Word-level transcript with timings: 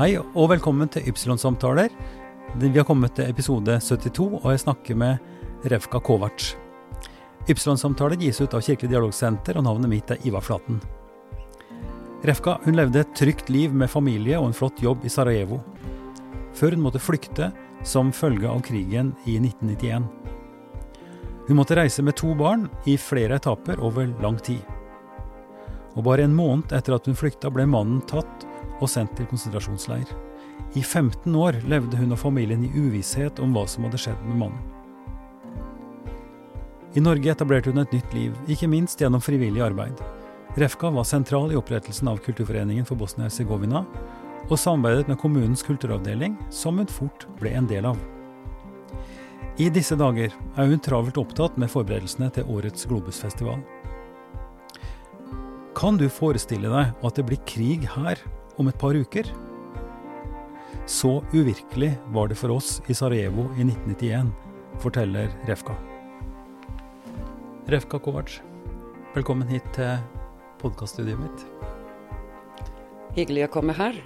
Hei 0.00 0.14
og 0.16 0.46
velkommen 0.48 0.88
til 0.88 1.10
Ypsilon-samtaler. 1.10 1.90
Vi 2.56 2.70
har 2.72 2.86
kommet 2.88 3.12
til 3.18 3.26
episode 3.28 3.74
72, 3.84 4.38
og 4.38 4.46
jeg 4.48 4.62
snakker 4.62 4.96
med 4.96 5.66
Revka 5.68 6.00
Kovac. 6.00 6.54
Ypsilon-samtaler 7.44 8.16
gis 8.22 8.40
ut 8.40 8.56
av 8.56 8.64
Kirkelig 8.64 8.94
dialogsenter, 8.94 9.60
og 9.60 9.66
navnet 9.66 9.92
mitt 9.92 10.14
er 10.14 10.24
Ivar 10.24 10.46
Flaten. 10.46 10.80
Refka 12.24 12.56
hun 12.64 12.80
levde 12.80 13.04
et 13.04 13.12
trygt 13.12 13.52
liv 13.52 13.76
med 13.76 13.92
familie 13.92 14.40
og 14.40 14.48
en 14.48 14.56
flott 14.56 14.80
jobb 14.80 15.04
i 15.04 15.12
Sarajevo, 15.12 15.60
før 16.56 16.78
hun 16.78 16.86
måtte 16.88 17.04
flykte 17.04 17.52
som 17.84 18.08
følge 18.08 18.48
av 18.48 18.64
krigen 18.64 19.12
i 19.28 19.36
1991. 19.36 20.08
Hun 21.50 21.60
måtte 21.60 21.76
reise 21.76 22.00
med 22.00 22.16
to 22.16 22.32
barn 22.40 22.70
i 22.88 22.96
flere 22.96 23.36
etapper 23.36 23.84
over 23.84 24.08
lang 24.24 24.40
tid. 24.48 24.64
Og 25.92 26.06
bare 26.08 26.24
en 26.24 26.40
måned 26.40 26.72
etter 26.72 26.96
at 26.96 27.04
hun 27.04 27.20
flykta, 27.20 27.52
ble 27.52 27.68
mannen 27.68 28.00
tatt 28.08 28.48
og 28.80 28.90
sendt 28.90 29.14
til 29.16 29.28
konsentrasjonsleir. 29.30 30.08
I 30.74 30.82
15 30.82 31.34
år 31.34 31.60
levde 31.68 31.98
hun 31.98 32.14
og 32.14 32.20
familien 32.20 32.64
i 32.66 32.72
uvisshet 32.74 33.40
om 33.42 33.54
hva 33.54 33.64
som 33.68 33.86
hadde 33.86 34.00
skjedd 34.00 34.20
med 34.28 34.38
mannen. 34.44 34.66
I 36.94 37.02
Norge 37.02 37.30
etablerte 37.30 37.70
hun 37.70 37.82
et 37.82 37.92
nytt 37.94 38.14
liv, 38.14 38.34
ikke 38.50 38.68
minst 38.70 38.98
gjennom 38.98 39.22
frivillig 39.22 39.62
arbeid. 39.62 40.00
Refka 40.58 40.90
var 40.90 41.06
sentral 41.06 41.52
i 41.52 41.58
opprettelsen 41.58 42.08
av 42.10 42.18
Kulturforeningen 42.24 42.86
for 42.86 42.98
Bosnia-Hercegovina, 42.98 43.84
og 44.48 44.58
samarbeidet 44.58 45.06
med 45.06 45.20
kommunens 45.22 45.62
kulturavdeling, 45.62 46.34
som 46.50 46.80
hun 46.82 46.90
fort 46.90 47.28
ble 47.38 47.52
en 47.54 47.68
del 47.70 47.86
av. 47.92 48.00
I 49.60 49.68
disse 49.70 49.94
dager 49.98 50.32
er 50.32 50.70
hun 50.70 50.82
travelt 50.82 51.18
opptatt 51.20 51.58
med 51.60 51.70
forberedelsene 51.70 52.30
til 52.34 52.50
årets 52.50 52.86
Globusfestival. 52.90 53.60
Kan 55.78 55.98
du 56.00 56.08
forestille 56.10 56.70
deg 56.70 57.06
at 57.06 57.18
det 57.18 57.26
blir 57.28 57.42
krig 57.46 57.86
her 57.94 58.18
om 58.60 58.68
et 58.68 58.78
par 58.78 58.94
uker? 58.94 59.24
Så 60.86 61.22
uvirkelig 61.32 61.94
var 62.12 62.28
det 62.28 62.36
for 62.36 62.52
oss 62.52 62.80
i 62.90 62.94
Sarajevo 62.94 63.46
i 63.56 63.64
1991, 63.64 64.32
forteller 64.82 65.32
Refka. 65.48 65.76
Refka 67.70 68.00
Kovac, 68.02 68.40
velkommen 69.14 69.48
hit 69.48 69.64
til 69.76 69.96
podkaststudioet 70.60 71.22
mitt. 71.22 71.44
Hyggelig 73.16 73.46
å 73.48 73.52
komme 73.56 73.76
her. 73.78 73.96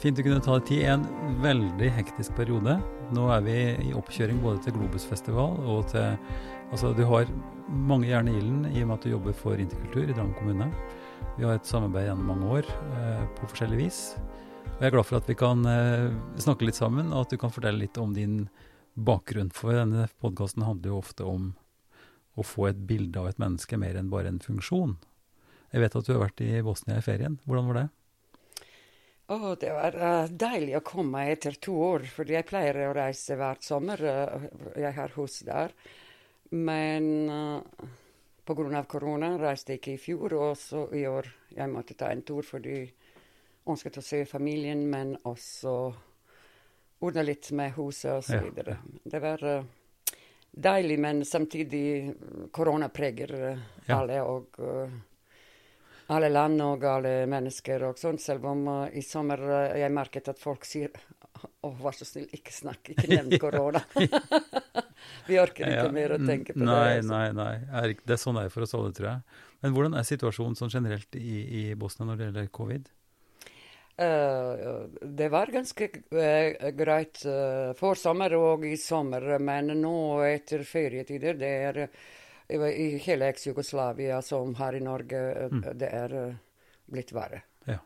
Fint 0.00 0.18
du 0.18 0.24
kunne 0.26 0.42
ta 0.44 0.58
deg 0.58 0.66
tid 0.68 0.82
i 0.82 0.90
en 0.92 1.06
veldig 1.44 1.88
hektisk 2.00 2.34
periode. 2.36 2.76
Nå 3.16 3.30
er 3.32 3.46
vi 3.46 3.56
i 3.86 3.94
oppkjøring 3.96 4.42
både 4.42 4.64
til 4.64 4.76
Globusfestival 4.80 5.62
og 5.62 5.86
til 5.94 6.16
Altså, 6.66 6.88
du 6.90 7.04
har 7.06 7.28
mange 7.70 8.08
jern 8.08 8.26
i 8.26 8.32
ilden 8.40 8.64
i 8.72 8.80
og 8.82 8.88
med 8.88 8.96
at 8.96 9.04
du 9.06 9.12
jobber 9.12 9.36
for 9.38 9.60
Interkultur 9.62 10.02
i 10.02 10.14
Drammen 10.16 10.34
kommune. 10.34 10.66
Vi 11.36 11.44
har 11.44 11.58
et 11.58 11.68
samarbeid 11.68 12.06
gjennom 12.06 12.30
mange 12.30 12.46
år 12.48 12.68
eh, 12.72 13.24
på 13.36 13.48
forskjellig 13.50 13.76
vis. 13.76 13.98
Og 14.16 14.78
jeg 14.80 14.88
er 14.88 14.94
glad 14.94 15.04
for 15.04 15.18
at 15.18 15.26
vi 15.28 15.34
kan 15.36 15.66
eh, 15.68 16.14
snakke 16.40 16.64
litt 16.64 16.78
sammen, 16.78 17.10
og 17.12 17.26
at 17.26 17.34
du 17.34 17.36
kan 17.42 17.52
fortelle 17.52 17.82
litt 17.82 17.98
om 18.00 18.14
din 18.16 18.46
bakgrunn. 18.96 19.50
For 19.52 19.76
denne 19.76 20.06
podkasten 20.22 20.64
handler 20.64 20.94
jo 20.94 21.00
ofte 21.02 21.26
om 21.28 21.50
å 22.40 22.44
få 22.44 22.70
et 22.70 22.80
bilde 22.88 23.20
av 23.20 23.28
et 23.28 23.42
menneske 23.42 23.76
mer 23.80 23.98
enn 24.00 24.08
bare 24.12 24.32
en 24.32 24.40
funksjon. 24.40 24.96
Jeg 25.74 25.84
vet 25.84 25.98
at 26.00 26.08
du 26.08 26.14
har 26.14 26.24
vært 26.24 26.40
i 26.46 26.50
Bosnia 26.64 27.02
i 27.02 27.04
ferien. 27.04 27.36
Hvordan 27.44 27.68
var 27.68 27.80
det? 27.82 27.86
Oh, 29.36 29.52
det 29.60 29.74
var 29.76 30.00
uh, 30.00 30.32
deilig 30.32 30.78
å 30.78 30.84
komme 30.86 31.26
etter 31.34 31.60
to 31.60 31.76
år, 31.82 32.08
for 32.16 32.32
jeg 32.32 32.48
pleier 32.48 32.80
å 32.86 32.96
reise 32.96 33.36
hvert 33.36 33.64
sommer. 33.66 34.00
Uh, 34.00 34.48
jeg 34.78 34.96
har 34.96 35.12
hus 35.18 35.40
der. 35.44 35.76
Men 36.54 37.08
uh, 37.28 37.96
pga. 38.46 38.82
korona 38.88 39.32
reiste 39.40 39.74
jeg 39.74 39.80
ikke 39.80 39.94
i 39.94 40.00
fjor, 40.00 40.34
og 40.38 40.56
så 40.58 40.86
i 40.94 41.06
år 41.06 41.28
jeg 41.56 41.72
måtte 41.72 41.96
ta 41.98 42.10
en 42.12 42.22
tur 42.22 42.46
fordi 42.46 42.76
jeg 42.76 42.92
ønsket 43.66 43.98
å 43.98 44.04
se 44.04 44.24
familien, 44.30 44.84
men 44.86 45.16
også 45.26 45.72
ordne 47.02 47.24
litt 47.26 47.50
med 47.52 47.74
huset 47.76 48.12
osv. 48.14 48.46
Ja. 48.62 48.76
Det 49.04 49.20
var 49.20 49.42
uh, 49.42 49.66
deilig, 50.50 50.98
men 51.02 51.24
samtidig 51.26 52.14
korona 52.54 52.88
preger 52.88 53.34
uh, 53.34 53.68
ja. 53.86 54.00
alle. 54.00 54.22
og... 54.22 54.58
Uh, 54.62 54.96
alle 56.06 56.28
land 56.30 56.62
og 56.62 56.84
alle 56.86 57.24
mennesker 57.26 57.82
og 57.82 57.96
sånn, 57.98 58.20
selv 58.22 58.44
om 58.46 58.60
i 58.94 59.00
sommer 59.02 59.40
jeg 59.74 59.90
merket 59.90 60.28
at 60.30 60.38
folk 60.38 60.62
sier 60.62 60.92
å, 61.66 61.72
vær 61.80 61.96
så 61.98 62.06
snill, 62.06 62.28
ikke 62.30 62.54
snakk, 62.54 62.92
ikke 62.94 63.08
nevn 63.10 63.34
korona. 63.42 63.82
Vi 65.30 65.38
orker 65.42 65.66
ikke 65.66 65.88
ja, 65.88 65.94
mer 65.94 66.16
å 66.16 66.20
tenke 66.22 66.54
på 66.54 66.62
nei, 66.62 66.74
det. 66.74 67.00
Altså. 67.00 67.12
Nei, 67.12 67.26
nei, 67.36 67.54
nei. 67.70 67.86
Det 68.02 68.16
er 68.16 68.22
sånn 68.22 68.38
det 68.38 68.46
er 68.46 68.54
for 68.54 68.66
oss 68.66 68.76
alle, 68.78 68.92
tror 68.96 69.10
jeg. 69.10 69.40
Men 69.64 69.74
hvordan 69.74 69.96
er 69.98 70.06
situasjonen 70.06 70.58
sånn 70.58 70.72
generelt 70.72 71.18
i, 71.18 71.40
i 71.42 71.64
Bosnia 71.78 72.06
når 72.06 72.20
det 72.20 72.28
gjelder 72.28 72.54
covid? 72.54 72.92
Uh, 73.96 74.84
det 75.00 75.30
var 75.32 75.46
ganske 75.46 75.88
uh, 75.88 76.70
greit 76.76 77.22
uh, 77.24 77.72
for 77.78 77.96
sommer 77.96 78.34
og 78.36 78.66
i 78.68 78.74
sommer, 78.76 79.24
men 79.40 79.72
nå 79.80 79.96
etter 80.26 80.66
ferietider 80.68 81.38
det 81.40 81.52
er 81.70 81.80
i 82.52 82.90
hele 83.02 83.30
eks-Jugoslavia 83.32 84.20
som 84.22 84.52
her 84.60 84.76
i 84.76 84.82
Norge, 84.84 85.22
mm. 85.50 85.62
det 85.80 85.88
er 85.88 86.12
blitt 86.92 87.10
verre. 87.16 87.40
Ja. 87.66 87.80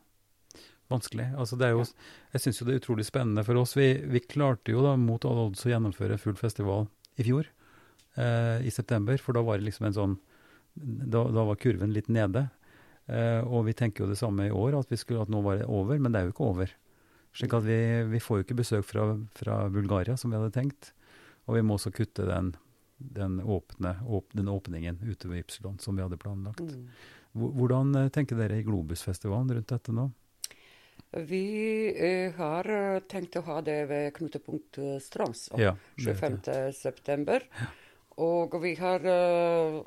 Vanskelig. 0.91 1.31
Altså 1.39 1.57
det 1.57 1.71
er 1.71 1.79
jo, 1.79 1.87
jeg 2.35 2.43
syns 2.45 2.61
jo 2.61 2.67
det 2.69 2.75
er 2.75 2.83
utrolig 2.83 3.07
spennende 3.09 3.47
for 3.47 3.57
oss. 3.63 3.73
Vi, 3.79 3.93
vi 4.11 4.21
klarte 4.21 4.75
jo 4.75 4.83
da 4.85 4.99
mot 5.01 5.25
alle 5.25 5.47
odds 5.49 5.65
å 5.65 5.73
gjennomføre 5.73 6.19
full 6.21 6.37
festival 6.37 6.91
i 7.21 7.27
fjor, 7.27 7.49
eh, 8.17 8.67
i 8.67 8.73
september. 8.75 9.21
For 9.21 9.37
da 9.37 9.45
var 9.47 9.61
det 9.61 9.69
liksom 9.69 9.91
en 9.91 9.99
sånn 9.99 10.19
Da, 10.81 11.25
da 11.27 11.43
var 11.45 11.59
kurven 11.59 11.91
litt 11.93 12.07
nede. 12.09 12.45
Eh, 13.11 13.43
og 13.43 13.65
vi 13.67 13.75
tenker 13.75 14.05
jo 14.05 14.11
det 14.13 14.21
samme 14.21 14.47
i 14.47 14.53
år, 14.55 14.77
at, 14.79 14.91
vi 14.91 14.97
skulle, 14.97 15.25
at 15.25 15.33
nå 15.33 15.41
var 15.43 15.59
det 15.59 15.67
over. 15.67 15.99
Men 15.99 16.13
det 16.13 16.21
er 16.21 16.29
jo 16.29 16.35
ikke 16.35 16.47
over. 16.47 16.73
Slik 17.37 17.55
at 17.59 17.67
vi, 17.67 17.79
vi 18.11 18.21
får 18.23 18.41
jo 18.41 18.47
ikke 18.47 18.59
besøk 18.63 18.87
fra, 18.87 19.07
fra, 19.39 19.69
Bulgaria, 19.71 20.17
som 20.17 20.31
vi 20.31 20.39
hadde 20.39 20.55
tenkt. 20.55 20.93
Og 21.47 21.57
vi 21.59 21.65
må 21.67 21.77
også 21.77 21.93
kutte 21.95 22.27
den, 22.29 22.53
den, 22.99 23.41
åpne, 23.43 23.97
åp, 24.07 24.31
den 24.39 24.51
åpningen 24.51 25.03
ute 25.03 25.31
ved 25.31 25.45
Ypsilon 25.45 25.79
som 25.83 25.99
vi 25.99 26.07
hadde 26.07 26.21
planlagt. 26.23 26.63
Mm. 26.63 26.87
Hvordan 27.59 27.95
eh, 27.99 28.11
tenker 28.15 28.39
dere 28.39 28.61
i 28.61 28.67
Globusfestivalen 28.67 29.53
rundt 29.57 29.75
dette 29.75 29.95
nå? 29.95 30.09
Vi 31.11 31.45
eh, 31.97 32.33
har 32.39 32.71
eh, 32.71 33.01
tenkt 33.11 33.37
å 33.41 33.43
ha 33.49 33.59
det 33.67 33.81
ved 33.91 34.13
knutepunkt 34.15 34.79
Stroms 35.03 35.49
Strøms 35.49 35.49
ja, 35.59 35.73
25.9. 35.99 37.41
Ja. 37.59 37.71
Og 38.21 38.55
vi 38.63 38.75
har 38.77 39.07
uh, 39.07 39.81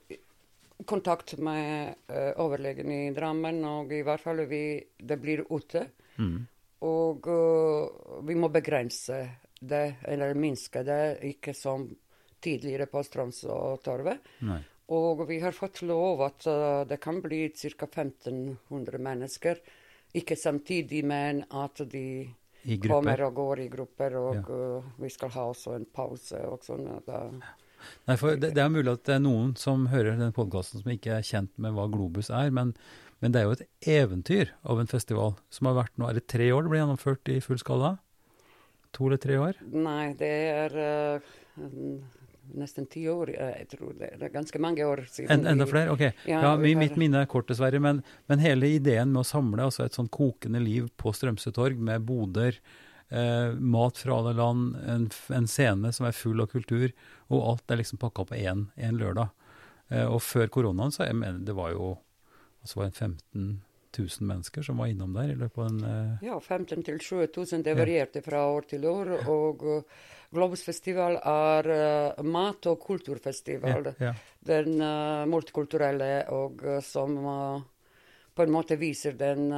kontakt 0.90 1.36
med 1.38 1.96
uh, 2.10 2.32
overlegen 2.42 2.92
i 2.92 3.02
Drammen, 3.14 3.62
og 3.68 3.94
i 3.94 4.02
hvert 4.06 4.24
fall 4.24 4.42
vi, 4.50 4.82
det 4.98 5.20
blir 5.22 5.46
ute. 5.52 5.86
Mm. 6.18 6.40
Og 6.88 7.30
uh, 7.30 8.24
vi 8.26 8.38
må 8.40 8.50
begrense 8.52 9.20
det, 9.60 9.84
eller 10.10 10.34
minske 10.34 10.82
det, 10.88 11.02
ikke 11.30 11.54
som 11.56 11.86
tidligere 12.44 12.90
på 12.92 13.04
Strøms 13.06 13.44
og 13.54 13.84
Torvet. 13.86 14.26
Og 14.94 15.24
vi 15.30 15.38
har 15.40 15.56
fått 15.56 15.80
lov 15.88 16.26
at 16.26 16.44
det 16.90 16.98
kan 17.00 17.22
bli 17.24 17.46
ca. 17.56 17.88
1500 17.88 19.00
mennesker 19.00 19.62
ikke 20.14 20.38
samtidig, 20.40 21.04
men 21.06 21.44
at 21.50 21.82
de 21.92 22.06
kommer 22.86 23.26
og 23.26 23.36
går 23.36 23.66
i 23.66 23.68
grupper, 23.72 24.16
og 24.20 24.38
ja. 24.38 24.82
vi 25.02 25.12
skal 25.12 25.34
ha 25.36 25.50
også 25.52 25.76
en 25.78 25.88
pause 25.94 26.40
og 26.48 26.64
sånn. 26.66 26.88
Nei, 28.08 28.16
for 28.20 28.38
det, 28.40 28.54
det, 28.56 28.64
er 28.64 28.72
mulig 28.72 28.94
at 28.94 29.04
det 29.10 29.18
er 29.18 29.24
noen 29.24 29.54
som 29.60 29.88
hører 29.92 30.20
den 30.20 30.36
podkasten 30.36 30.84
som 30.84 30.94
ikke 30.94 31.18
er 31.18 31.28
kjent 31.28 31.52
med 31.62 31.76
hva 31.76 31.90
Globus 31.92 32.32
er, 32.32 32.54
men, 32.56 32.72
men, 33.20 33.34
det 33.34 33.42
er 33.42 33.50
jo 33.50 33.58
et 33.58 33.92
eventyr 33.98 34.54
av 34.64 34.80
en 34.80 34.92
festival 34.92 35.36
som 35.54 35.70
har 35.70 35.82
vært 35.82 36.00
nå 36.00 36.08
Er 36.08 36.20
det 36.20 36.28
tre 36.32 36.50
år 36.56 36.64
det 36.64 36.74
ble 36.74 36.82
gjennomført 36.84 37.34
i 37.34 37.42
full 37.44 37.60
skala? 37.60 37.98
To 38.96 39.10
eller 39.10 39.20
tre 39.20 39.40
år? 39.42 39.60
Nei, 39.74 40.14
det 40.20 40.34
er 40.54 40.78
uh, 40.78 41.32
nesten 42.60 42.88
ti 42.90 43.04
år. 43.10 43.32
Jeg 43.34 43.68
tror 43.74 43.94
det 44.00 44.12
er 44.14 44.32
ganske 44.34 44.62
mange 44.62 44.86
år 44.86 45.04
siden. 45.10 45.32
En, 45.34 45.48
enda 45.54 45.68
flere? 45.70 45.94
Ok. 45.94 46.06
Ja, 46.30 46.42
ja 46.44 46.78
Mitt 46.80 46.98
minne 47.00 47.24
er 47.24 47.30
kort, 47.30 47.50
dessverre. 47.52 47.82
Men, 47.84 48.02
men, 48.32 48.44
hele 48.44 48.72
ideen 48.76 49.14
med 49.14 49.24
å 49.24 49.28
samle 49.28 49.68
altså 49.68 49.86
et 49.86 49.98
sånn 49.98 50.12
kokende 50.14 50.62
liv 50.64 50.90
på 51.00 51.14
Strømsø 51.16 51.54
torg 51.56 51.82
med 51.82 52.06
boder, 52.08 52.60
eh, 53.10 53.52
mat 53.58 54.00
fra 54.02 54.20
alle 54.20 54.36
land, 54.38 54.78
en, 54.86 55.10
en, 55.34 55.50
scene 55.50 55.94
som 55.96 56.08
er 56.10 56.18
full 56.18 56.44
av 56.44 56.52
kultur, 56.54 56.90
og 57.34 57.46
alt 57.52 57.74
er 57.74 57.82
liksom 57.82 58.02
pakka 58.02 58.28
på 58.30 58.40
én 58.40 59.00
lørdag. 59.00 59.34
Eh, 59.90 60.08
og 60.08 60.22
før 60.24 60.50
koronaen 60.54 60.94
så 60.94 61.08
jeg 61.08 61.20
mener 61.20 61.44
det 61.46 61.56
var 61.58 61.74
jo 61.76 61.96
altså 62.64 62.80
var 62.80 62.90
det 62.90 62.98
15 62.98 63.62
000 64.00 64.28
mennesker 64.30 64.66
som 64.66 64.82
var 64.82 64.92
innom 64.92 65.14
der 65.14 65.34
i 65.34 65.38
løpet 65.38 65.62
av 65.64 65.70
en 65.70 65.84
uh... 65.86 66.26
Ja, 66.26 66.40
15 66.40 66.84
000-20 66.84 67.54
000. 67.54 67.64
Det 67.64 67.78
varierte 67.78 68.26
fra 68.26 68.48
år 68.56 68.70
til 68.74 68.90
år. 68.90 69.16
og... 69.28 69.64
Uh, 69.64 70.12
Globusfestival 70.34 71.20
er 71.30 71.68
uh, 71.70 72.24
mat- 72.26 72.66
og 72.72 72.80
kulturfestival. 72.82 73.92
Ja, 74.00 74.10
ja. 74.10 74.14
Den 74.42 74.82
uh, 74.82 75.26
multikulturelle 75.30 76.10
og 76.34 76.64
uh, 76.66 76.80
som 76.82 77.20
på 78.34 78.42
en 78.42 78.50
måte 78.50 78.80
viser 78.82 79.14
den 79.14 79.52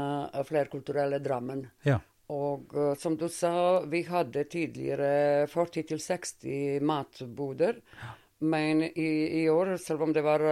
flerkulturelle 0.43 1.21
Drammen. 1.23 1.61
Ja. 1.87 2.01
Og 2.35 2.73
som 2.99 3.13
du 3.15 3.29
sa, 3.31 3.79
vi 3.87 4.01
hadde 4.03 4.43
tidligere 4.51 5.45
40-60 5.47 6.83
matboder. 6.83 7.79
Men 8.45 8.83
i, 8.85 9.09
i, 9.41 9.45
år, 9.49 9.75
selv 9.81 10.05
om 10.05 10.13
det 10.13 10.21
var 10.25 10.43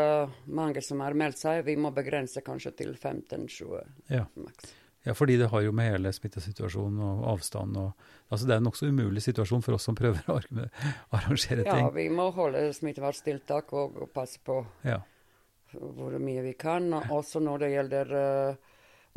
mange 0.50 0.82
som 0.82 1.04
har 1.04 1.16
meldt 1.18 1.42
seg, 1.42 1.62
vi 1.68 1.76
må 1.78 1.92
begrense 1.94 2.42
kanskje 2.46 2.72
til 2.80 2.96
15-20 2.96 3.84
ja. 4.14 4.24
maks. 4.40 4.74
Ja, 5.04 5.14
fordi 5.14 5.36
det 5.38 5.50
har 5.52 5.62
jo 5.66 5.74
med 5.76 5.92
hele 5.92 6.14
smittesituasjonen 6.16 7.02
og 7.04 7.26
avstand 7.36 7.80
og 7.82 8.12
Altså 8.34 8.48
det 8.50 8.54
er 8.56 8.62
en 8.62 8.66
nokså 8.66 8.88
umulig 8.90 9.22
situasjon 9.22 9.62
for 9.62 9.78
oss 9.78 9.84
som 9.86 9.94
prøver 9.94 10.24
å 10.32 10.40
arrangere 11.20 11.62
ting. 11.68 11.84
Ja, 11.84 11.90
vi 11.94 12.08
må 12.10 12.32
holde 12.34 12.64
smitteverntiltak 12.74 13.74
og, 13.78 14.00
og 14.02 14.10
passe 14.16 14.40
på 14.42 14.56
ja. 14.88 14.96
hvor 15.76 16.16
mye 16.18 16.42
vi 16.42 16.56
kan. 16.58 16.88
Også 17.14 17.44
når 17.44 17.62
det 17.62 17.70
gjelder 17.76 18.16
uh, 18.18 18.72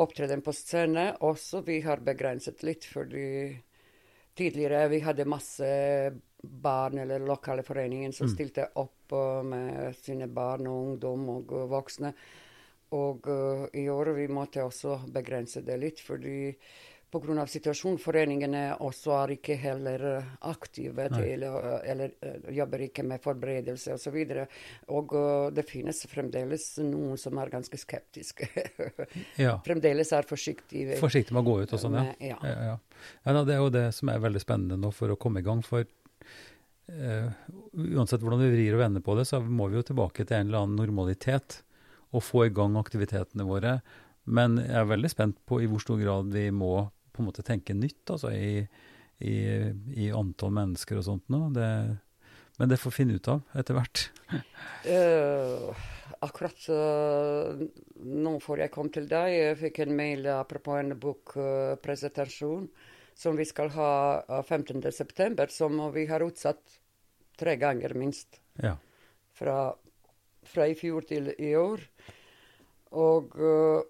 opptreden 0.04 0.44
på 0.44 0.52
scene, 0.52 1.06
også 1.24 1.62
vi 1.64 1.78
har 1.86 2.04
begrenset 2.04 2.60
litt, 2.66 2.84
fordi 2.84 3.56
tidligere 4.36 4.84
vi 4.92 5.00
hadde 5.06 5.28
masse 5.32 5.70
barn 6.42 6.98
eller 6.98 7.24
lokale 7.26 7.62
foreningen 7.62 8.12
som 8.12 8.26
mm. 8.26 8.34
stilte 8.34 8.68
opp 8.74 9.12
uh, 9.12 9.42
med 9.42 9.96
sine 9.98 10.28
barn 10.28 10.66
og 10.70 10.82
ungdom 10.90 11.28
og 11.36 11.54
voksne. 11.70 12.12
Og 12.96 13.26
uh, 13.26 13.66
i 13.74 13.88
år 13.90 14.12
vi 14.18 14.28
måtte 14.30 14.64
også 14.64 15.00
begrense 15.12 15.64
det 15.66 15.78
litt, 15.80 16.02
fordi 16.04 16.52
pga. 17.10 17.46
situasjonen 17.46 17.98
foreningene 18.02 18.62
også 18.82 19.12
er 19.16 19.32
ikke 19.36 19.56
heller 19.58 20.04
aktive 20.46 21.08
til, 21.14 21.42
uh, 21.48 21.80
eller 21.82 22.14
uh, 22.22 22.46
jobber 22.54 22.86
ikke 22.86 23.02
med 23.06 23.22
forberedelse 23.24 23.96
osv. 23.96 24.16
Og, 24.22 24.32
så 24.36 24.94
og 24.94 25.16
uh, 25.16 25.48
det 25.54 25.66
finnes 25.68 26.04
fremdeles 26.10 26.68
noen 26.84 27.18
som 27.18 27.38
er 27.42 27.52
ganske 27.52 27.80
skeptiske. 27.80 28.48
ja. 29.46 29.58
Fremdeles 29.66 30.12
er 30.14 30.28
forsiktige. 30.28 31.00
Forsiktige 31.02 31.34
med 31.34 31.42
å 31.42 31.50
gå 31.50 31.60
ut 31.64 31.76
og 31.76 31.84
sånn, 31.88 32.00
ja. 32.00 32.16
ja. 32.34 32.40
ja, 32.42 32.72
ja. 32.72 33.38
Det 33.42 33.54
er 33.54 33.62
jo 33.62 33.70
det 33.72 33.86
som 33.96 34.14
er 34.14 34.22
veldig 34.22 34.42
spennende 34.42 34.78
nå 34.80 34.94
for 34.94 35.10
å 35.10 35.18
komme 35.20 35.42
i 35.42 35.46
gang. 35.46 35.64
for 35.66 35.86
uansett 36.86 38.22
hvordan 38.22 38.44
vi 38.44 38.52
vrir 38.52 38.76
og 38.76 38.82
vender 38.84 39.02
på 39.02 39.16
det, 39.18 39.24
så 39.26 39.40
må 39.42 39.66
vi 39.70 39.80
jo 39.80 39.86
tilbake 39.88 40.22
til 40.24 40.36
en 40.38 40.50
eller 40.50 40.64
annen 40.64 40.78
normalitet 40.78 41.60
og 42.14 42.24
få 42.24 42.46
i 42.46 42.52
gang 42.54 42.76
aktivitetene 42.78 43.46
våre. 43.46 43.78
Men 44.26 44.58
jeg 44.62 44.78
er 44.80 44.90
veldig 44.90 45.10
spent 45.10 45.38
på 45.46 45.60
i 45.62 45.68
hvor 45.70 45.82
stor 45.82 46.00
grad 46.00 46.32
vi 46.34 46.48
må 46.54 46.88
på 47.14 47.22
en 47.22 47.28
måte 47.30 47.44
tenke 47.46 47.76
nytt 47.76 48.12
altså 48.12 48.32
i, 48.34 48.60
i, 49.24 49.36
i 50.06 50.08
antall 50.14 50.52
mennesker 50.56 50.98
og 51.00 51.06
sånt 51.06 51.30
nå. 51.32 51.46
Det, 51.54 51.68
men 52.60 52.72
det 52.72 52.80
får 52.80 52.92
vi 52.92 52.98
finne 53.00 53.20
ut 53.20 53.30
av 53.32 53.60
etter 53.60 53.78
hvert. 53.78 54.02
uh, 54.88 55.86
akkurat 56.26 56.68
uh, 56.72 57.64
nå 58.02 58.34
før 58.44 58.64
jeg 58.64 58.74
kom 58.74 58.90
til 58.92 59.08
deg, 59.10 59.32
jeg 59.36 59.62
fikk 59.62 59.82
en 59.84 59.96
mail 59.98 60.28
apropos 60.34 60.80
en 60.80 60.96
bokpresentasjon 61.00 62.68
uh, 62.68 62.92
som 63.16 63.36
vi 63.36 63.44
skal 63.44 63.70
ha 63.70 64.24
15.9., 64.28 65.46
som 65.48 65.92
vi 65.92 66.06
har 66.06 66.20
utsatt 66.20 66.80
tre 67.36 67.56
ganger 67.56 67.94
minst. 67.94 68.40
Ja. 68.54 68.76
Fra, 69.32 69.76
fra, 70.42 70.66
i 70.66 70.74
fjor 70.74 71.06
til 71.08 71.32
i 71.38 71.54
år. 71.56 71.80
Og 72.96 73.32
uh, 73.40 73.80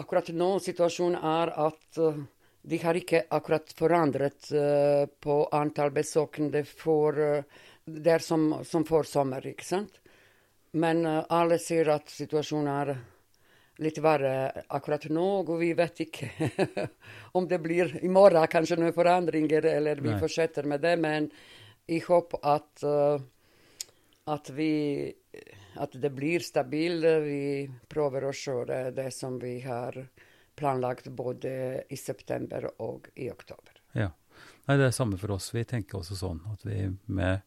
akkurat 0.00 0.32
nå 0.32 0.48
situasjonen 0.64 1.20
er 1.20 1.52
at 1.68 2.00
uh, 2.00 2.16
de 2.68 2.80
har 2.82 2.96
ikke 2.96 3.26
akkurat 3.32 3.72
forandret 3.76 4.50
uh, 4.56 5.04
på 5.20 5.38
antall 5.52 5.92
besøkende 5.92 6.64
for 6.64 7.16
Det 7.88 8.12
er 8.12 8.24
som, 8.24 8.50
som 8.64 8.84
får 8.84 9.04
sommer, 9.08 9.46
ikke 9.52 9.64
sant? 9.64 10.00
Men 10.72 11.06
alle 11.08 11.56
sier 11.56 11.88
at 11.88 12.10
situasjonen 12.12 12.68
er 12.68 12.90
litt 13.78 14.00
verre 14.02 14.64
akkurat 14.74 15.06
nå, 15.12 15.26
og 15.44 15.54
vi 15.60 15.72
vet 15.78 16.02
ikke 16.06 16.28
om 17.38 17.46
det 17.48 17.60
blir 17.62 17.94
i 18.02 18.10
morgen 18.10 18.48
kanskje 18.50 18.78
noen 18.80 18.96
forandringer, 18.96 19.70
eller 19.70 20.02
vi 20.02 20.12
Nei. 20.12 20.20
fortsetter 20.20 20.66
med 20.66 20.82
det. 20.82 20.96
Men 21.00 21.30
jeg 21.88 22.04
håper 22.08 22.42
at, 22.42 22.84
at 24.34 24.50
vi 24.56 24.72
at 25.78 25.92
det 25.92 26.10
blir 26.10 26.40
stabilt. 26.40 27.06
Vi 27.24 27.70
prøver 27.88 28.28
å 28.28 28.34
kjøre 28.34 28.88
det 28.94 29.10
som 29.14 29.38
vi 29.38 29.58
har 29.62 29.96
planlagt 30.58 31.08
både 31.14 31.84
i 31.88 31.96
september 31.96 32.66
og 32.82 33.08
i 33.14 33.30
oktober. 33.30 33.78
Ja. 33.94 34.10
Nei, 34.66 34.76
det 34.76 34.88
er 34.88 34.96
samme 34.96 35.18
for 35.20 35.36
oss. 35.36 35.52
Vi 35.54 35.64
tenker 35.64 36.00
også 36.00 36.18
sånn 36.18 36.40
at 36.52 36.64
vi 36.66 36.90
med, 37.06 37.46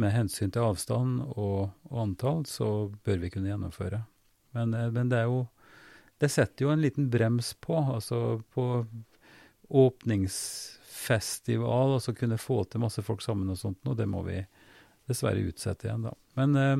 med 0.00 0.14
hensyn 0.14 0.52
til 0.54 0.64
avstand 0.64 1.24
og, 1.34 1.74
og, 1.90 1.98
antall, 2.06 2.46
så 2.48 2.88
bør 3.04 3.20
vi 3.24 3.32
kunne 3.34 3.50
gjennomføre. 3.50 4.00
Men, 4.56 4.72
eh, 4.74 4.88
men, 4.94 5.10
det 5.12 5.20
er 5.20 5.28
jo 5.28 5.42
Det 6.18 6.28
setter 6.32 6.64
jo 6.64 6.70
en 6.72 6.82
liten 6.82 7.10
brems 7.10 7.54
på. 7.60 7.76
Altså 7.76 8.42
på 8.54 8.86
åpningsfestival, 9.68 11.92
altså 11.98 12.14
kunne 12.14 12.38
få 12.38 12.64
til 12.64 12.80
masse 12.80 13.02
folk 13.02 13.22
sammen 13.24 13.50
og 13.50 13.58
sånt, 13.58 13.88
og 13.88 13.96
det 13.98 14.06
må 14.08 14.22
vi 14.26 14.46
dessverre 15.06 15.46
utsette 15.46 15.86
igjen, 15.88 16.02
da. 16.06 16.14
Men 16.38 16.56
eh, 16.60 16.76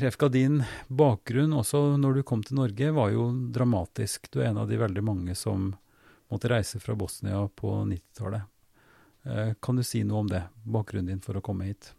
Refka, 0.00 0.28
din 0.28 0.64
bakgrunn 0.86 1.52
også 1.52 1.96
når 1.98 2.14
du 2.14 2.22
kom 2.22 2.42
til 2.46 2.56
Norge, 2.60 2.92
var 2.94 3.10
jo 3.10 3.32
dramatisk. 3.50 4.30
Du 4.30 4.40
er 4.40 4.46
en 4.52 4.58
av 4.62 4.68
de 4.70 4.76
veldig 4.78 5.02
mange 5.02 5.34
som 5.34 5.76
måtte 6.30 6.48
reise 6.52 6.78
fra 6.78 6.94
Bosnia 6.94 7.48
på 7.58 7.72
90-tallet. 7.90 8.42
Eh, 9.26 9.52
kan 9.60 9.76
du 9.76 9.82
si 9.82 10.04
noe 10.06 10.18
om 10.22 10.28
det, 10.30 10.44
bakgrunnen 10.62 11.10
din 11.10 11.20
for 11.24 11.36
å 11.36 11.42
komme 11.42 11.64
hit? 11.72 11.94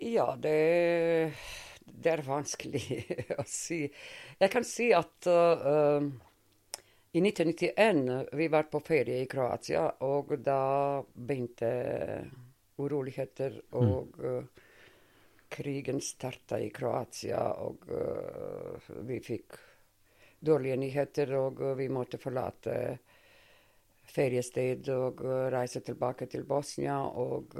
Ja, 0.00 0.32
det, 0.40 1.32
det 1.84 2.12
er 2.12 2.24
vanskelig 2.26 2.84
å 3.42 3.46
si. 3.48 3.82
Jeg 4.40 4.52
kan 4.52 4.66
si 4.68 4.90
at 4.96 5.28
uh, 5.30 6.04
i 7.14 7.22
1991 7.22 8.34
vi 8.34 8.50
var 8.50 8.68
på 8.72 8.82
ferie 8.84 9.22
i 9.22 9.30
Kroatia, 9.30 9.86
og 10.06 10.36
da 10.42 11.02
begynte 11.14 11.74
uroligheter 12.80 13.60
og 13.78 14.16
mm 14.18 14.46
krigen 15.54 16.00
starta 16.00 16.58
i 16.58 16.70
Kroatia, 16.70 17.42
og 17.62 17.86
uh, 17.90 18.88
vi 19.06 19.20
fikk 19.22 19.58
dårlige 20.44 20.78
nyheter, 20.82 21.34
og 21.38 21.60
uh, 21.62 21.74
vi 21.78 21.86
måtte 21.92 22.18
forlate 22.18 22.74
feriested 24.14 24.90
og 24.92 25.22
uh, 25.22 25.46
reise 25.54 25.84
tilbake 25.86 26.26
til 26.32 26.42
Bosnia. 26.48 26.98
Og 27.06 27.54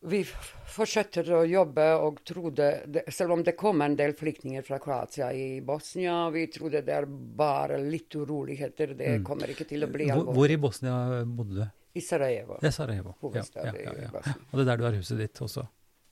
vi 0.00 0.20
fortsetter 0.22 1.26
å 1.34 1.40
jobbe 1.48 1.86
og 1.98 2.20
trodde, 2.26 2.68
selv 3.10 3.34
om 3.34 3.42
det 3.44 3.56
kom 3.58 3.82
en 3.82 3.96
del 3.98 4.14
flyktninger 4.18 4.62
fra 4.66 4.78
Kroatia 4.82 5.32
i 5.34 5.60
Bosnia, 5.64 6.28
vi 6.30 6.44
trodde 6.54 6.84
det 6.86 6.94
er 6.94 7.08
bare 7.08 7.80
litt 7.82 8.14
uroligheter, 8.14 8.94
det 8.94 9.16
mm. 9.18 9.24
kommer 9.26 9.50
ikke 9.50 9.66
til 9.68 9.86
å 9.86 9.90
bli 9.90 10.06
alvorlig. 10.06 10.28
Hvor, 10.28 10.38
hvor 10.38 10.54
i 10.54 10.60
Bosnia 10.62 10.98
bodde 11.26 11.58
du? 11.58 11.64
I 11.98 12.04
Sarajevo. 12.04 12.60
Det 12.62 12.70
er 12.70 12.76
Sarajevo. 12.76 13.16
Hovedstad 13.24 13.66
ja, 13.66 13.74
ja, 13.88 13.94
ja. 14.06 14.34
Og 14.52 14.60
det 14.60 14.62
er 14.62 14.68
der 14.70 14.78
du 14.78 14.86
har 14.86 14.98
huset 15.00 15.18
ditt 15.18 15.42
også? 15.42 15.64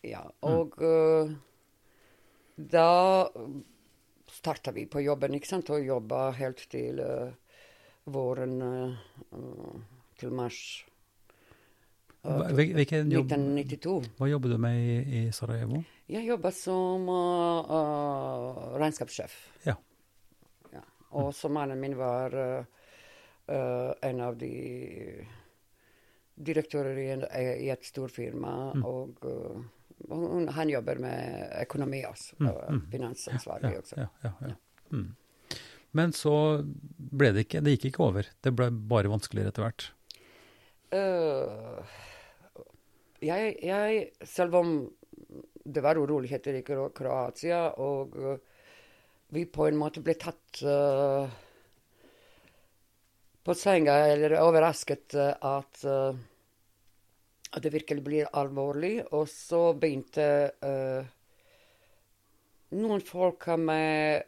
Ja. 0.07 0.25
Og 0.49 0.75
mm. 0.81 1.37
uh, 1.37 1.37
da 2.57 2.91
starta 4.35 4.75
vi 4.75 4.89
på 4.91 5.05
jobben, 5.05 5.37
ikke 5.39 5.53
sant, 5.53 5.71
og 5.71 5.87
jobba 5.87 6.33
helt 6.41 6.65
til 6.73 6.99
uh, 6.99 7.31
våren 8.11 8.59
uh, 8.67 9.79
til 10.19 10.35
mars. 10.35 10.59
Hvilken 12.57 13.13
jobb, 13.13 13.33
1992. 13.33 13.97
Hva 14.19 14.29
jobber 14.31 14.55
du 14.55 14.59
med 14.63 14.81
i, 14.81 14.97
i 15.21 15.23
Sarajevo? 15.35 15.83
Jeg 16.11 16.27
jobber 16.29 16.55
som 16.55 17.09
regnskapssjef. 18.79 19.35
Ja. 19.67 19.75
ja. 20.75 20.85
Og 21.19 21.33
så 21.35 21.51
mannen 21.53 21.81
min 21.83 21.97
var 21.99 22.35
en 23.47 24.21
av 24.23 24.39
de 24.39 24.53
direktører 26.37 26.99
i, 26.99 27.09
en, 27.11 27.25
i 27.65 27.71
et 27.73 27.85
storfirma. 27.87 28.55
Mm. 28.77 28.85
Og 28.87 29.27
uh, 29.27 30.49
han 30.57 30.71
jobber 30.71 31.01
med 31.03 31.53
økonomi 31.63 32.03
også. 32.09 32.37
Mm. 32.41 32.49
Og 32.51 32.59
mm. 32.69 32.83
finansansvarlig 32.93 33.73
ja, 33.73 33.85
også. 33.85 34.01
Ja, 34.03 34.09
ja, 34.27 34.35
ja. 34.51 34.57
Mm. 34.93 35.15
Men 35.97 36.13
så 36.13 36.35
ble 36.97 37.33
det 37.35 37.47
ikke 37.47 37.61
Det 37.65 37.73
gikk 37.77 37.87
ikke 37.91 38.05
over. 38.05 38.29
Det 38.45 38.53
ble 38.55 38.69
bare 38.71 39.11
vanskeligere 39.11 39.55
etter 39.55 39.67
hvert. 39.67 39.89
Uh, 40.93 41.97
jeg, 43.27 43.57
jeg, 43.67 44.07
selv 44.27 44.57
om 44.61 44.77
det 45.67 45.83
var 45.83 45.99
uroligheter 45.99 46.61
i 46.61 46.63
Kroatia, 46.67 47.63
og 47.83 48.15
uh, 48.17 48.37
vi 49.35 49.45
på 49.51 49.67
en 49.67 49.79
måte 49.79 50.03
ble 50.05 50.15
tatt 50.21 50.63
uh, 50.63 51.27
på 53.47 53.55
senga, 53.55 53.99
eller 54.11 54.41
overrasket 54.43 55.15
eh, 55.23 55.35
at, 55.47 55.85
uh, 55.87 56.17
at 57.53 57.63
det 57.63 57.71
virkelig 57.75 58.03
blir 58.03 58.33
alvorlig. 58.35 58.97
Og 59.15 59.29
så 59.31 59.69
begynte 59.79 60.27
uh, 60.67 61.07
noen 62.75 63.05
folk 63.07 63.47
med 63.63 64.27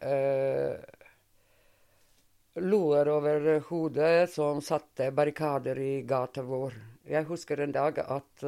loer 2.59 3.11
over 3.11 3.49
hodet 3.67 4.31
som 4.31 4.63
satte 4.63 5.11
barrikader 5.15 5.79
i 5.83 5.91
gata 6.07 6.43
vår. 6.43 6.75
Jeg 7.07 7.27
husker 7.27 7.59
en 7.63 7.75
dag 7.75 7.99
at 8.03 8.47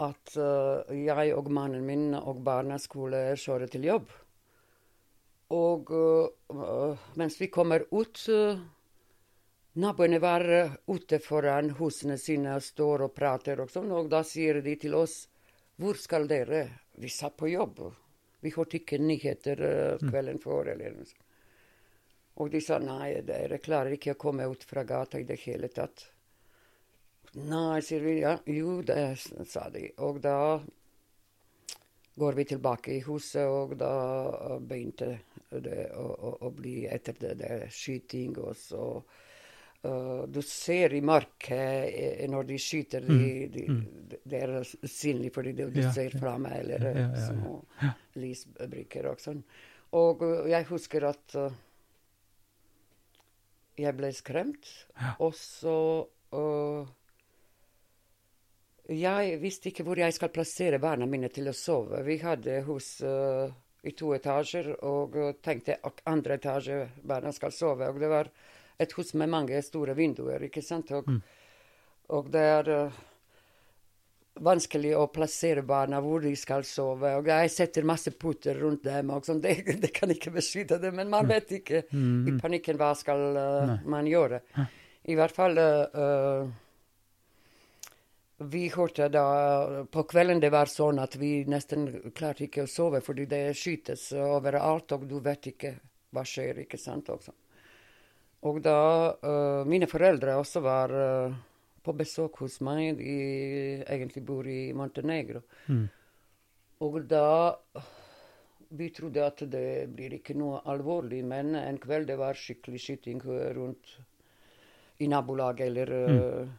at 0.00 0.32
jeg 0.96 1.32
og 1.36 1.50
mannen 1.52 1.84
min 1.84 2.14
og 2.16 2.38
barna 2.46 2.78
skulle 2.80 3.34
kjøre 3.36 3.68
til 3.68 3.84
jobb. 3.84 4.12
Og 5.52 5.92
mens 7.20 7.36
vi 7.40 7.50
kommer 7.52 7.84
ut 7.90 8.22
Naboene 9.72 10.18
var 10.18 10.42
eh, 10.50 10.72
ute 10.86 11.18
foran 11.22 11.70
husene 11.78 12.16
sine 12.18 12.56
og 12.58 12.64
står 12.66 13.04
og 13.06 13.12
prater 13.14 13.60
og 13.62 13.70
sånn, 13.70 13.92
og 13.94 14.08
da 14.10 14.24
sier 14.26 14.58
de 14.66 14.74
til 14.74 14.96
oss 14.98 15.28
hvor 15.80 15.94
skal 15.96 16.26
dere? 16.28 16.64
Vi 16.98 17.08
satt 17.08 17.36
på 17.38 17.48
jobb. 17.48 17.78
Vi 18.42 18.50
hørte 18.50 18.80
ikke 18.80 18.98
nyheter 19.00 19.62
uh, 19.62 20.02
kvelden 20.02 20.40
før. 20.42 20.72
eller 20.74 20.92
noe 20.92 21.06
sånt. 21.08 21.22
Og 22.42 22.50
de 22.52 22.60
sa 22.60 22.76
nei, 22.82 23.22
dere 23.24 23.60
klarer 23.62 23.94
ikke 23.96 24.12
å 24.16 24.20
komme 24.20 24.48
ut 24.50 24.64
fra 24.68 24.84
gata 24.84 25.20
i 25.20 25.24
det 25.28 25.38
hele 25.46 25.70
tatt. 25.72 26.04
Nei, 27.32 27.80
sier 27.82 28.02
vi. 28.02 28.18
Ja, 28.24 28.34
jo, 28.44 28.80
det 28.82 29.14
sa 29.46 29.68
de. 29.70 29.86
Og 30.02 30.18
da 30.22 30.60
går 32.20 32.36
vi 32.36 32.44
tilbake 32.44 32.96
i 32.96 33.02
huset, 33.06 33.46
og 33.46 33.76
da 33.80 34.58
begynte 34.58 35.12
det 35.50 35.86
å, 35.96 36.04
å, 36.10 36.32
å 36.46 36.50
bli 36.54 36.84
etter 36.90 37.16
det, 37.20 37.36
det 37.40 37.54
skyting. 37.74 38.34
Og 38.42 38.58
så 38.58 38.82
uh, 38.98 40.26
Du 40.26 40.42
ser 40.42 40.96
i 40.98 41.02
mørket 41.06 42.26
når 42.30 42.50
de 42.50 42.58
skyter, 42.60 43.06
de, 43.06 43.22
de, 43.22 43.46
de, 43.54 43.64
mm. 43.78 44.20
det 44.26 44.44
er 44.44 44.54
synlig 44.90 45.32
fordi 45.34 45.54
du, 45.62 45.64
du 45.70 45.82
Ja, 45.84 45.94
ser 45.94 46.18
fra 46.18 46.36
meg, 46.38 46.60
eller 46.64 46.86
Ja, 46.90 47.08
ja, 47.08 47.26
små 47.30 47.56
lysbrikker 48.20 49.12
og 49.14 49.22
sånn. 49.22 49.42
Og 49.96 50.26
uh, 50.26 50.46
jeg 50.50 50.66
husker 50.70 51.12
at 51.14 51.38
uh, 51.38 51.50
jeg 53.80 53.96
ble 53.96 54.10
skremt, 54.12 54.66
og 55.22 55.32
så 55.38 55.76
uh, 56.36 56.96
Jeg 58.90 59.36
visste 59.38 59.70
ikke 59.70 59.84
hvor 59.86 60.00
jeg 60.00 60.14
skal 60.16 60.32
plassere 60.34 60.80
barna 60.82 61.06
mine 61.06 61.28
til 61.30 61.46
å 61.46 61.54
sove. 61.54 62.00
Vi 62.02 62.16
hadde 62.18 62.62
hus 62.66 62.96
uh, 63.06 63.46
i 63.86 63.92
to 63.94 64.10
etasjer, 64.16 64.72
og 64.82 65.14
uh, 65.14 65.28
tenkte 65.38 65.76
at 65.86 66.00
andre 66.10 66.40
etasje 66.40 66.80
barna 67.06 67.30
skal 67.34 67.54
sove. 67.54 67.86
Og 67.86 68.00
det 68.02 68.08
var 68.10 68.30
et 68.80 68.94
hus 68.98 69.12
med 69.14 69.30
mange 69.30 69.60
store 69.62 69.94
vinduer, 69.94 70.42
ikke 70.48 70.62
sant? 70.64 70.90
Og, 70.96 71.06
og 72.16 72.30
det 72.34 72.42
er 72.56 72.70
uh, 72.74 72.98
vanskelig 74.42 74.96
å 74.98 75.04
plassere 75.14 75.62
barna 75.66 76.00
hvor 76.02 76.24
de 76.24 76.32
skal 76.38 76.66
sove. 76.66 77.12
Og 77.20 77.30
jeg 77.30 77.52
setter 77.54 77.86
masse 77.86 78.10
puter 78.18 78.58
rundt 78.58 78.88
dem. 78.88 79.12
og 79.14 79.28
sånn. 79.28 79.38
Det, 79.44 79.76
det 79.84 79.92
kan 79.94 80.10
ikke 80.10 80.34
beskytte 80.34 80.80
dem, 80.82 80.98
men 80.98 81.12
man 81.12 81.30
vet 81.30 81.54
ikke 81.60 81.84
i 81.86 82.34
panikken 82.42 82.80
hva 82.80 82.90
skal 82.98 83.22
uh, 83.38 83.76
man 83.86 84.10
gjøre. 84.10 84.42
I 85.06 85.14
hvert 85.14 85.38
fall 85.38 85.62
uh, 85.62 86.50
Vi 88.40 88.68
hørte 88.72 89.08
da 89.12 89.84
På 89.92 90.06
kvelden 90.08 90.40
det 90.40 90.48
var 90.52 90.70
sånn 90.70 91.00
at 91.02 91.16
vi 91.20 91.44
nesten 91.48 91.86
klarte 92.16 92.46
ikke 92.46 92.64
å 92.64 92.70
sove 92.70 93.02
fordi 93.04 93.26
det 93.28 93.42
skytes 93.58 94.10
overalt, 94.16 94.92
og 94.96 95.04
du 95.08 95.18
vet 95.20 95.50
ikke 95.52 95.74
hva 96.10 96.24
skjer, 96.26 96.64
ikke 96.64 96.80
sant? 96.80 97.10
Også. 97.12 97.34
Og 98.48 98.60
da 98.64 98.80
uh, 99.12 99.68
Mine 99.68 99.88
foreldre 99.90 100.38
også 100.40 100.62
var 100.64 100.94
uh, 100.94 101.38
på 101.84 101.94
besøk 101.96 102.40
hos 102.44 102.60
meg. 102.64 102.96
De 102.98 103.14
egentlig 103.84 104.24
bor 104.24 104.48
i 104.48 104.72
Montenegro. 104.76 105.44
Mm. 105.68 105.86
Og 106.86 107.00
da 107.10 107.52
Vi 108.70 108.88
trodde 108.94 109.26
at 109.26 109.42
det 109.50 109.90
blir 109.90 110.14
ikke 110.14 110.36
noe 110.38 110.62
alvorlig, 110.70 111.24
men 111.26 111.56
en 111.58 111.78
kveld 111.82 112.06
det 112.06 112.16
var 112.16 112.38
skikkelig 112.38 112.80
skyting 112.80 113.20
rundt 113.56 113.96
i 115.02 115.08
nabolaget 115.10 115.66
eller 115.66 115.90
uh, 115.90 116.52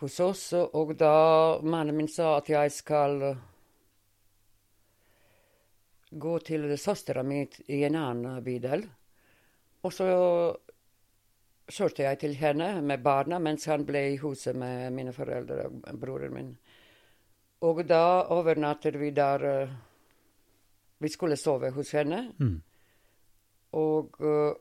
hos 0.00 0.20
oss. 0.20 0.44
Og 0.52 0.94
da 0.98 1.14
mannen 1.62 1.96
min 1.96 2.08
sa 2.08 2.36
at 2.38 2.50
jeg 2.52 2.72
skal 2.74 3.22
gå 6.10 6.38
til 6.38 6.78
søstera 6.78 7.22
mi 7.22 7.42
i 7.68 7.82
en 7.84 7.98
annen 8.00 8.44
bydel. 8.44 8.86
Og 9.82 9.92
så 9.92 10.06
kjørte 11.66 12.04
jeg 12.06 12.18
til 12.22 12.36
henne 12.38 12.80
med 12.82 13.02
barna 13.02 13.38
mens 13.42 13.66
han 13.70 13.84
ble 13.86 14.02
i 14.12 14.20
huset 14.22 14.56
med 14.56 14.92
mine 14.94 15.12
foreldre 15.14 15.66
og 15.66 15.98
broren 16.00 16.34
min. 16.34 16.52
Og 17.66 17.82
da 17.88 18.26
overnattet 18.34 18.98
vi 19.00 19.10
der 19.10 19.44
uh, 19.64 19.74
Vi 20.98 21.08
skulle 21.08 21.36
sove 21.36 21.70
hos 21.70 21.90
henne. 21.92 22.32
Mm. 22.38 22.62
Og 23.72 24.20
uh, 24.20 24.54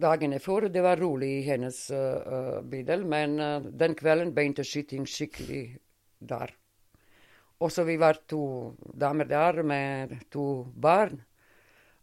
dagene 0.00 0.40
før 0.42 0.68
det 0.72 0.82
var 0.84 1.00
rolig 1.00 1.30
i 1.38 1.44
hennes 1.46 1.78
uh, 1.94 2.60
bydel, 2.66 3.04
men 3.08 3.38
uh, 3.40 3.64
den 3.64 3.94
kvelden 3.98 4.34
begynte 4.34 4.64
skyting 4.66 5.06
skikkelig 5.08 5.64
der. 6.18 6.54
Og 7.62 7.70
så 7.72 7.84
vi 7.86 7.96
var 8.00 8.18
to 8.28 8.74
damer 9.00 9.28
der 9.30 9.62
med 9.62 10.16
to 10.32 10.66
barn. 10.74 11.22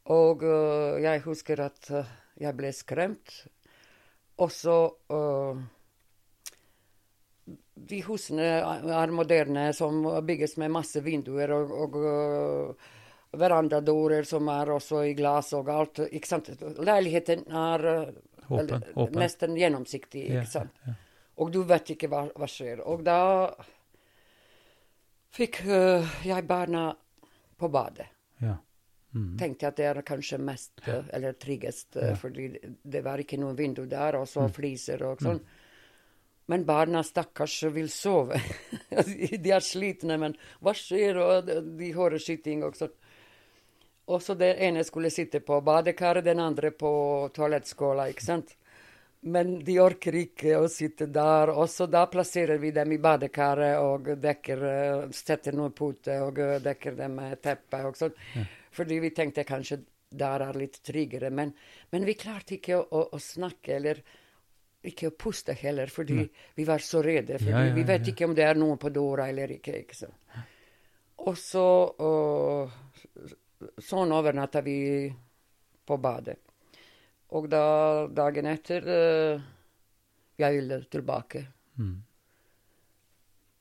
Og 0.09 0.43
uh, 0.43 1.01
jeg 1.01 1.23
husker 1.25 1.67
at 1.67 1.91
jeg 2.41 2.57
ble 2.57 2.71
skremt. 2.73 3.43
Og 4.41 4.49
så 4.51 4.77
uh, 5.11 5.61
De 7.91 8.01
husene 8.05 8.47
er 8.93 9.11
moderne, 9.11 9.71
som 9.73 10.03
bygges 10.25 10.57
med 10.61 10.69
masse 10.71 11.01
vinduer 11.03 11.51
og, 11.55 11.71
og 11.73 11.95
uh, 13.33 13.39
verandadører 13.39 14.23
som 14.27 14.47
er 14.49 14.71
også 14.75 15.03
i 15.09 15.13
glass 15.13 15.53
og 15.53 15.69
alt. 15.69 15.99
ikke 16.11 16.27
sant? 16.27 16.49
Leiligheten 16.79 17.45
er 17.47 17.85
uh, 17.85 18.09
Åpen, 18.51 18.83
åpen. 18.95 19.19
nesten 19.19 19.55
gjennomsiktig, 19.55 20.25
ikke 20.29 20.45
sant? 20.51 20.71
ja. 20.87 20.93
Og 21.41 21.51
du 21.51 21.61
vet 21.63 21.89
ikke 21.95 22.09
hva, 22.11 22.25
hva 22.35 22.45
skjer. 22.51 22.81
Og 22.85 23.01
da 23.07 23.19
fikk 25.33 25.61
uh, 25.65 26.11
jeg 26.27 26.45
barna 26.47 26.89
på 27.57 27.69
badet. 27.71 28.07
Ja. 28.41 28.57
Mm. 29.15 29.33
Tenkte 29.39 29.67
at 29.67 29.75
det 29.79 29.85
er 29.89 30.01
kanskje 30.07 30.37
mest, 30.39 30.71
øh, 30.87 31.03
eller 31.13 31.33
tryggest, 31.35 31.95
Ja. 31.99 32.13
fordi 32.15 32.45
det 32.83 33.01
var 33.03 33.19
ikke 33.19 33.37
noe 33.39 33.55
vindu 33.57 33.85
der, 33.85 34.15
og 34.15 34.27
så 34.27 34.45
Mm. 34.47 34.53
fliser 34.55 35.03
og 35.03 35.19
sånn. 35.19 35.41
Men 36.47 36.63
barna, 36.65 37.03
stakkars, 37.03 37.63
vil 37.73 37.89
sove. 37.89 38.39
de 39.43 39.51
er 39.51 39.59
slitne, 39.59 40.17
men 40.19 40.35
hva 40.61 40.73
skjer? 40.73 41.17
Og 41.17 41.45
de, 41.45 41.61
de 41.77 41.91
hører 41.93 42.19
skyting 42.19 42.63
og 42.63 42.75
sånn. 42.75 42.91
Og 44.11 44.23
så 44.23 44.35
den 44.35 44.57
ene 44.69 44.83
skulle 44.83 45.11
sitte 45.13 45.39
på 45.45 45.61
badekaret, 45.63 46.25
den 46.25 46.41
andre 46.43 46.73
på 46.75 46.91
toalettskåla, 47.35 48.09
ikke 48.11 48.25
sant. 48.25 48.55
Men 49.21 49.59
de 49.61 49.75
orker 49.79 50.15
ikke 50.17 50.55
å 50.57 50.65
sitte 50.71 51.05
der, 51.13 51.51
og 51.53 51.69
så 51.69 51.85
da 51.85 52.07
plasserer 52.09 52.57
vi 52.61 52.71
dem 52.73 52.95
i 52.95 52.97
badekaret 53.01 53.77
og 53.79 54.09
dekker, 54.17 54.63
eh, 54.65 55.03
setter 55.13 55.53
noen 55.53 55.75
puter 55.77 56.23
og 56.25 56.41
dekker 56.65 56.97
dem 56.97 57.19
med 57.19 57.41
teppe 57.41 57.83
og 57.85 57.99
sånn. 57.99 58.17
Fordi 58.73 58.97
vi 59.03 59.11
tenkte 59.13 59.45
kanskje 59.45 59.83
der 60.11 60.43
er 60.43 60.57
litt 60.59 60.81
tryggere. 60.83 61.29
Men, 61.29 61.53
men 61.91 62.07
vi 62.07 62.17
klarte 62.19 62.57
ikke 62.57 62.79
å, 62.79 62.83
å, 62.83 63.03
å 63.15 63.19
snakke, 63.21 63.75
eller 63.77 64.01
ikke 64.89 65.11
å 65.11 65.17
puste 65.17 65.53
heller, 65.53 65.91
fordi 65.93 66.23
vi 66.57 66.65
var 66.67 66.81
så 66.83 67.03
redde. 67.05 67.37
Fordi 67.39 67.53
Ja, 67.53 67.67
ja, 67.69 67.75
vi 67.75 67.85
vet 67.87 68.09
ikke 68.11 68.25
om 68.27 68.35
det 68.35 68.47
er 68.47 68.57
noen 68.57 68.81
på 68.81 68.89
døra 68.93 69.29
eller 69.29 69.53
ikke. 69.57 69.77
ikke 69.83 69.99
sant? 69.99 70.17
Og 71.21 71.37
så 71.37 71.65
øh, 72.01 72.79
Sånn 73.77 74.11
overnatta 74.15 74.61
vi 74.65 75.09
på 75.85 75.97
badet. 75.97 76.39
Og 77.31 77.47
da 77.51 78.07
dagen 78.11 78.49
etter 78.51 78.87
uh, 78.87 79.49
Jeg 80.41 80.55
ville 80.59 80.83
tilbake 80.91 81.47
Mm. 81.79 82.03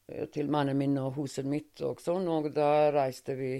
øh, 0.09 0.27
til 0.35 0.49
mannen 0.51 0.77
min 0.77 0.97
og 0.99 1.13
huset 1.15 1.47
mitt 1.47 1.81
og 1.87 2.01
sånn, 2.03 2.27
og 2.29 2.49
da 2.53 2.91
reiste 2.91 3.37
vi 3.39 3.53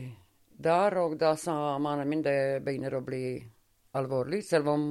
der, 0.51 0.97
og 0.99 1.15
da 1.17 1.37
sa 1.37 1.79
mannen 1.79 2.09
min 2.09 2.23
det 2.23 2.61
begynner 2.65 2.97
å 2.99 3.05
bli 3.07 3.39
alvorlig, 3.97 4.43
selv 4.45 4.69
om 4.69 4.91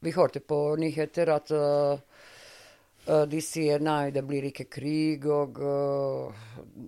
vi 0.00 0.12
hørte 0.12 0.40
på 0.40 0.76
nyheter 0.76 1.32
at 1.34 1.50
øh, 1.56 1.98
øh, 3.06 3.24
de 3.28 3.40
sier 3.42 3.82
nei, 3.82 4.10
det 4.14 4.22
blir 4.26 4.46
ikke 4.48 4.68
krig, 4.70 5.26
og 5.26 5.58
uh, 5.58 6.44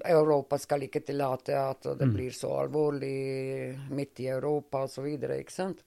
Europa 0.09 0.59
skal 0.59 0.87
ikke 0.87 1.05
tillate 1.07 1.57
at 1.59 1.89
det 1.99 2.09
blir 2.13 2.35
så 2.35 2.53
alvorlig 2.63 3.75
midt 3.91 4.23
i 4.25 4.29
Europa, 4.33 4.87
videre, 5.03 5.41
ikke 5.43 5.55
sant? 5.55 5.85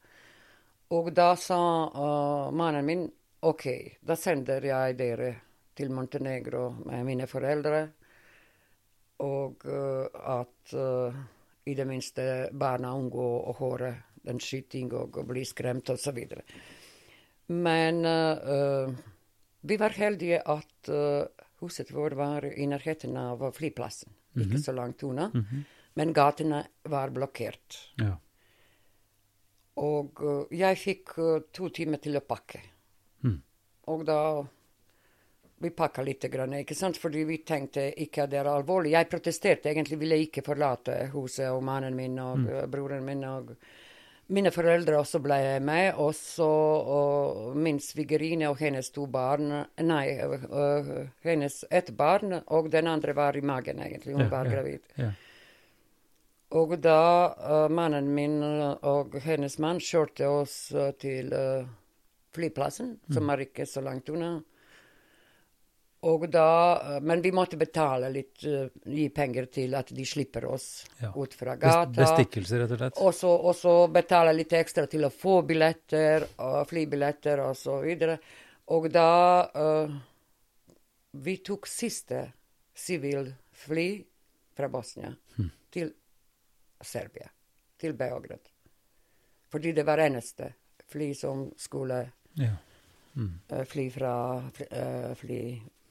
Og 0.92 1.12
da 1.16 1.34
sa 1.36 1.60
uh, 1.88 2.52
mannen 2.52 2.86
min 2.86 3.08
OK, 3.48 3.68
da 4.02 4.16
sender 4.16 4.64
jeg 4.66 4.98
dere 5.00 5.34
til 5.78 5.92
Montenegro 5.94 6.70
med 6.86 7.06
mine 7.06 7.28
foreldre, 7.28 7.84
og 9.24 9.66
uh, 9.66 10.06
at 10.38 10.78
i 11.68 11.74
det 11.76 11.86
minste 11.88 12.24
barna 12.52 12.94
unngår 12.96 13.50
å 13.50 13.54
høre 13.60 13.92
den 14.28 14.40
skyting 14.40 14.92
og, 14.94 15.18
og 15.20 15.28
bli 15.30 15.44
skremt 15.46 15.90
osv. 15.92 16.20
Men 17.48 18.04
vi 19.62 19.78
var 19.80 19.96
heldige 19.98 20.42
at 20.46 20.90
øh, 20.90 21.26
huset 21.62 21.94
vårt 21.94 22.16
var 22.18 22.46
i 22.46 22.66
nærheten 22.66 23.18
av 23.18 23.42
flyplassen, 23.54 24.14
ikke 24.38 24.60
så 24.62 24.72
langt 24.72 25.04
unna. 25.04 25.32
Men 25.98 26.14
gatene 26.14 26.62
var 26.86 27.10
blokkert. 27.10 27.78
Ja. 27.98 28.14
Og 29.78 30.22
øh, 30.22 30.60
jeg 30.60 30.78
fikk 30.78 31.18
øh, 31.18 31.42
to 31.54 31.70
timer 31.70 32.02
til 32.02 32.18
å 32.18 32.26
pakke. 32.26 32.62
Mm. 33.26 33.42
Og 33.94 34.06
da 34.06 34.22
Vi 35.58 35.72
pakka 35.74 36.04
litt, 36.06 36.22
grann, 36.30 36.54
ikke 36.54 36.76
sant? 36.78 37.00
fordi 37.02 37.24
vi 37.26 37.40
tenkte 37.42 37.88
ikke 37.98 38.28
at 38.28 38.30
det 38.30 38.38
er 38.38 38.46
alvorlig. 38.46 38.92
Jeg 38.92 39.10
protesterte 39.10 39.72
egentlig, 39.72 39.98
ville 39.98 40.20
ikke 40.22 40.44
forlate 40.46 41.08
huset 41.10 41.50
og 41.50 41.64
mannen 41.66 41.96
min 41.98 42.20
og 42.22 42.44
øh, 42.46 42.68
broren 42.70 43.06
min. 43.06 43.24
og 43.24 43.56
Mine 44.28 44.52
foreldre 44.52 44.98
også 45.00 45.22
ble 45.24 45.38
med, 45.64 45.94
og 46.04 46.12
så 46.16 46.48
og 46.48 47.54
min 47.56 47.80
svigerinne 47.80 48.50
og 48.52 48.58
hennes 48.60 48.90
to 48.92 49.06
barn 49.08 49.54
Nei, 49.80 50.18
øh, 50.20 50.90
hennes 51.24 51.62
ett 51.72 51.94
barn, 51.96 52.42
og 52.48 52.68
den 52.72 52.90
andre 52.92 53.16
var 53.16 53.38
i 53.40 53.42
magen, 53.42 53.80
egentlig. 53.80 54.18
Hun 54.18 54.26
Ja, 54.26 54.30
var 54.30 54.50
gravid. 54.52 54.84
Ja. 54.98 55.14
Og 56.60 56.78
da 56.80 57.00
uh, 57.36 57.72
mannen 57.72 58.08
min 58.16 58.42
og 58.42 59.16
hennes 59.24 59.58
mann 59.60 59.80
kjørte 59.84 60.28
oss 60.28 60.72
uh, 60.72 60.92
til 61.00 61.34
uh, 61.36 61.68
flyplassen, 62.36 62.94
mm. 62.96 63.16
som 63.16 63.32
er 63.32 63.48
ikke 63.48 63.66
så 63.68 63.84
langt 63.84 64.10
unna. 64.10 64.38
Og 66.06 66.28
da, 66.30 67.00
men 67.02 67.22
vi 67.22 67.32
måtte 67.34 67.58
betale 67.58 68.12
litt, 68.14 68.44
gi 68.86 69.08
penger 69.10 69.48
til 69.50 69.74
at 69.76 69.90
de 69.98 70.06
slipper 70.06 70.46
oss 70.46 70.68
ja. 71.02 71.10
ut 71.10 71.34
fra 71.34 71.56
gata. 71.58 71.88
Bestikkelse, 71.90 72.60
rett 72.62 72.74
og 72.76 72.82
slett? 72.82 73.00
Og 73.42 73.56
så 73.58 73.74
betale 73.90 74.36
litt 74.38 74.54
ekstra 74.54 74.86
til 74.92 75.08
å 75.08 75.10
få 75.14 75.40
billetter, 75.48 76.28
og 76.46 76.60
flybilletter 76.70 77.42
og 77.42 77.58
så 77.58 77.80
videre. 77.82 78.20
Og 78.78 78.90
da 78.94 79.10
Vi 81.18 81.38
tok 81.42 81.66
siste 81.66 82.20
sivilfly 82.78 83.88
fra 84.54 84.68
Bosnia 84.70 85.10
hmm. 85.10 85.50
til 85.74 85.90
Serbia, 86.82 87.32
til 87.80 87.98
Beograd. 87.98 88.52
Fordi 89.50 89.72
det 89.72 89.86
var 89.88 89.98
eneste 90.04 90.54
fly 90.88 91.14
som 91.16 91.48
skulle 91.58 92.12
ja. 92.34 92.54
mm. 93.14 93.66
fly 93.66 93.90
fra 93.92 94.14
uh, 94.38 95.16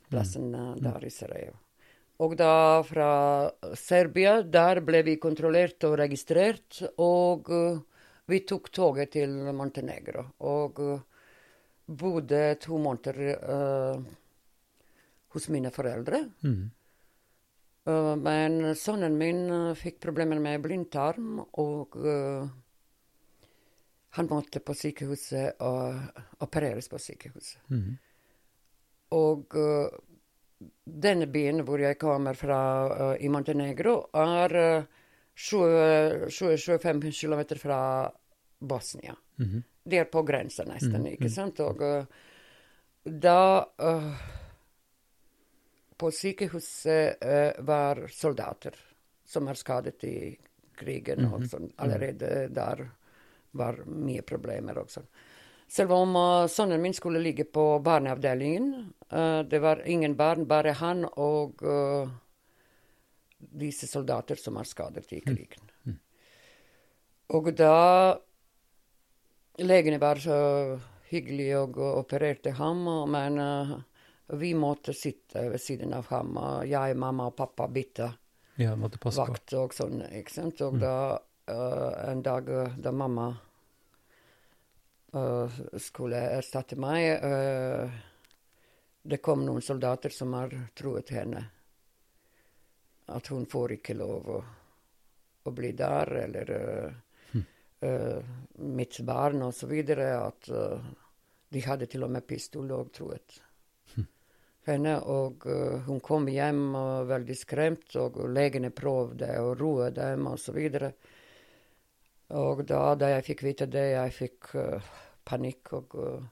flyplassen 0.06 0.50
mm. 0.54 0.82
der 0.84 1.06
i 1.06 1.10
Sarajevo. 1.10 1.58
Og 2.25 2.32
da 2.40 2.80
fra 2.88 3.10
Serbia, 3.76 4.38
der 4.42 4.80
ble 4.80 5.02
vi 5.04 5.18
kontrollert 5.20 5.84
og 5.84 5.98
registrert, 6.00 6.78
og 6.96 7.50
uh, 7.52 7.82
vi 8.26 8.40
tok 8.48 8.70
toget 8.72 9.12
til 9.18 9.34
Montenegro. 9.52 10.25
Og 10.48 10.80
uh, 10.80 11.02
bodde 11.86 12.56
to 12.58 12.78
måneder 12.80 13.36
hos 15.36 15.48
mine 15.52 15.70
foreldre. 15.70 16.25
Mm. 16.42 16.70
Uh, 17.86 18.14
men 18.18 18.72
sønnen 18.75 19.14
min 19.14 19.44
uh, 19.46 19.75
fikk 19.78 20.00
problemer 20.02 20.40
med 20.42 20.64
blindtarm, 20.64 21.38
og 21.60 21.94
uh, 22.00 22.48
han 24.16 24.30
måtte 24.30 24.62
på 24.64 24.75
sykehuset 24.75 25.60
og 25.62 26.42
opereres 26.42 26.90
på 26.90 26.98
sykehuset. 26.98 27.60
Mm. 27.70 27.94
Og 29.16 29.56
denne 30.85 31.26
byen 31.32 31.64
hvor 31.66 31.82
jeg 31.82 31.99
kommer 31.99 32.37
fra, 32.38 32.61
i 33.18 33.28
Montenegro, 33.32 33.96
er 34.16 34.56
25 35.37 37.12
km 37.12 37.42
fra 37.61 37.80
Bosnia. 38.58 39.16
Mm. 39.40 39.62
Det 39.85 39.99
er 40.00 40.11
på 40.11 40.23
grensa 40.26 40.64
nesten, 40.68 41.00
mm. 41.02 41.12
ikke 41.16 41.30
sant? 41.32 41.61
Og 41.64 41.82
da 43.04 43.40
på 45.96 46.11
sykehuset 46.11 47.25
uh, 47.25 47.64
var 47.64 48.06
soldater 48.11 48.75
som 49.25 49.49
er 49.49 49.54
skadet 49.54 50.04
i 50.04 50.38
krigen. 50.76 51.18
Mm 51.18 51.30
-hmm. 51.32 51.35
og 51.35 51.50
sånn. 51.50 51.73
Allerede 51.76 52.49
der 52.49 52.88
var 53.50 53.85
mye 53.87 54.23
problemer 54.23 54.78
også. 54.78 55.02
Selv 55.68 55.92
om 55.92 56.16
uh, 56.16 56.46
sønnen 56.46 56.82
min 56.82 56.94
skulle 56.94 57.18
ligge 57.18 57.44
på 57.44 57.78
barneavdelingen. 57.78 58.92
Uh, 59.12 59.40
det 59.46 59.60
var 59.62 59.84
ingen 59.86 60.16
barn, 60.16 60.46
bare 60.46 60.75
han 60.80 61.04
og 61.06 61.62
disse 63.38 63.86
soldater 63.86 64.38
som 64.40 64.56
er 64.58 64.66
skadet 64.66 65.12
i 65.12 65.20
mhm. 65.20 65.34
krigen. 65.34 65.70
Mm. 65.84 65.98
Og 67.36 67.50
da 67.56 68.16
Legene 69.56 69.96
var 69.96 70.20
så 70.20 70.36
hyggelige 71.08 71.62
og 71.62 71.78
opererte 71.80 72.52
ham, 72.58 72.82
men 73.08 73.38
vi 74.36 74.50
måtte 74.54 74.92
sitte 74.92 75.46
ved 75.48 75.62
siden 75.62 75.94
av 75.96 76.10
ham. 76.10 76.36
Jeg, 76.68 76.96
mamma 76.98 77.30
og 77.30 77.36
pappa 77.38 77.68
bytta 77.72 78.10
ja, 78.60 78.75
vakt 78.76 79.54
og 79.56 79.72
sånn. 79.76 80.02
ikke 80.10 80.34
sant? 80.34 80.60
Og 80.66 80.76
mm. 80.76 80.82
da 80.82 80.97
en 82.10 82.23
dag 82.26 82.50
da 82.82 82.92
mamma 82.92 83.30
skulle 85.80 86.21
erstatte 86.36 86.76
meg 86.76 87.23
Det 89.06 89.21
kom 89.23 89.45
noen 89.47 89.62
soldater 89.62 90.10
som 90.10 90.34
har 90.34 90.52
truet 90.75 91.12
henne. 91.14 91.42
At 93.14 93.30
hun 93.30 93.47
får 93.47 93.76
ikke 93.76 93.95
lov 93.95 94.30
å, 94.34 94.38
å 95.47 95.50
bli 95.54 95.71
der, 95.78 96.10
eller 96.25 96.50
hm. 97.30 97.45
mitt 98.75 98.99
barn, 99.06 99.45
og 99.47 99.54
så 99.54 99.71
videre. 99.71 100.08
At 100.26 100.50
de 100.50 101.62
hadde 101.62 101.86
til 101.86 102.02
og 102.02 102.10
med 102.16 102.26
pistol 102.26 102.73
og 102.75 102.90
truet 102.99 103.38
henne, 104.66 104.97
og 105.06 105.47
uh, 105.47 105.78
hun 105.86 106.00
kom 106.04 106.26
hjem 106.30 106.75
og 106.78 107.10
veldig 107.10 107.36
skremt, 107.38 107.97
og 108.00 108.19
legene 108.32 108.73
prøvde 108.75 109.30
å 109.40 109.54
roe 109.58 109.90
dem, 109.95 110.26
og 110.32 110.40
så 110.42 110.54
videre. 110.56 110.92
Og 112.36 112.64
da, 112.66 112.80
da 112.99 113.12
jeg 113.14 113.26
fikk 113.28 113.45
vite 113.47 113.69
det, 113.71 113.86
jeg 113.95 114.14
fikk 114.16 114.54
uh, 114.58 114.95
panikk, 115.26 115.73
og 115.78 115.99
uh, 116.00 116.25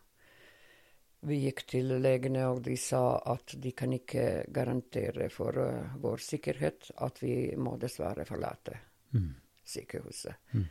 vi 1.24 1.40
gikk 1.46 1.64
til 1.70 1.94
legene, 2.02 2.46
og 2.52 2.62
de 2.64 2.76
sa 2.80 3.16
at 3.32 3.56
de 3.60 3.72
kan 3.76 3.92
ikke 3.96 4.44
garantere 4.52 5.28
for 5.32 5.58
vår 6.02 6.22
sikkerhet 6.22 6.90
at 7.04 7.20
vi 7.22 7.36
må 7.56 7.76
dessverre 7.80 8.26
forlate 8.28 8.78
mm. 9.14 9.30
sykehuset. 9.64 10.34
Mm. 10.52 10.64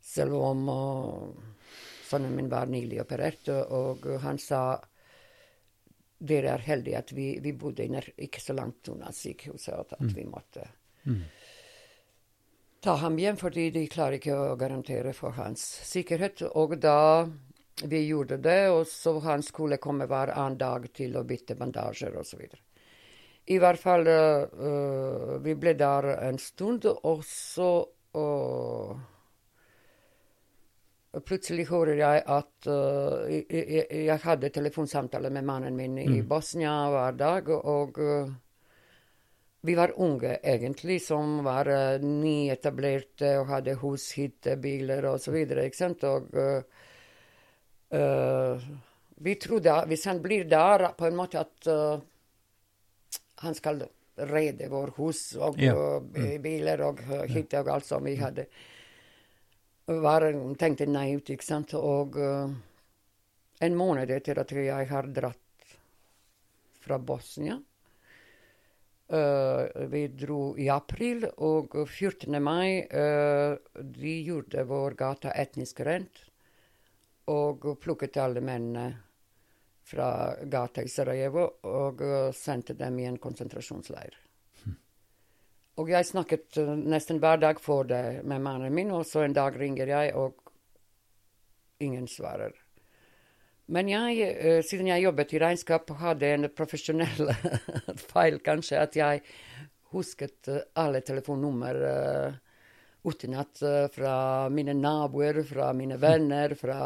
Selv 0.00 0.38
om 0.38 0.68
sønnen 2.08 2.36
min 2.36 2.48
var 2.48 2.70
nylig 2.70 3.02
operert, 3.02 3.50
og 3.50 4.06
han 4.22 4.38
sa 4.40 4.62
dere 6.18 6.54
er 6.56 6.64
heldige 6.66 6.98
at 6.98 7.12
vi, 7.14 7.28
vi 7.42 7.52
bodde 7.54 7.86
ikke 8.16 8.42
så 8.42 8.56
langt 8.56 8.88
unna 8.90 9.12
sykehuset, 9.14 9.74
at, 9.74 9.92
at 9.98 10.06
mm. 10.06 10.14
vi 10.16 10.24
måtte 10.26 10.64
mm. 11.04 11.20
ta 12.82 12.96
ham 13.02 13.18
hjem, 13.20 13.38
fordi 13.38 13.68
de 13.74 13.84
klarer 13.90 14.18
ikke 14.18 14.38
å 14.38 14.56
garantere 14.58 15.12
for 15.14 15.36
hans 15.38 15.62
sikkerhet. 15.86 16.42
Og 16.58 16.78
da 16.82 17.28
vi 17.84 18.06
gjorde 18.06 18.36
det, 18.42 18.68
og 18.70 18.86
så 18.86 19.18
han 19.22 19.42
skulle 19.42 19.78
komme 19.82 20.08
hver 20.10 20.32
annen 20.34 20.58
dag 20.58 20.88
til 20.94 21.16
å 21.16 21.24
bytte 21.26 21.54
bandasjer 21.58 22.16
osv. 22.18 22.42
I 23.48 23.58
hvert 23.62 23.80
fall 23.80 24.08
uh, 24.08 25.38
Vi 25.40 25.54
ble 25.56 25.72
der 25.78 26.10
en 26.18 26.38
stund, 26.42 26.84
og 26.84 27.22
så 27.24 27.70
uh, 28.18 28.98
Plutselig 31.24 31.64
hører 31.70 31.96
jeg 31.96 32.24
at 32.28 32.68
uh, 32.68 33.24
jeg, 33.30 33.86
jeg, 33.88 34.18
hadde 34.26 34.50
telefonsamtale 34.52 35.30
med 35.32 35.46
mannen 35.48 35.78
min 35.78 35.96
mm. 35.96 36.18
i 36.18 36.20
Bosnia 36.28 36.74
hver 36.92 37.16
dag, 37.16 37.48
og 37.56 37.96
uh, 38.02 38.34
vi 39.64 39.74
var 39.74 39.96
unge, 39.96 40.36
egentlig, 40.44 41.00
som 41.02 41.40
var 41.46 41.70
uh, 41.72 42.04
nyetablerte 42.04 43.32
og 43.40 43.48
hadde 43.54 43.78
hus, 43.80 44.10
hytte, 44.20 44.58
biler 44.60 45.08
osv., 45.08 45.40
ikke 45.48 45.80
sant, 45.80 46.04
og 46.04 46.36
vi 47.88 49.34
trodde 49.40 49.72
at 49.72 49.88
hvis 49.88 50.04
han 50.04 50.18
blir 50.22 50.44
der, 50.44 50.90
på 50.98 51.06
en 51.08 51.16
måte 51.16 51.40
at 51.40 51.68
han 53.40 53.56
skal 53.56 53.80
redde 54.28 54.68
vår 54.68 54.92
hus 54.98 55.22
og 55.38 55.56
ja. 55.62 55.74
mm. 55.74 56.42
biler 56.42 56.82
og 56.84 57.00
hytte 57.30 57.62
og 57.62 57.70
alt 57.76 57.86
som 57.88 58.04
vi 58.04 58.16
hadde 58.20 58.44
var, 59.88 60.26
tenkte 60.60 60.86
naivt, 60.86 61.30
ikke 61.32 61.46
sant. 61.46 61.74
Og 61.78 62.18
uh, 62.20 62.50
en 63.64 63.76
måned 63.78 64.10
etter 64.12 64.42
at 64.42 64.52
jeg 64.52 64.88
har 64.90 65.08
dratt 65.08 65.72
fra 66.78 66.98
Bosnia 66.98 67.56
uh, 69.12 69.62
Vi 69.90 70.02
dro 70.12 70.42
i 70.60 70.68
april, 70.72 71.24
og 71.38 71.78
14. 71.86 72.36
mai 72.42 72.84
uh, 72.84 73.56
de 73.80 74.14
gjorde 74.28 74.66
vår 74.68 74.98
gata 74.98 75.32
etnisk 75.32 75.80
rent. 75.88 76.27
Og 77.28 77.66
plukket 77.82 78.16
alle 78.22 78.40
mennene 78.40 78.86
fra 79.88 80.34
gata 80.44 80.84
i 80.84 80.88
Sarajevo 80.88 81.44
og 81.68 82.02
sendte 82.36 82.76
dem 82.76 82.98
i 83.00 83.06
en 83.08 83.20
konsentrasjonsleir. 83.20 84.16
Og 85.78 85.92
jeg 85.92 86.06
snakket 86.08 86.58
uh, 86.58 86.72
nesten 86.74 87.20
hver 87.22 87.38
dag 87.38 87.60
for 87.62 87.86
det 87.86 88.24
med 88.26 88.42
mannen 88.42 88.74
min, 88.74 88.90
og 88.94 89.06
så 89.06 89.22
en 89.22 89.36
dag 89.36 89.54
ringer 89.58 89.90
jeg, 89.92 90.14
og 90.18 90.40
ingen 91.84 92.08
svarer. 92.10 92.56
Men 93.70 93.90
jeg, 93.92 94.24
uh, 94.42 94.58
siden 94.66 94.90
jeg 94.90 95.04
jobbet 95.06 95.36
i 95.36 95.42
regnskap, 95.42 95.92
hadde 96.00 96.32
en 96.34 96.48
profesjonell 96.50 97.30
feil, 98.10 98.40
kanskje, 98.42 98.82
at 98.82 98.98
jeg 98.98 99.22
husket 99.92 100.50
alle 100.76 101.00
telefonnummer 101.00 101.78
utenat 103.08 103.64
fra 103.94 104.14
mine 104.52 104.76
naboer, 104.76 105.42
fra 105.48 105.72
mine 105.76 105.98
venner, 106.00 106.54
fra 106.58 106.78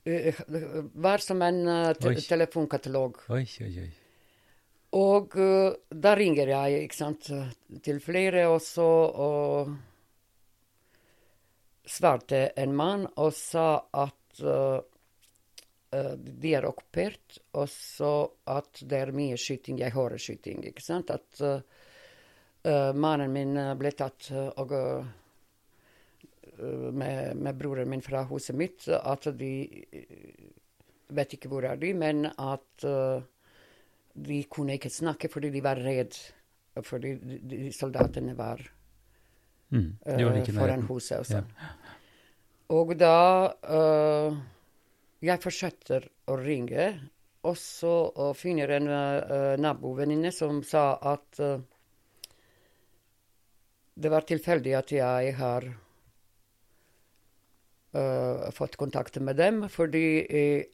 Var 0.00 1.20
som 1.20 1.42
en 1.44 1.58
te 2.00 2.14
telefonkatalog. 2.24 3.18
Oi, 3.36 3.44
oi, 3.60 3.72
oi. 3.82 3.90
Og 4.98 5.36
uh, 5.38 5.70
da 5.90 6.14
ringer 6.18 6.50
jeg 6.50 6.86
ikke 6.86 6.98
sant, 6.98 7.28
til 7.84 8.00
flere, 8.02 8.48
og 8.50 8.58
så 8.64 8.86
og 9.22 9.70
svarte 11.90 12.48
en 12.58 12.74
mann 12.76 13.06
og 13.18 13.30
sa 13.34 13.68
at 14.02 14.42
uh, 14.42 14.80
uh, 14.80 16.14
de 16.18 16.54
er 16.56 16.66
okkupert, 16.66 17.38
og 17.54 17.70
så 17.70 18.14
at 18.50 18.82
det 18.82 18.98
er 19.04 19.14
mye 19.14 19.38
skyting. 19.38 19.78
Jeg 19.84 19.94
hører 19.94 20.18
skyting, 20.18 20.64
ikke 20.72 20.84
sant. 20.84 21.14
At 21.14 21.44
mannen 22.60 23.30
min 23.32 23.56
ble 23.80 23.88
tatt 23.96 24.26
og 24.60 24.72
med, 26.92 27.36
med 27.36 27.56
broren 27.58 27.88
min 27.90 28.02
fra 28.04 28.24
huset 28.28 28.56
mitt 28.56 28.88
at 28.88 29.28
de 29.38 29.52
vet 31.10 31.32
ikke 31.36 31.48
hvor 31.50 31.64
er 31.66 31.80
de, 31.80 31.94
men 31.96 32.26
at 32.30 32.84
de 34.14 34.42
kunne 34.50 34.76
ikke 34.76 34.90
snakke 34.92 35.30
fordi 35.32 35.50
de 35.54 35.62
var 35.64 35.80
redd. 35.80 36.14
Fordi 36.86 37.14
de, 37.18 37.38
de 37.50 37.72
soldatene 37.74 38.36
var, 38.38 38.62
Mm. 39.70 39.96
Var 40.02 40.44
foran 40.50 40.82
huset 40.88 41.20
og 41.20 41.26
Ja. 41.30 41.40
sånn. 41.40 41.50
Og 42.70 42.96
da 42.98 43.54
uh, 43.70 44.38
Jeg 45.22 45.38
fortsetter 45.42 46.08
å 46.26 46.36
ringe, 46.40 46.86
og 47.44 47.56
så 47.56 48.10
uh, 48.16 48.32
finner 48.34 48.70
en 48.70 48.88
uh, 48.88 49.56
nabovenninne 49.60 50.32
som 50.32 50.62
sa 50.64 50.98
at 51.12 51.40
uh, 51.44 51.60
det 54.00 54.10
var 54.10 54.24
tilfeldig 54.24 54.74
at 54.78 54.90
jeg 54.96 55.34
har 55.36 55.68
uh, 57.94 58.50
fått 58.50 58.76
kontakt 58.76 59.16
med 59.20 59.36
dem, 59.36 59.68
fordi 59.68 60.04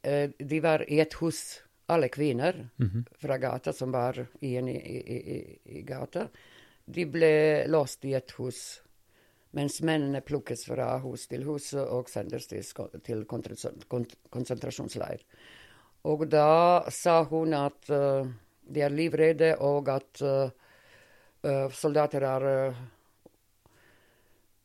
uh, 0.02 0.30
de 0.38 0.60
var 0.60 0.84
i 0.90 1.00
et 1.00 1.14
hus, 1.20 1.62
alle 1.88 2.08
kvinner 2.08 2.68
Mhm. 2.78 3.04
fra 3.18 3.36
gata 3.38 3.72
som 3.72 3.92
var 3.92 4.26
igjen 4.40 4.68
i, 4.68 4.76
i, 4.76 5.16
i, 5.36 5.58
i 5.78 5.82
gata. 5.82 6.28
De 6.84 7.04
ble 7.06 7.66
låst 7.68 8.04
i 8.04 8.14
et 8.14 8.30
hus, 8.38 8.80
mens 9.54 9.80
mennene 9.82 10.20
plukkes 10.20 10.64
fra 10.66 10.98
hus 10.98 11.28
til 11.28 11.44
hus 11.46 11.72
og 11.74 12.10
sendes 12.10 12.46
til, 12.46 12.64
til 13.04 13.24
konsentrasjonsleir. 14.30 15.22
Og 16.04 16.26
da 16.28 16.82
sa 16.90 17.22
hun 17.24 17.54
at 17.54 17.90
uh, 17.90 18.26
de 18.66 18.82
er 18.82 18.90
livredde, 18.90 19.56
og 19.62 19.88
at 19.88 20.22
soldater 21.70 22.24
er 22.26 22.74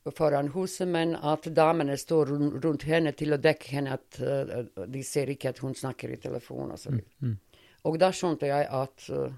foran 0.10 0.50
huset, 0.56 0.88
men 0.90 1.14
at 1.16 1.46
damene 1.54 1.98
står 1.98 2.34
rundt 2.64 2.86
henne 2.90 3.14
til 3.18 3.36
å 3.36 3.40
dekke 3.42 3.76
henne, 3.76 3.98
at 4.00 4.18
uh, 4.22 4.86
de 4.90 5.04
ser 5.06 5.30
ikke 5.30 5.52
at 5.54 5.62
hun 5.62 5.76
snakker 5.78 6.14
i 6.14 6.20
telefon 6.22 6.74
og 6.74 6.82
så 6.82 6.94
videre. 6.94 7.14
Mm. 7.22 7.38
Og 7.90 7.98
da 8.02 8.10
skjønte 8.14 8.50
jeg 8.50 8.66
at 8.78 9.06
uh, 9.14 9.36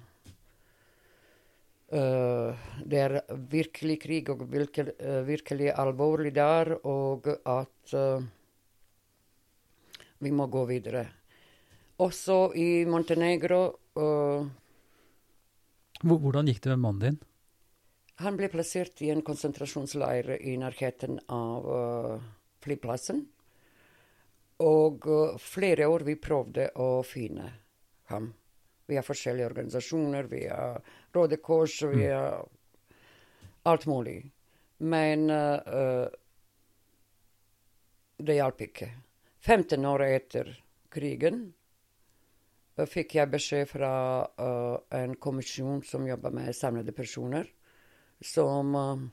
uh, 1.98 2.70
det 2.80 3.02
er 3.02 3.18
virkelig 3.52 4.00
krig, 4.06 4.32
og 4.32 4.46
virkelig, 4.52 4.96
virkelig 5.28 5.74
alvorlig 5.74 6.32
der, 6.36 6.78
og 6.88 7.28
at 7.44 7.98
vi 10.24 10.32
må 10.32 10.48
gå 10.48 10.64
videre. 10.70 11.04
Også 12.04 12.54
i 12.58 12.86
Montenegro 12.90 13.64
Hvordan 16.04 16.50
gikk 16.50 16.64
det 16.64 16.74
med 16.74 16.82
mannen 16.84 17.04
din? 17.04 17.18
Han 18.22 18.38
ble 18.38 18.50
plassert 18.54 19.02
i 19.02 19.10
en 19.10 19.24
konsentrasjonsleir 19.26 20.36
i 20.38 20.54
nærheten 20.62 21.18
av 21.34 21.66
uh, 21.66 22.26
flyplassen. 22.62 23.24
Og 24.62 25.08
uh, 25.10 25.38
flere 25.42 25.88
år 25.90 26.06
vi 26.06 26.20
prøvde 26.22 26.68
å 26.78 27.02
finne 27.08 27.48
ham. 28.12 28.30
Via 28.86 29.02
forskjellige 29.02 29.48
organisasjoner, 29.50 30.30
via 30.30 30.60
Røde 31.16 31.40
Kors, 31.42 31.80
via 31.90 32.20
alt 33.66 33.88
mulig. 33.90 34.20
Men 34.86 35.26
uh, 35.34 36.06
det 38.22 38.38
hjalp 38.38 38.62
ikke. 38.68 38.92
15 39.42 39.90
år 39.90 40.06
etter 40.06 40.54
krigen 40.94 41.48
fikk 42.90 43.18
jeg 43.18 43.30
beskjed 43.34 43.68
fra 43.70 43.92
uh, 44.22 44.78
en 45.02 45.18
kommisjon 45.18 45.82
som 45.86 46.06
jobber 46.08 46.34
med 46.34 46.54
samlede 46.56 46.94
personer 46.94 47.50
som 48.24 48.76
uh, 48.76 49.04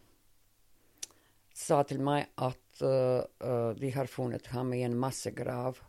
sa 1.54 1.82
til 1.84 2.00
meg 2.04 2.30
at 2.40 2.82
uh, 2.84 3.72
de 3.76 3.90
har 3.94 4.10
funnet 4.10 4.46
ham 4.54 4.72
i 4.74 4.82
en 4.86 4.96
massegrav 4.98 5.80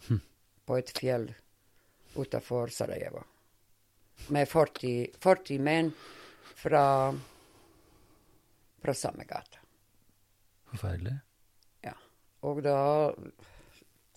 på 0.65 0.77
et 0.79 0.91
fjell 0.97 1.29
utenfor 2.15 2.73
Sarajevo. 2.73 3.23
Med 4.35 4.49
40, 4.49 5.07
40 5.21 5.61
menn 5.63 5.91
fra, 6.61 6.85
fra 8.81 8.93
samme 8.93 9.25
gate. 9.29 9.61
Forferdelig. 10.71 11.15
Ja. 11.83 11.95
Og 12.47 12.61
da 12.65 12.77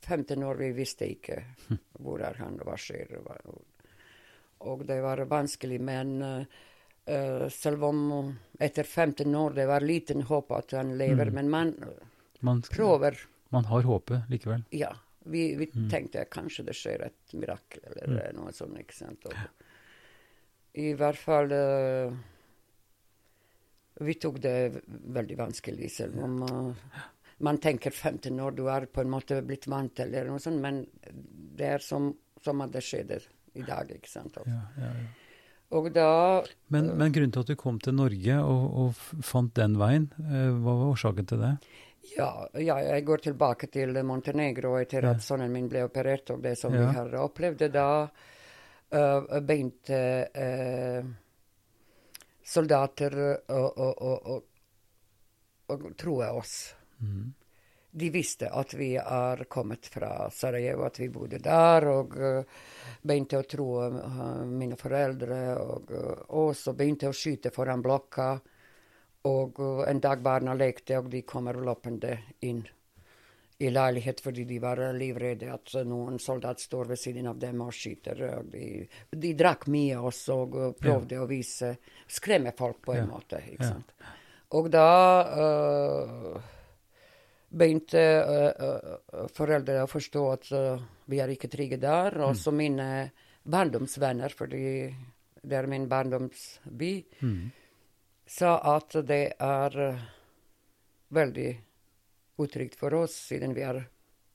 15 0.04 0.42
år, 0.42 0.60
vi 0.60 0.74
visste 0.76 1.08
ikke 1.08 1.40
hvor 2.04 2.22
er 2.26 2.36
han, 2.42 2.58
hva 2.60 2.76
skjer. 2.76 3.16
Og 4.68 4.84
det 4.86 5.00
var 5.04 5.24
vanskelig, 5.30 5.80
men 5.80 6.14
uh, 6.22 6.62
selv 7.06 7.84
om 7.84 8.38
etter 8.60 8.82
15 8.84 9.34
år 9.36 9.54
det 9.54 9.66
var 9.68 9.80
liten 9.84 10.22
håp 10.22 10.52
at 10.56 10.70
han 10.72 10.94
lever, 10.98 11.26
Mm. 11.30 11.34
men 11.34 11.50
man 11.50 11.74
Man, 12.40 12.62
prøver. 12.62 13.16
man 13.50 13.64
har 13.64 13.82
håpet 13.82 14.28
likevel. 14.30 14.64
Ja. 14.70 14.92
Vi, 15.26 15.54
vi 15.56 15.66
Mm. 15.74 15.88
tenkte 15.90 16.24
kanskje 16.28 16.64
det 16.64 16.74
skjer 16.74 17.02
et 17.06 17.32
mirakel 17.34 17.80
eller 17.84 18.06
Mm. 18.06 18.18
eh, 18.18 18.32
noe 18.32 18.52
sånt. 18.52 18.78
ikke 18.78 18.92
sant? 18.94 19.24
Og, 19.26 19.34
I 20.74 20.92
hvert 20.94 21.16
fall 21.16 21.52
uh, 21.52 22.12
Vi 24.00 24.14
tok 24.14 24.40
det 24.42 24.82
veldig 24.88 25.36
vanskelig, 25.38 25.90
selv 25.90 26.18
om 26.24 26.42
uh, 26.42 26.74
man 27.38 27.58
tenker 27.58 27.90
15 27.94 28.40
år, 28.40 28.50
du 28.56 28.66
er 28.68 28.86
på 28.86 29.00
en 29.04 29.10
måte 29.10 29.40
blitt 29.46 29.66
vant 29.70 30.00
eller 30.00 30.24
noe 30.26 30.38
sånt, 30.42 30.60
men 30.60 30.86
det 31.56 31.66
er 31.76 31.78
som, 31.78 32.12
som 32.42 32.60
at 32.64 32.72
det 32.72 32.82
skjedde 32.82 33.20
i 33.54 33.62
dag, 33.62 33.88
ikke 33.94 34.08
sant. 34.10 34.36
Og, 34.36 34.46
Ja, 34.50 34.62
ja, 34.78 34.90
ja. 34.98 35.06
Og 35.74 35.88
da 35.94 36.08
Men, 36.72 36.92
men 36.98 37.12
grunnen 37.12 37.32
til 37.34 37.40
at 37.44 37.50
du 37.50 37.56
kom 37.58 37.80
til 37.82 37.94
Norge 37.98 38.36
og, 38.40 38.62
og 38.84 39.24
fant 39.26 39.54
den 39.58 39.74
veien, 39.80 40.06
eh, 40.24 40.50
hva 40.54 40.74
var 40.78 40.92
årsaken 40.94 41.26
til 41.32 41.42
det? 41.44 41.54
ja, 42.14 42.28
ja, 42.60 42.76
jeg 42.84 43.04
går 43.08 43.22
tilbake 43.24 43.66
til 43.72 43.96
Montenegro 44.04 44.74
etter 44.78 45.02
Ja. 45.08 45.10
at 45.16 45.22
sønnen 45.24 45.50
min 45.52 45.68
ble 45.72 45.82
operert, 45.86 46.30
og 46.30 46.42
det 46.44 46.52
som 46.60 46.74
Ja. 46.74 46.84
vi 46.90 46.96
har 46.98 47.14
opplevd. 47.24 47.64
Da 47.72 47.86
uh, 48.04 49.40
begynte 49.40 50.00
uh, 50.36 51.08
soldater 52.44 53.16
å, 53.48 53.62
å, 53.62 53.88
å, 53.88 54.12
å, 54.34 54.36
å 55.72 55.94
troe 55.98 56.28
oss. 56.38 56.74
Mhm. 57.00 57.32
De 57.94 58.08
visste 58.10 58.48
at 58.50 58.74
vi 58.74 58.92
er 58.98 59.44
kommet 59.46 59.86
fra 59.86 60.28
Sarajevo, 60.34 60.82
at 60.88 60.98
vi 60.98 61.08
bodde 61.14 61.38
der, 61.38 61.86
og 61.92 62.16
uh, 62.18 62.62
begynte 63.02 63.38
å 63.38 63.46
tro 63.46 63.68
uh, 63.86 64.42
mine 64.50 64.74
foreldre 64.80 65.40
og 65.62 65.92
oss, 66.40 66.66
og 66.72 66.78
begynte 66.80 67.12
å 67.12 67.14
skyte 67.14 67.52
foran 67.54 67.84
blokka. 67.84 68.32
Og 69.30 69.60
en 69.88 70.00
dag 70.04 70.20
barna 70.20 70.52
lekte, 70.58 70.98
og 70.98 71.06
de 71.12 71.22
kommer 71.22 71.56
løpende 71.56 72.18
inn 72.44 72.64
i 73.58 73.70
leilighet 73.70 74.20
fordi 74.20 74.44
de 74.44 74.58
var 74.58 74.80
livredde 74.98 75.52
at 75.54 75.72
noen 75.86 76.18
soldat 76.18 76.60
står 76.60 76.90
ved 76.90 76.98
siden 77.00 77.28
av 77.30 77.38
dem 77.40 77.62
og 77.64 77.72
skyter. 77.72 78.20
Og 78.40 78.50
de, 78.52 78.66
de 79.14 79.32
drakk 79.38 79.68
mye 79.72 80.00
også 80.02 80.36
og 80.42 80.50
prøvde 80.56 80.80
prøvde 80.82 81.20
å 81.22 81.28
vise 81.30 81.70
Skremme 82.10 82.52
folk 82.58 82.82
på 82.84 82.92
en 82.96 83.04
Ja. 83.04 83.06
måte, 83.06 83.40
ikke 83.40 83.64
Ja. 83.64 83.70
sant. 83.70 83.94
Og 84.54 84.68
da 84.70 84.88
uh, 85.38 86.42
begynte 87.54 88.02
uh, 88.02 89.26
foreldre 89.34 89.84
å 89.84 89.90
forstå 89.90 90.22
at 90.32 90.48
vi 91.10 91.20
er 91.22 91.30
ikke 91.30 91.50
trygge 91.52 91.78
der. 91.82 92.18
Og 92.26 92.34
så 92.38 92.50
mine 92.54 92.88
barndomsvenner, 93.44 94.32
fordi 94.34 94.64
det 95.44 95.56
er 95.58 95.68
min 95.68 95.88
barndomsby, 95.88 96.92
mm. 97.20 97.40
sa 98.26 98.56
at 98.74 98.96
det 99.06 99.24
er 99.38 99.78
uh, 99.90 100.06
veldig 101.14 101.50
utrygt 102.42 102.78
for 102.80 102.94
oss, 103.04 103.16
siden 103.30 103.54
vi 103.54 103.66
er 103.66 103.84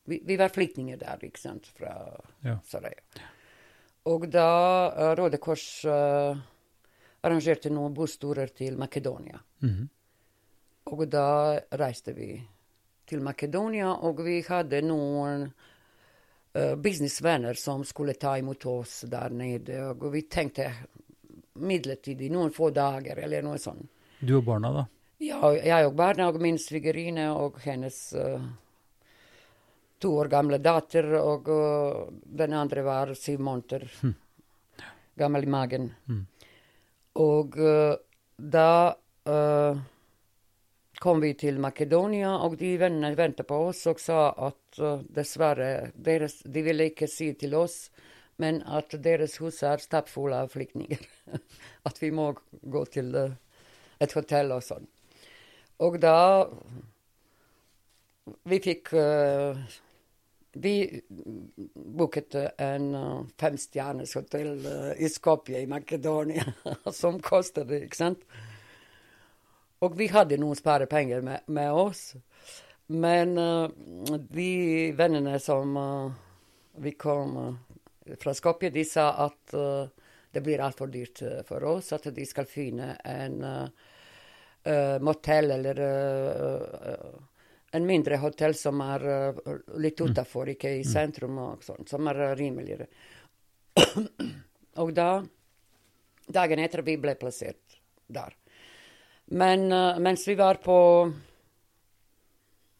Vi, 0.09 0.21
vi 0.25 0.37
var 0.37 0.49
flyktninger 0.49 0.97
der, 0.97 1.21
ikke 1.21 1.37
sant, 1.37 1.67
fra 1.77 1.91
Ja. 2.41 2.55
Sarajevo. 2.65 3.19
Og 4.09 4.23
da 4.31 5.13
Røde 5.13 5.37
Kors 5.37 5.85
uh, 5.85 6.33
arrangerte 7.21 7.69
noen 7.69 7.93
bussturer 7.93 8.49
til 8.55 8.77
Makedonia. 8.77 9.37
Mhm. 9.61 9.89
Og 10.89 11.03
da 11.11 11.59
reiste 11.77 12.15
vi 12.17 12.31
til 13.09 13.23
Makedonia, 13.25 13.89
og 14.05 14.21
vi 14.25 14.39
hadde 14.45 14.81
noen 14.85 15.47
uh, 15.49 16.75
businessvenner 16.77 17.57
som 17.57 17.83
skulle 17.87 18.13
ta 18.19 18.35
imot 18.37 18.65
oss 18.69 19.01
der 19.09 19.33
nede. 19.33 19.81
Og 19.95 20.09
vi 20.13 20.23
tenkte 20.29 20.69
midlertidig, 21.59 22.29
noen 22.31 22.53
få 22.55 22.69
dager 22.75 23.19
eller 23.25 23.43
noe 23.45 23.59
sånt. 23.61 23.89
Du 24.19 24.37
og 24.37 24.45
barna, 24.47 24.71
da? 24.75 24.85
Ja, 25.23 25.51
jeg 25.55 25.87
og 25.87 25.95
barna 25.99 26.29
og 26.31 26.39
min 26.43 26.59
svigerinne 26.59 27.29
og 27.33 27.59
hennes 27.65 27.97
uh, 28.15 28.39
to 29.99 30.13
år 30.21 30.31
gamle 30.31 30.61
datter, 30.63 31.09
og 31.19 31.49
uh, 31.51 32.07
den 32.23 32.55
andre 32.55 32.85
var 32.87 33.13
syv 33.19 33.43
måneder 33.43 33.87
gammel 35.19 35.43
i 35.43 35.51
magen. 35.51 35.89
Mm. 36.07 36.25
Og 37.19 37.55
da 38.39 38.69
kom 40.99 41.21
vi 41.23 41.33
til 41.39 41.59
Makedonia, 41.63 42.33
og 42.43 42.57
de 42.59 42.73
vennene 42.79 43.15
ventet 43.17 43.47
på 43.47 43.57
oss 43.69 43.85
og 43.89 44.01
sa 44.03 44.29
at 44.49 44.79
uh, 44.83 45.01
dessverre 45.15 45.91
deres, 45.95 46.41
De 46.43 46.63
ville 46.65 46.89
ikke 46.91 47.07
si 47.07 47.31
til 47.39 47.55
oss, 47.55 47.87
men 48.39 48.61
at 48.67 48.95
deres 49.03 49.37
hus 49.39 49.61
er 49.63 49.83
stappfulle 49.83 50.43
av 50.43 50.51
flyktninger. 50.51 51.01
at 51.87 52.01
vi 52.01 52.11
må 52.11 52.33
gå 52.61 52.85
til 52.91 53.15
uh, 53.15 53.31
et 53.99 54.15
hotell 54.15 54.51
og 54.55 54.63
sånn. 54.65 54.87
Og 55.79 55.95
da 56.03 56.17
vi 58.51 58.59
fikk 58.61 58.91
uh, 58.99 59.55
Vi 60.59 60.73
booket 61.73 62.35
en 62.59 62.87
uh, 62.91 63.25
femstjerners 63.39 64.17
hotell 64.17 64.67
i 64.99 65.07
Skopje 65.07 65.61
i 65.63 65.69
Makedonia, 65.69 66.43
som 67.01 67.21
koster 67.23 67.67
det, 67.69 67.85
ikke 67.87 68.03
sant? 68.03 68.25
Og 69.85 69.95
vi 69.97 70.09
hadde 70.11 70.39
noen 70.41 70.57
sparepenger 70.59 71.21
med, 71.23 71.45
med 71.47 71.71
oss. 71.71 72.15
Men 72.91 73.35
de 74.33 74.49
vennene 74.97 75.37
som 75.39 75.77
vi 76.81 76.91
kom 76.97 77.37
fra 78.19 78.33
Skopje, 78.33 78.71
de 78.73 78.83
sa 78.83 79.11
at 79.27 79.53
det 80.33 80.41
blir 80.41 80.63
altfor 80.65 80.89
dyrt 80.89 81.21
for 81.47 81.63
oss, 81.69 81.93
at 81.93 82.09
de 82.11 82.25
skal 82.25 82.49
finne 82.49 82.95
en 83.05 83.45
motell 85.05 85.53
eller 85.53 85.83
en 87.71 87.85
mindre 87.85 88.17
hotell 88.17 88.55
som 88.55 88.81
er 88.81 89.05
uh, 89.07 89.39
litt 89.77 89.99
mm. 89.99 90.11
utafor, 90.11 90.49
ikke 90.49 90.71
i 90.79 90.83
mm. 90.83 90.89
sentrum, 90.91 91.37
og 91.43 91.63
sånt, 91.65 91.89
som 91.89 92.07
er 92.09 92.21
uh, 92.23 92.35
rimeligere. 92.37 92.87
og 94.81 94.93
da, 94.97 95.09
dagen 96.27 96.63
etter, 96.63 96.85
vi 96.85 96.97
ble 97.01 97.15
plassert 97.19 97.79
der. 98.07 98.33
Men 99.31 99.71
uh, 99.71 99.99
mens 100.01 100.27
vi 100.27 100.35
var 100.39 100.61
på 100.63 100.77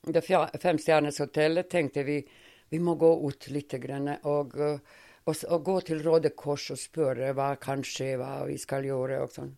det 0.10 0.24
femstjerners 0.26 1.20
hotellet, 1.22 1.70
tenkte 1.70 2.04
vi 2.04 2.22
vi 2.70 2.80
må 2.80 2.96
gå 2.96 3.10
ut 3.28 3.48
litt 3.50 3.74
grann, 3.82 4.12
og, 4.30 4.54
og, 4.60 4.82
og, 5.26 5.64
gå 5.66 5.80
til 5.88 6.04
Råde 6.06 6.30
Kors 6.38 6.68
og 6.74 6.78
spørre 6.78 7.32
hva 7.34 7.56
kan 7.62 7.82
skje, 7.86 8.12
hva 8.22 8.44
vi 8.46 8.60
skal 8.62 8.86
gjøre. 8.86 9.24
og 9.24 9.34
sånn. 9.34 9.56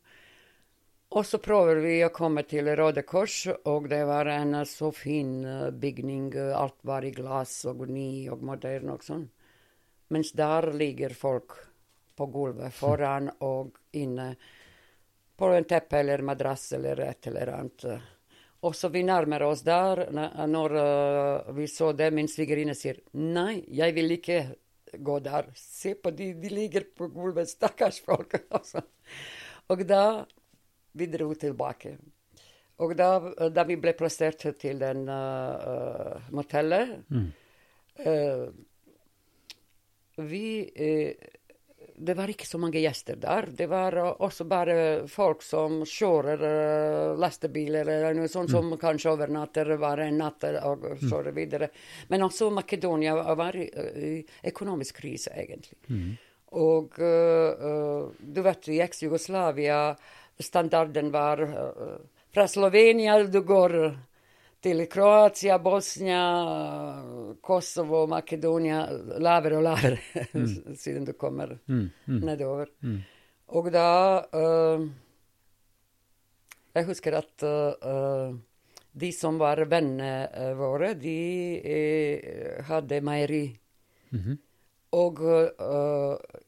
Og 1.11 1.25
så 1.27 1.41
prøver 1.43 1.81
vi 1.83 1.97
å 2.05 2.13
komme 2.15 2.45
til 2.47 2.69
Røde 2.79 3.03
Kors, 3.03 3.43
og 3.67 3.89
det 3.91 4.05
var 4.07 4.29
en 4.31 4.55
så 4.63 4.93
fin 4.95 5.41
eh, 5.43 5.67
bygning. 5.75 6.29
Alt 6.55 6.77
var 6.87 7.03
i 7.03 7.11
glass 7.11 7.65
og 7.67 7.83
ny 7.91 8.29
og 8.31 8.45
moderne 8.47 8.95
og 8.95 9.03
sånn. 9.03 9.25
Mens 10.15 10.31
der 10.39 10.69
ligger 10.71 11.11
folk 11.11 11.57
på 12.15 12.29
gulvet 12.31 12.71
foran 12.75 13.27
og 13.43 13.75
inne 13.91 14.37
på 15.41 15.49
en 15.57 15.65
teppe 15.65 15.97
eller 16.03 16.21
madrass 16.21 16.67
eller 16.77 16.99
et 17.07 17.27
eller 17.31 17.49
annet. 17.55 17.85
Og 18.61 18.75
så 18.77 18.91
vi 18.93 19.01
nærmer 19.01 19.41
oss 19.47 19.63
der. 19.65 20.03
Når 20.47 20.75
uh, 20.77 21.55
vi 21.57 21.65
så 21.67 21.89
det, 21.97 22.11
min 22.13 22.29
svigerinne 22.29 22.75
sier 22.77 22.99
nei, 23.17 23.63
jeg 23.73 23.95
vil 23.97 24.13
ikke 24.19 24.37
gå 25.01 25.17
der. 25.25 25.49
Se 25.57 25.95
på 25.97 26.13
de, 26.13 26.33
de 26.37 26.51
ligger 26.53 26.85
på 26.93 27.09
gulvet, 27.09 27.49
stakkars 27.49 27.97
folk. 28.05 28.37
og 29.71 29.85
da 29.89 30.03
vi 30.93 31.07
dro 31.09 31.31
tilbake. 31.33 31.95
Og 32.81 32.95
da, 32.97 33.09
da 33.53 33.65
vi 33.65 33.77
ble 33.81 33.93
plassert 33.97 34.45
til 34.61 34.79
den 34.81 35.05
uh, 35.09 36.17
motellet 36.33 36.95
mm. 37.13 37.27
uh, 38.05 38.47
Vi 40.25 40.45
uh, 40.65 41.29
Det 42.01 42.15
var 42.17 42.31
ikke 42.33 42.47
så 42.49 42.57
mange 42.57 42.81
gjester 42.81 43.19
der. 43.21 43.49
Det 43.57 43.67
var 43.69 43.97
også 44.01 44.47
bare 44.49 44.77
folk 45.11 45.43
som 45.45 45.83
kjører 45.85 47.13
lastebiler 47.21 47.85
eller 47.85 48.17
noe 48.17 48.31
sånt, 48.31 48.49
mm. 48.49 48.55
som 48.57 48.79
kanskje 48.81 49.11
overnatter 49.13 49.69
bare 49.81 50.07
en 50.09 50.17
natt 50.23 50.47
og 50.65 50.87
så 50.97 51.21
mm. 51.21 51.29
videre. 51.35 51.69
Men 52.09 52.25
også 52.25 52.49
Makedonia 52.55 53.13
var 53.37 53.57
i 53.57 54.15
økonomisk 54.49 55.03
krise, 55.03 55.35
egentlig. 55.37 55.77
Mm. 55.93 56.09
Og 56.61 56.97
du 56.97 58.41
vet, 58.43 58.71
i 58.73 58.81
eks-Jugoslavia 58.83 59.83
standarden 60.41 61.11
var 61.11 61.41
uh, 61.41 61.97
fra 62.33 62.47
Slovenia 62.47 63.23
du 63.23 63.41
går 63.41 63.97
til 64.61 64.85
Kroatia, 64.89 65.57
Bosnia, 65.59 66.21
Kosovo, 67.41 68.03
Makedonija, 68.09 68.83
Lavere 69.21 69.57
og 69.57 69.65
lavere 69.65 70.27
mm. 70.33 70.75
siden 70.83 71.07
du 71.07 71.15
kommer 71.17 71.55
mm. 71.65 71.87
Mm. 72.05 72.19
nedover. 72.27 72.69
Mm. 72.85 72.99
Og 73.57 73.71
da 73.73 73.87
uh, 74.21 74.85
Jeg 76.71 76.87
husker 76.87 77.17
at 77.17 77.43
uh, 77.43 78.37
de 78.91 79.09
som 79.15 79.39
var 79.39 79.63
vennene 79.71 80.53
våre, 80.59 80.93
de 80.99 82.61
hadde 82.67 83.01
meieri. 83.01 83.57
-hmm. 84.11 84.37
Og 84.91 85.19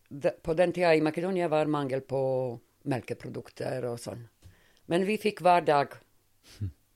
de, 0.10 0.32
på 0.44 0.54
den 0.54 0.74
tida 0.74 0.96
i 0.96 1.02
Makedonia 1.02 1.48
var 1.48 1.66
mangel 1.66 2.02
på 2.02 2.60
melkeprodukter 2.84 3.86
og 3.86 4.00
sånn. 4.00 4.28
Men 4.86 5.06
vi 5.06 5.18
fikk 5.18 5.42
hver 5.42 5.62
dag 5.62 5.88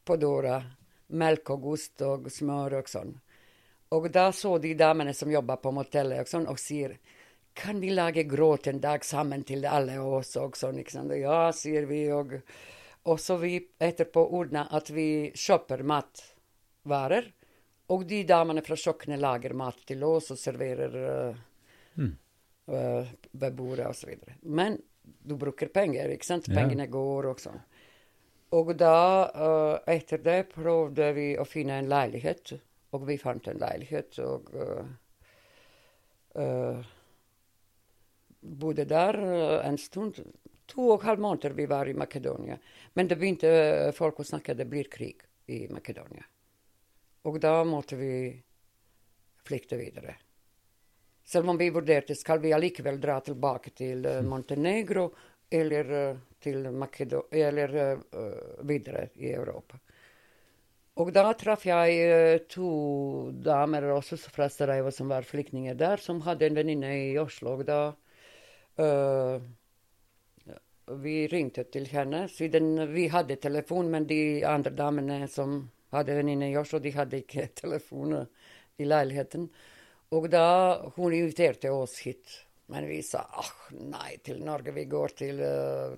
på 0.03 0.15
døra 0.15 0.61
melk 1.07 1.49
og 1.55 1.65
ost 1.73 2.01
og 2.05 2.29
smør 2.31 2.79
og 2.81 2.89
sånn. 2.91 3.13
Og 3.95 4.09
da 4.11 4.31
så 4.35 4.57
de 4.59 4.73
damene 4.75 5.13
som 5.15 5.31
jobba 5.31 5.55
på 5.63 5.71
motellet 5.71 6.25
og 6.25 6.31
sånn, 6.31 6.47
og 6.51 6.59
sier 6.59 6.97
kan 7.57 7.79
vi 7.79 7.89
lage 7.89 8.23
gråt 8.23 8.67
en 8.67 8.81
dag 8.81 9.05
sammen 9.05 9.43
til 9.43 9.65
alle 9.65 9.97
oss 9.99 10.35
og 10.37 10.57
sånn, 10.57 10.81
ikke 10.83 10.93
sant. 10.93 11.13
Ja, 11.17 11.47
sier 11.55 11.87
vi, 11.89 12.03
og, 12.13 12.35
og 13.09 13.21
så 13.21 13.39
vi 13.41 13.55
etterpå 13.57 14.27
ordna 14.37 14.67
at 14.77 14.91
vi 14.93 15.31
kjøper 15.33 15.81
matvarer. 15.87 17.31
Og 17.95 18.03
de 18.05 18.21
damene 18.27 18.61
fra 18.61 18.75
kjøkkenet 18.77 19.23
lager 19.23 19.55
mat 19.57 19.79
til 19.87 20.03
oss 20.03 20.33
og 20.35 20.37
serverer 20.37 20.97
uh, 20.99 21.39
mm. 21.95 22.13
uh, 22.67 23.09
ved 23.31 23.55
bordet 23.55 23.87
osv. 23.87 24.11
Men 24.43 24.75
du 25.01 25.37
bruker 25.39 25.71
penger, 25.73 26.11
ikke 26.13 26.27
sant? 26.27 26.51
Pengene 26.51 26.85
ja. 26.85 26.91
går 26.91 27.31
og 27.31 27.41
sånn. 27.41 27.61
Og 28.55 28.71
da, 28.79 29.27
uh, 29.35 29.75
etter 29.91 30.21
det, 30.23 30.37
prøvde 30.53 31.09
vi 31.17 31.31
å 31.35 31.43
finne 31.47 31.81
en 31.81 31.89
leilighet. 31.91 32.53
Og 32.95 33.03
vi 33.09 33.17
fant 33.19 33.47
en 33.51 33.59
leilighet, 33.59 34.15
og 34.23 34.53
uh, 34.55 34.85
uh, 36.39 36.85
bodde 38.39 38.85
der 38.87 39.19
en 39.67 39.79
stund. 39.81 40.21
To 40.71 40.85
og 40.93 41.01
en 41.01 41.09
halv 41.09 41.23
måneder 41.23 41.55
vi 41.57 41.65
var 41.67 41.91
i 41.91 41.95
Makedonia. 41.95 42.55
Men 42.95 43.11
det 43.11 43.17
begynte 43.19 43.51
folk 43.95 44.21
å 44.23 44.27
snakke 44.27 44.55
det 44.55 44.67
blir 44.71 44.87
krig 44.91 45.25
i 45.51 45.65
Makedonia. 45.71 46.23
Og 47.27 47.39
da 47.43 47.59
måtte 47.67 47.99
vi 47.99 48.31
flykte 49.47 49.79
videre. 49.79 50.15
Selv 51.27 51.51
om 51.51 51.59
vi 51.59 51.67
vurderte 51.75 52.15
skal 52.15 52.39
vi 52.39 52.53
allikevel 52.55 52.99
dra 53.03 53.19
tilbake 53.19 53.75
til 53.75 54.07
uh, 54.07 54.23
Montenegro 54.23 55.09
eller 55.51 55.91
til 56.43 56.69
Makedo 56.71 57.25
eller 57.31 57.75
uh, 57.77 58.65
videre 58.67 59.09
i 59.15 59.31
Europa. 59.33 59.79
Og 60.97 61.11
da 61.13 61.29
traff 61.37 61.67
jeg 61.67 62.47
to 62.49 62.69
damer 63.45 63.85
også 63.93 64.17
fra 64.33 64.47
Sarajevo 64.49 64.89
som 64.91 65.11
var 65.13 65.27
flyktninger 65.29 65.77
der, 65.77 66.01
som 66.01 66.23
hadde 66.25 66.47
en 66.47 66.57
venninne 66.57 66.89
i 67.11 67.11
Oslo. 67.21 67.53
Og 67.59 67.67
da 67.67 67.93
vi 70.95 71.27
ringte 71.27 71.67
til 71.71 71.87
henne, 71.91 72.27
siden 72.31 72.79
vi 72.93 73.07
hadde 73.11 73.37
telefon, 73.41 73.89
men 73.91 74.07
de 74.07 74.45
andre 74.47 74.71
damene 74.71 75.27
som 75.29 75.59
hadde 75.91 76.15
venninne 76.15 76.51
i 76.51 76.57
Oslo, 76.59 76.79
de 76.79 76.93
hadde 76.95 77.21
ikke 77.23 77.49
telefon 77.61 78.15
i 78.77 78.87
leiligheten. 78.87 79.47
Og 80.15 80.29
da 80.31 80.47
hun 80.95 81.13
inviterte 81.13 81.71
oss 81.73 81.99
hit. 82.05 82.43
Men 82.71 82.87
vi 82.87 83.01
sa 83.03 83.23
ah, 83.39 83.51
nei 83.71 84.17
til 84.23 84.41
Norge, 84.43 84.73
vi 84.75 84.87
går 84.91 85.13
til 85.15 85.37
uh, 85.39 85.95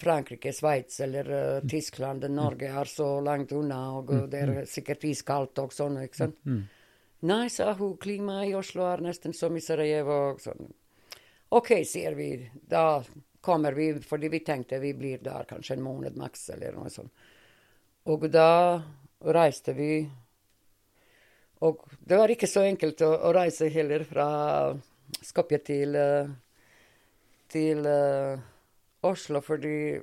Frankrike, 0.00 0.52
Sveits 0.52 1.00
eller 1.04 1.30
uh, 1.30 1.68
Tyskland. 1.68 2.26
Norge 2.30 2.70
er 2.70 2.90
så 2.90 3.08
langt 3.24 3.52
unna, 3.52 3.80
og 3.98 4.10
mm, 4.10 4.26
det 4.30 4.42
er 4.42 4.52
mm. 4.54 4.60
sikkert 4.70 5.06
iskaldt 5.08 5.62
og 5.62 5.74
sånn. 5.74 6.00
ikke 6.04 6.22
sant? 6.22 6.38
Mm. 6.46 6.62
Nei, 7.28 7.46
sa 7.50 7.72
hun, 7.78 7.96
klimaet 7.98 8.52
i 8.52 8.54
Oslo 8.58 8.86
er 8.86 9.02
nesten 9.08 9.34
som 9.34 9.56
i 9.58 9.64
Sarajevo. 9.64 10.20
og 10.32 10.44
sånn. 10.44 10.70
OK, 11.58 11.72
sier 11.88 12.14
vi. 12.18 12.30
Da 12.52 13.02
kommer 13.40 13.74
vi, 13.74 13.90
fordi 14.04 14.30
vi 14.30 14.44
tenkte 14.46 14.80
vi 14.82 14.94
blir 14.94 15.22
der 15.24 15.48
kanskje 15.48 15.78
en 15.78 15.84
måned 15.86 16.18
maks, 16.20 16.48
eller 16.54 16.78
noe 16.78 16.92
sånt. 16.92 17.28
Og 18.08 18.24
da 18.32 18.80
reiste 19.34 19.74
vi 19.76 19.92
og 21.66 21.82
det 22.06 22.18
var 22.18 22.30
ikke 22.30 22.48
så 22.50 22.62
enkelt 22.68 23.02
å, 23.02 23.10
å 23.28 23.32
reise 23.34 23.70
heller 23.72 24.04
fra 24.06 24.28
Skopje 25.24 25.58
til, 25.64 25.96
eh, 25.96 26.28
til 27.48 27.86
uh, 27.88 28.36
Oslo, 29.00 29.40
fordi 29.44 29.98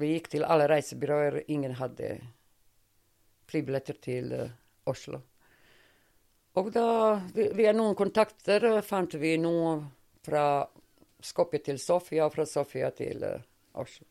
vi 0.00 0.12
gikk 0.14 0.30
til 0.32 0.46
alle 0.46 0.68
reisebyråer. 0.70 1.42
Ingen 1.52 1.74
hadde 1.80 2.14
flybilletter 3.50 3.98
til 4.00 4.32
uh, 4.32 4.52
Oslo. 4.88 5.20
Og 6.60 6.70
da, 6.74 6.84
via 7.34 7.72
noen 7.76 7.94
kontakter, 7.98 8.80
fant 8.82 9.14
vi 9.20 9.36
noe 9.38 9.76
fra 10.26 10.44
Skopje 11.20 11.60
til 11.68 11.78
Sofia, 11.78 12.24
og 12.26 12.34
fra 12.34 12.46
Sofia 12.48 12.90
til 12.96 13.22
uh, 13.26 13.36
Oslo. 13.78 14.06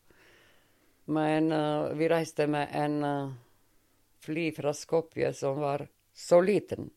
Men 1.10 1.50
vi 1.98 2.06
reiste 2.06 2.44
med 2.46 2.70
en 2.76 3.32
fly 4.22 4.44
fra 4.54 4.70
Skopje 4.76 5.32
som 5.34 5.58
var 5.58 5.82
så 6.14 6.38
liten. 6.40 6.90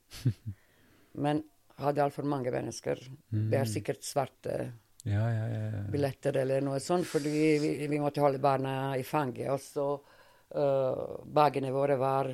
Men 1.23 1.41
hadde 1.81 2.03
altfor 2.03 2.27
mange 2.27 2.51
mennesker. 2.53 2.99
Mm. 3.31 3.47
Det 3.51 3.59
er 3.59 3.69
sikkert 3.69 4.05
svarte 4.05 4.57
ja, 5.03 5.23
ja, 5.33 5.45
ja, 5.51 5.83
billetter 5.91 6.37
eller 6.43 6.63
noe 6.63 6.79
sånt, 6.79 7.07
fordi 7.07 7.31
vi, 7.59 7.71
vi, 7.87 7.99
måtte 7.99 8.23
holde 8.23 8.39
barna 8.39 8.95
i 8.97 9.03
fanget. 9.03 9.49
Og 9.51 9.59
så 9.59 9.87
uh, 9.99 11.23
bagene 11.25 11.73
våre 11.75 11.97
var 11.99 12.31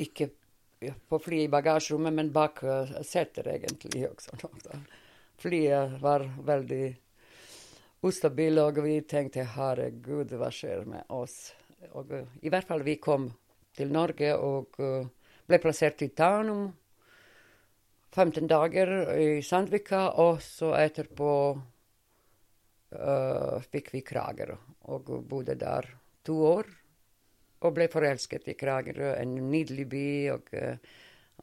ikke 0.00 0.30
på 1.08 1.18
flyet 1.18 1.48
i 1.48 1.52
bagasjerommet, 1.52 2.14
men 2.14 2.32
bak 2.32 2.62
uh, 2.64 2.96
egentlig 3.02 4.08
også. 4.08 4.38
Flyet 5.42 6.00
var 6.02 6.24
veldig 6.46 6.96
ustabil, 8.02 8.58
og 8.58 8.80
vi 8.82 9.00
tenkte 9.06 9.44
herregud, 9.44 10.32
hva 10.38 10.50
skjer 10.54 10.86
med 10.88 11.04
oss? 11.14 11.52
Og 11.92 12.12
uh, 12.12 12.24
i 12.42 12.48
hvert 12.48 12.66
fall 12.66 12.82
vi 12.86 12.96
kom 12.96 13.28
til 13.76 13.92
Norge 13.92 14.34
og 14.34 14.80
uh, 14.80 15.04
ble 15.46 15.60
plassert 15.62 16.02
i 16.02 16.10
Tanum. 16.16 16.70
15 18.14 18.46
dager 18.48 18.90
i 19.18 19.42
Sandvika, 19.44 20.08
og 20.16 20.40
så 20.42 20.72
etterpå 20.80 21.32
uh, 22.96 23.58
fikk 23.68 23.92
vi 23.92 24.04
Kragerø 24.06 24.56
og 24.88 25.10
bodde 25.28 25.58
der 25.60 25.90
to 26.24 26.38
år. 26.54 26.70
Og 27.58 27.74
ble 27.74 27.88
forelsket 27.90 28.48
i 28.48 28.56
Kragerø, 28.56 29.12
en 29.18 29.34
nydelig 29.50 29.86
by 29.90 30.06
og 30.36 30.52
uh, 30.56 30.96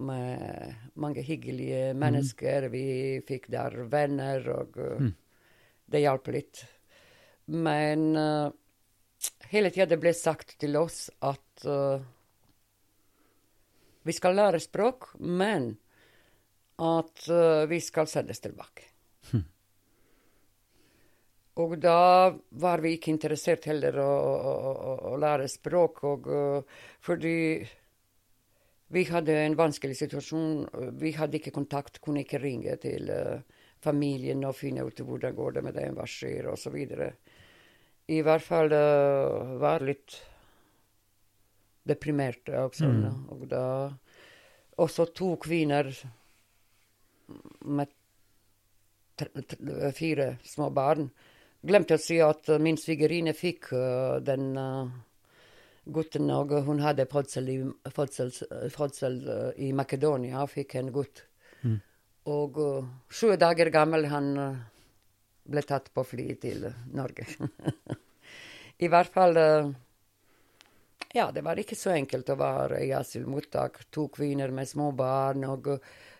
med 0.05 0.97
mange 0.99 1.23
hyggelige 1.23 1.93
mm. 1.93 2.01
mennesker. 2.01 2.67
Mm. 2.67 2.73
Vi 2.73 2.85
fikk 3.27 3.49
der 3.53 3.77
venner, 3.91 4.49
og 4.57 4.77
uh, 4.81 5.05
mm. 5.05 5.13
det 5.93 6.03
hjalp 6.07 6.33
litt. 6.33 6.65
Men 7.45 8.17
hele 9.51 9.69
tida 9.69 9.85
det 9.85 9.99
ble 10.01 10.15
sagt 10.17 10.55
til 10.57 10.73
oss 10.79 11.11
at 11.21 11.67
vi 14.01 14.13
skal 14.17 14.33
lære 14.33 14.57
språk, 14.63 15.11
men 15.21 15.75
at 16.83 17.27
vi 17.69 17.77
skal 17.79 18.09
sendes 18.11 18.41
tilbake. 18.43 18.89
Og 21.55 21.77
da 21.79 22.35
var 22.59 22.83
vi 22.83 22.97
ikke 22.97 23.13
interessert 23.13 23.63
heller 23.69 23.95
å, 24.03 24.11
å, 24.11 24.53
å, 24.75 24.93
å 25.13 25.19
lære 25.21 25.47
språk, 25.47 26.01
og, 26.03 26.27
uh, 26.27 26.81
fordi 27.05 27.37
vi 28.95 29.03
hadde 29.07 29.37
en 29.39 29.55
vanskelig 29.57 29.95
situasjon. 30.01 30.65
Vi 30.99 31.13
hadde 31.15 31.39
ikke 31.39 31.55
kontakt, 31.55 32.01
kunne 32.03 32.25
ikke 32.25 32.41
ringe 32.43 32.75
til 32.83 33.07
uh, 33.07 33.39
familien 33.83 34.43
og 34.43 34.57
finne 34.59 34.83
ut 34.83 34.99
hvordan 34.99 35.35
går 35.37 35.55
det 35.55 35.63
med 35.69 35.79
dem, 35.79 35.95
hva 35.95 36.07
skjer, 36.09 36.51
osv. 36.51 36.75
I 38.11 38.19
hvert 38.27 38.43
fall 38.43 38.75
uh, 38.75 39.55
var 39.63 39.87
litt 39.87 40.19
deprimerte 41.87 42.65
også. 42.65 42.91
Mm. 42.91 43.25
Og 43.31 43.47
da 43.47 43.65
også 44.83 45.07
to 45.15 45.37
kvinner 45.39 45.87
med 47.65 47.91
fire 49.95 50.35
små 50.43 50.69
barn 50.75 51.09
Glemte 51.65 51.97
å 51.97 52.01
si 52.01 52.19
at 52.21 52.49
uh, 52.53 52.61
min 52.61 52.77
svigerinne 52.77 53.33
fikk 53.33 53.71
uh, 53.73 54.21
den 54.21 54.51
uh, 54.53 54.85
gutten, 55.85 56.29
og 56.33 56.53
hun 56.67 56.81
hadde 56.83 57.07
fødsel 57.09 57.49
i, 57.49 57.57
fødsel, 58.73 59.17
i 59.61 59.71
Makedonia, 59.73 60.45
fikk 60.49 60.77
en 60.79 60.91
gutt. 60.93 61.23
Mm. 61.61 61.77
Og 62.33 62.57
sju 63.13 63.35
dager 63.37 63.69
gammel 63.69 64.07
han 64.09 64.31
ble 65.45 65.61
tatt 65.61 65.91
på 65.93 66.01
fly 66.09 66.25
til 66.41 66.65
Norge. 66.97 67.27
I 68.83 68.89
hvert 68.89 69.13
fall 69.13 69.37
Ja, 71.15 71.29
det 71.31 71.45
var 71.45 71.55
ikke 71.55 71.77
så 71.79 71.93
enkelt 71.95 72.27
å 72.27 72.35
være 72.35 72.81
i 72.83 72.91
asylmottak. 72.91 73.85
To 73.95 74.09
kvinner 74.11 74.51
med 74.51 74.67
små 74.67 74.89
barn. 74.91 75.45
og 75.47 75.69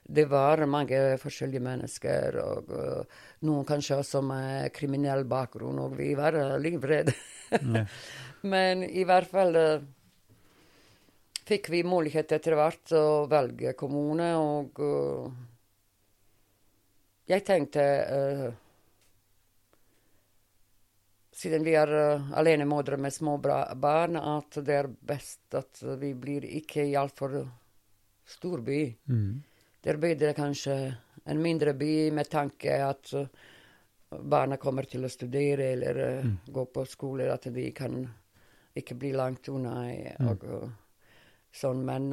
det 0.08 0.28
var 0.30 0.62
mange 0.70 1.18
forskjellige 1.18 1.66
mennesker, 1.66 2.36
og 2.38 2.70
uh, 2.70 3.22
noen 3.42 3.66
kanskje 3.66 3.98
også 3.98 4.22
med 4.22 4.70
kriminell 4.74 5.26
bakgrunn, 5.26 5.80
og 5.82 5.96
vi 5.98 6.12
var 6.16 6.38
uh, 6.38 6.60
livredde. 6.62 7.16
Ja. 7.52 7.84
Men 8.54 8.84
i 8.86 9.02
hvert 9.10 9.32
fall 9.32 9.58
uh, 9.58 9.82
fikk 11.50 11.72
vi 11.74 11.82
mulighet 11.84 12.36
etter 12.38 12.54
hvert 12.56 12.94
å 12.94 13.26
velge 13.32 13.74
kommune, 13.74 14.30
og 14.38 14.78
jeg 17.26 17.42
tenkte 17.46 17.84
siden 21.36 21.66
vi 21.68 21.76
er 21.76 21.92
uh, 21.92 22.30
alenemødre 22.40 22.98
med 22.98 23.14
små 23.14 23.38
barn, 23.38 24.16
at 24.16 24.56
det 24.64 24.78
er 24.80 24.88
best 24.88 25.56
at 25.58 25.82
vi 26.00 26.14
blir 26.16 26.46
ikke 26.48 26.86
i 26.88 26.96
altfor 26.96 27.42
stor 28.26 28.64
by. 28.64 28.80
Mm. 29.12 29.44
Der 29.84 30.00
blir 30.02 30.16
det 30.16 30.36
kanskje 30.38 30.96
en 31.26 31.42
mindre 31.42 31.74
by 31.74 32.12
med 32.16 32.30
tanke 32.32 32.78
at 32.86 33.12
uh, 33.14 33.28
barna 34.22 34.58
kommer 34.58 34.88
til 34.88 35.04
å 35.06 35.12
studere 35.12 35.74
eller 35.74 36.00
uh, 36.00 36.24
mm. 36.24 36.38
gå 36.56 36.66
på 36.72 36.86
skole, 36.88 37.28
at 37.34 37.50
de 37.52 37.68
kan 37.76 38.00
ikke 38.76 38.96
bli 38.96 39.12
langt 39.16 39.50
unna. 39.52 39.76
Mm. 39.92 40.32
og 40.32 40.48
uh, 40.48 40.72
sånn. 41.52 41.84
Men 41.88 42.10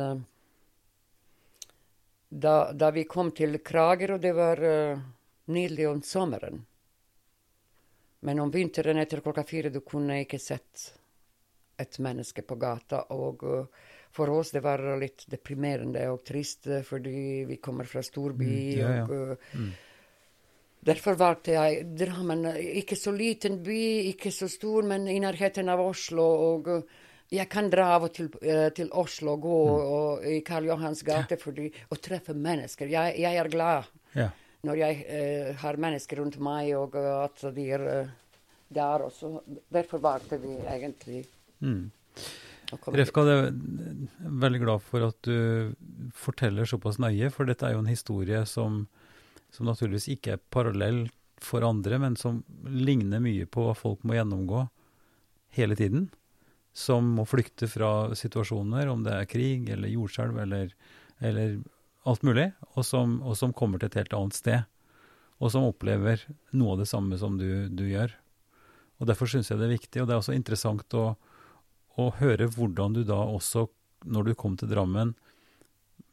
da, 2.29 2.73
da, 2.73 2.91
vi 2.91 3.07
kom 3.07 3.31
til 3.37 3.61
Kragerø, 3.63 4.19
det 4.19 4.35
var 4.35 4.61
nydelig 5.53 5.89
om 5.91 6.03
sommeren. 6.07 6.63
Men 8.27 8.41
om 8.41 8.51
vinteren 8.51 9.01
etter 9.03 9.23
klokka 9.23 9.45
fire 9.47 9.71
du 9.75 9.81
kunne 9.87 10.21
ikke 10.23 10.39
sett 10.39 10.93
et 11.83 11.99
menneske 11.99 12.45
på 12.47 12.57
gata. 12.61 13.07
og 13.11 13.43
uh, 13.43 13.89
for 14.13 14.31
oss 14.31 14.53
det 14.53 14.61
var 14.63 14.83
litt 15.01 15.25
deprimerende 15.31 16.05
og 16.13 16.21
trist, 16.25 16.69
fordi 16.85 17.45
vi 17.49 17.57
kommer 17.57 17.89
fra 17.89 18.03
storby. 18.05 18.51
Mm, 18.51 18.77
ja, 18.79 18.93
ja. 19.01 19.07
og 19.07 19.33
uh, 19.33 19.57
mm. 19.59 19.73
Derfor 20.83 21.15
valgte 21.15 21.53
jeg 21.55 21.85
Drammen. 21.95 22.47
Ikke 22.59 22.97
så 22.99 23.13
liten 23.15 23.61
by, 23.63 23.81
ikke 24.11 24.33
så 24.35 24.49
stor, 24.51 24.83
men 24.83 25.07
i 25.07 25.21
nærheten 25.23 25.71
av 25.71 25.79
Oslo. 25.81 26.27
og 26.27 26.71
jeg 27.33 27.49
kan 27.49 27.71
dra 27.71 27.95
av 27.95 28.09
og 28.09 28.13
til 28.13 28.29
til 28.75 28.91
Oslo 28.93 29.37
gå 29.41 29.61
mm. 29.69 29.93
og, 29.97 30.25
i 30.27 30.41
Karl 30.45 30.67
Johans 30.69 31.03
gate 31.07 31.39
fordi, 31.41 31.71
og 31.89 32.01
treffe 32.03 32.35
mennesker. 32.35 32.91
Jeg, 32.91 33.15
jeg 33.23 33.37
er 33.39 33.49
glad 33.49 33.89
ja. 34.15 34.29
Når 34.67 34.79
jeg 34.79 35.01
uh, 35.07 35.49
har 35.63 35.81
mennesker 35.81 36.23
rundt 36.23 36.39
meg, 36.43 36.73
og 36.79 36.97
uh, 36.99 37.25
at 37.25 37.43
de 37.57 37.67
er 37.77 37.87
der 38.73 39.05
også. 39.09 39.35
Derfor 39.73 40.01
valgte 40.03 40.39
vi 40.41 40.55
egentlig 40.61 41.25
mm. 41.61 41.91
Refka, 42.73 43.23
jeg 43.29 43.41
er 43.51 44.37
veldig 44.41 44.61
glad 44.63 44.85
for 44.87 45.05
at 45.05 45.27
du 45.29 45.75
forteller 46.17 46.65
såpass 46.65 46.97
nøye, 47.03 47.29
for 47.29 47.45
dette 47.45 47.67
er 47.69 47.75
jo 47.75 47.83
en 47.83 47.91
historie 47.91 48.39
som, 48.49 48.87
som 49.53 49.69
naturligvis 49.69 50.09
ikke 50.15 50.39
er 50.39 50.47
parallell 50.55 51.03
for 51.43 51.67
andre, 51.67 51.99
men 52.01 52.17
som 52.17 52.41
ligner 52.65 53.21
mye 53.23 53.45
på 53.51 53.67
hva 53.67 53.75
folk 53.77 54.07
må 54.07 54.17
gjennomgå 54.17 54.65
hele 55.59 55.77
tiden. 55.77 56.09
Som 56.73 57.11
må 57.19 57.27
flykte 57.29 57.69
fra 57.69 58.15
situasjoner, 58.17 58.89
om 58.89 59.05
det 59.05 59.19
er 59.19 59.29
krig 59.29 59.69
eller 59.75 59.93
jordskjelv 59.93 60.39
eller, 60.47 60.73
eller, 61.21 61.59
alt 62.09 62.25
mulig, 62.27 62.51
og 62.75 62.87
som, 62.87 63.21
og 63.23 63.37
som, 63.39 63.55
kommer 63.55 63.81
til 63.81 63.91
et 63.91 64.01
helt 64.01 64.17
annet 64.17 64.37
sted. 64.37 64.65
Og 65.43 65.53
som 65.55 65.67
opplever 65.67 66.23
noe 66.55 66.75
av 66.75 66.83
det 66.83 66.89
samme 66.91 67.19
som 67.19 67.39
du, 67.39 67.69
du 67.71 67.85
gjør. 67.89 68.15
Og 69.01 69.09
Derfor 69.11 69.31
syns 69.31 69.51
jeg 69.51 69.59
det 69.59 69.67
er 69.67 69.77
viktig, 69.77 70.03
og 70.03 70.09
det 70.09 70.15
er 70.15 70.23
også 70.23 70.37
interessant 70.37 70.95
å, 70.99 71.13
å, 71.99 72.09
høre 72.21 72.47
hvordan 72.51 72.95
du 72.99 73.03
da 73.07 73.19
også, 73.25 73.67
når 74.07 74.31
du 74.31 74.35
kom 74.39 74.55
til 74.59 74.71
Drammen, 74.71 75.15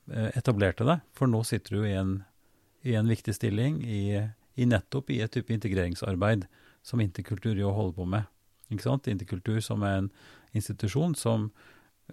eh, 0.10 0.32
etablerte 0.38 0.88
deg. 0.88 1.06
For 1.18 1.30
nå 1.30 1.44
sitter 1.46 1.78
du 1.78 1.86
i 1.86 1.96
en, 1.98 2.16
i 2.86 2.98
en 2.98 3.10
viktig 3.10 3.36
stilling 3.38 3.82
i, 3.86 4.02
i, 4.58 4.66
nettopp 4.70 5.14
i 5.14 5.22
et 5.26 5.34
type 5.34 5.54
integreringsarbeid 5.54 6.48
som 6.86 7.02
Interkultur 7.04 7.58
jo 7.60 7.74
holder 7.76 7.98
på 7.98 8.10
med. 8.10 8.30
Ikke 8.74 8.86
sant? 8.86 9.10
Interkultur 9.10 9.62
som 9.66 9.86
er 9.86 10.04
en 10.04 10.12
institusjon 10.58 11.14
som 11.18 11.50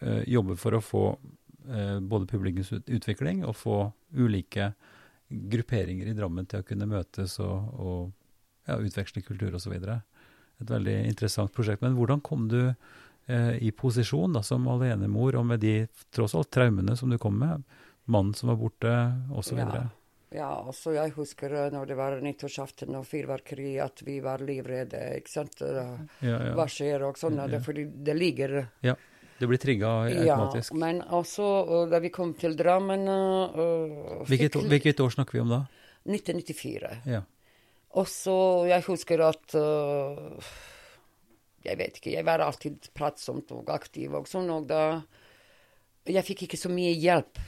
uh, 0.02 0.22
jobber 0.28 0.58
for 0.60 0.76
å 0.76 0.84
få 0.84 1.04
både 1.66 2.28
publikumsutvikling 2.30 3.40
og 3.44 3.56
få 3.58 3.78
ulike 4.14 4.70
grupperinger 5.28 6.06
i 6.06 6.14
Drammen 6.14 6.46
til 6.46 6.62
å 6.62 6.66
kunne 6.66 6.88
møtes 6.88 7.38
og, 7.42 7.72
og 7.80 8.68
ja, 8.68 8.78
utveksle 8.78 9.22
kultur 9.26 9.56
osv. 9.58 9.74
Et 9.76 10.70
veldig 10.70 10.96
interessant 11.08 11.52
prosjekt. 11.54 11.82
Men 11.84 11.96
hvordan 11.98 12.22
kom 12.24 12.46
du 12.50 12.60
eh, 12.70 13.56
i 13.62 13.72
posisjon 13.74 14.36
da, 14.36 14.42
som 14.46 14.66
alenemor, 14.70 15.38
og 15.40 15.46
med 15.52 15.62
de 15.64 15.76
tross 16.14 16.36
alt 16.38 16.52
traumene 16.54 16.96
som 16.98 17.12
du 17.12 17.18
kom 17.22 17.38
med, 17.40 17.64
mannen 18.06 18.34
som 18.38 18.52
var 18.52 18.60
borte, 18.60 18.92
osv. 19.34 19.58
Ja. 19.58 19.82
ja, 20.36 20.52
altså 20.62 20.94
jeg 20.94 21.16
husker 21.16 21.54
eh, 21.64 21.72
når 21.74 21.90
det 21.90 21.98
var 21.98 22.20
nyttårsaften 22.22 22.94
og 22.98 23.08
fyrverkeri, 23.08 23.76
at 23.82 24.02
vi 24.06 24.20
var 24.24 24.44
livredde. 24.46 25.02
ikke 25.18 25.34
sant? 25.34 25.60
Ja, 25.62 25.90
ja. 26.22 26.38
Hva 26.54 26.70
skjer? 26.70 27.08
og 27.08 27.20
sånn, 27.20 27.42
ja. 27.42 27.62
fordi 27.62 27.88
det 28.06 28.16
ligger 28.18 28.62
Ja. 28.86 28.96
Det 29.38 29.48
blir 29.48 29.60
trigga 29.60 29.88
automatisk. 30.08 30.72
Ja, 30.72 30.78
men 30.80 31.02
også 31.02 31.46
da 31.90 32.00
vi 32.00 32.10
kom 32.14 32.32
til 32.40 32.56
Drammen 32.56 33.04
uh, 33.08 34.22
hvilket, 34.28 34.56
hvilket, 34.64 35.02
år 35.04 35.12
snakker 35.12 35.36
vi 35.36 35.42
om 35.44 35.52
da? 35.52 35.64
1994. 36.06 36.94
Ja. 37.10 37.20
Og 37.96 38.08
så 38.08 38.38
jeg 38.70 38.84
husker 38.86 39.24
at 39.26 39.56
uh, 39.58 40.54
jeg 41.66 41.80
vet 41.80 41.98
ikke, 41.98 42.14
jeg 42.14 42.26
var 42.26 42.44
alltid 42.44 42.88
pratsomt 42.96 43.52
og 43.56 43.70
aktiv 43.74 44.14
og 44.14 44.28
sånn, 44.30 44.50
og 44.54 44.68
da 44.70 45.02
Jeg 46.06 46.22
fikk 46.22 46.44
ikke 46.44 46.58
så 46.60 46.70
mye 46.70 46.92
hjelp 46.94 47.40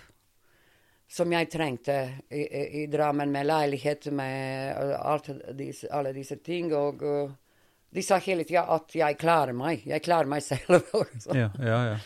som 1.09 1.31
jeg 1.31 1.47
trengte 1.49 1.95
i, 2.29 2.41
i, 2.43 2.63
i 2.81 2.87
Drammen, 2.91 3.31
med 3.31 3.47
leilighet, 3.47 4.09
med 4.11 5.55
disse, 5.55 5.87
alle 5.95 6.11
disse 6.13 6.37
ting. 6.43 6.73
Og 6.75 7.05
uh, 7.07 7.31
de 7.91 8.03
sa 8.05 8.19
hele 8.21 8.45
tida 8.45 8.67
at 8.75 8.93
jeg 8.95 9.17
klarer 9.21 9.57
meg. 9.57 9.87
Jeg 9.89 10.05
klarer 10.05 10.29
meg 10.29 10.45
selv. 10.45 10.91
ja, 11.41 11.49
ja, 11.57 11.79
ja. 11.93 11.97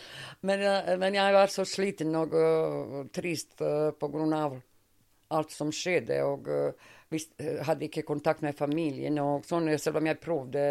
Men, 0.46 0.62
eh, 0.62 0.94
men, 0.98 1.14
jeg 1.14 1.34
var 1.34 1.50
så 1.50 1.66
sliten 1.66 2.14
og 2.18 2.34
uh, 2.34 3.02
trist 3.14 3.60
uh, 3.62 3.90
på 3.94 4.10
grunn 4.10 4.34
av 4.34 4.56
alt 5.34 5.54
som 5.54 5.72
skjedde. 5.74 6.20
Og 6.26 6.50
uh, 6.50 6.94
hadde 7.66 7.88
ikke 7.88 8.06
kontakt 8.06 8.42
med 8.46 8.58
familien. 8.58 9.18
og 9.22 9.46
sånn, 9.46 9.70
Selv 9.78 10.00
om 10.00 10.10
jeg 10.10 10.22
prøvde 10.22 10.64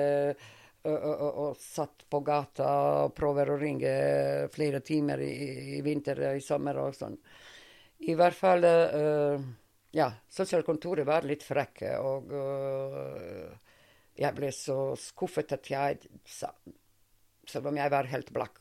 og 0.81 1.59
satt 1.61 2.07
på 2.09 2.23
gata 2.25 2.69
og 3.03 3.11
prøver 3.13 3.51
å 3.53 3.57
ringe 3.61 3.91
flere 4.49 4.79
timer 4.81 5.21
i, 5.21 5.35
i 5.77 5.81
vinter 5.85 6.17
i 6.31 6.41
sommer 6.41 6.79
og 6.81 6.95
sånn. 6.97 7.19
I 8.09 8.15
hvert 8.17 8.33
fall 8.33 8.65
Ja, 9.93 10.07
sosialkontoret 10.25 11.05
var 11.05 11.27
litt 11.29 11.45
frekke, 11.45 11.91
og 12.01 12.33
jeg 14.21 14.37
ble 14.37 14.51
så 14.53 14.77
skuffet 14.99 15.55
at 15.57 15.69
jeg 15.71 15.99
sa 16.29 16.51
Selv 17.49 17.71
om 17.71 17.77
jeg 17.77 17.91
var 17.91 18.09
helt 18.11 18.29
blakk 18.33 18.59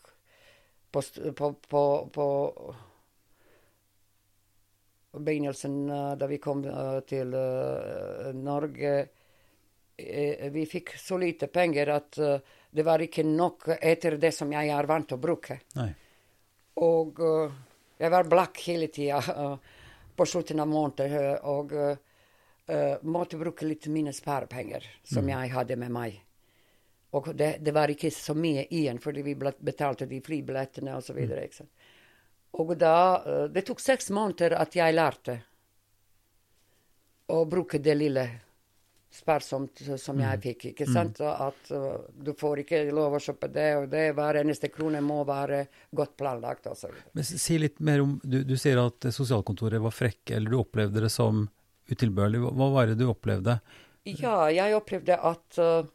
på, 0.90 1.02
på, 1.36 1.50
på, 1.70 1.82
på 2.10 2.26
begynnelsen 5.12 5.76
da 6.18 6.26
vi 6.26 6.38
kom 6.42 6.64
til 7.06 7.36
Norge 8.40 8.94
Vi 10.56 10.64
fikk 10.72 10.94
så 10.98 11.18
lite 11.20 11.46
penger 11.52 11.92
at 11.94 12.18
det 12.70 12.86
var 12.86 13.04
ikke 13.04 13.22
nok 13.26 13.68
etter 13.76 14.16
det 14.18 14.32
som 14.34 14.50
jeg 14.54 14.70
er 14.72 14.88
vant 14.88 15.08
til 15.10 15.18
å 15.18 15.22
bruke. 15.22 15.58
Nei. 15.76 15.90
Og 16.80 17.18
jeg 18.00 18.10
var 18.14 18.30
blakk 18.30 18.62
hele 18.64 18.88
tida 18.94 19.20
på 20.16 20.26
slutten 20.26 20.62
av 20.62 20.70
måneden. 20.70 21.36
Og 21.50 21.74
måtte 23.02 23.38
bruke 23.40 23.66
litt 23.66 23.88
mine 23.90 24.12
sparepenger 24.14 24.84
som 25.02 25.24
mm. 25.24 25.30
jeg 25.32 25.52
hadde 25.54 25.76
med 25.80 25.94
meg. 25.94 26.18
Og 27.10 27.34
det, 27.34 27.56
det, 27.60 27.72
var 27.74 27.90
ikke 27.90 28.10
så 28.14 28.34
mye 28.38 28.66
igjen, 28.70 29.00
fordi 29.02 29.22
vi 29.26 29.34
betalte 29.34 30.06
de 30.06 30.20
flybillettene 30.22 30.94
osv. 30.94 31.18
Mm. 31.18 31.70
Og 32.62 32.76
da 32.78 32.98
uh, 33.24 33.46
Det 33.50 33.64
tok 33.66 33.82
seks 33.82 34.10
måneder 34.14 34.54
at 34.58 34.76
jeg 34.78 34.94
lærte 34.94 35.40
å 37.30 37.42
bruke 37.46 37.78
det 37.78 37.94
lille 37.98 38.24
sparsomt 39.10 39.82
som 39.98 40.20
jeg 40.22 40.38
mm. 40.38 40.42
fikk. 40.44 40.64
ikke 40.70 40.86
sant? 40.86 41.18
Mm. 41.18 41.50
At 41.50 41.72
uh, 41.74 41.98
du 42.14 42.30
får 42.38 42.62
ikke 42.62 42.84
lov 42.94 43.18
å 43.18 43.22
kjøpe 43.22 43.50
det 43.50 43.68
og 43.80 43.88
det. 43.90 44.06
Hver 44.14 44.42
eneste 44.44 44.70
krone 44.70 45.02
må 45.02 45.24
være 45.26 45.64
godt 45.90 46.14
planlagt. 46.20 46.70
Også. 46.70 46.92
Men 47.10 47.26
Si 47.26 47.58
litt 47.58 47.82
mer 47.82 48.04
om 48.06 48.20
Du, 48.22 48.44
du 48.46 48.54
sier 48.54 48.78
at 48.84 49.10
sosialkontoret 49.10 49.82
var 49.82 49.94
frekke, 49.94 50.36
eller 50.36 50.54
du 50.54 50.60
opplevde 50.62 51.02
det 51.08 51.10
som 51.10 51.48
utilbørlig. 51.90 52.42
Hva 52.46 52.68
var 52.74 52.90
det 52.90 52.98
du 53.00 53.08
opplevde? 53.10 53.60
Ja, 54.08 54.48
jeg 54.48 54.76
opplevde 54.78 55.18
at 55.30 55.58
uh, 55.60 55.88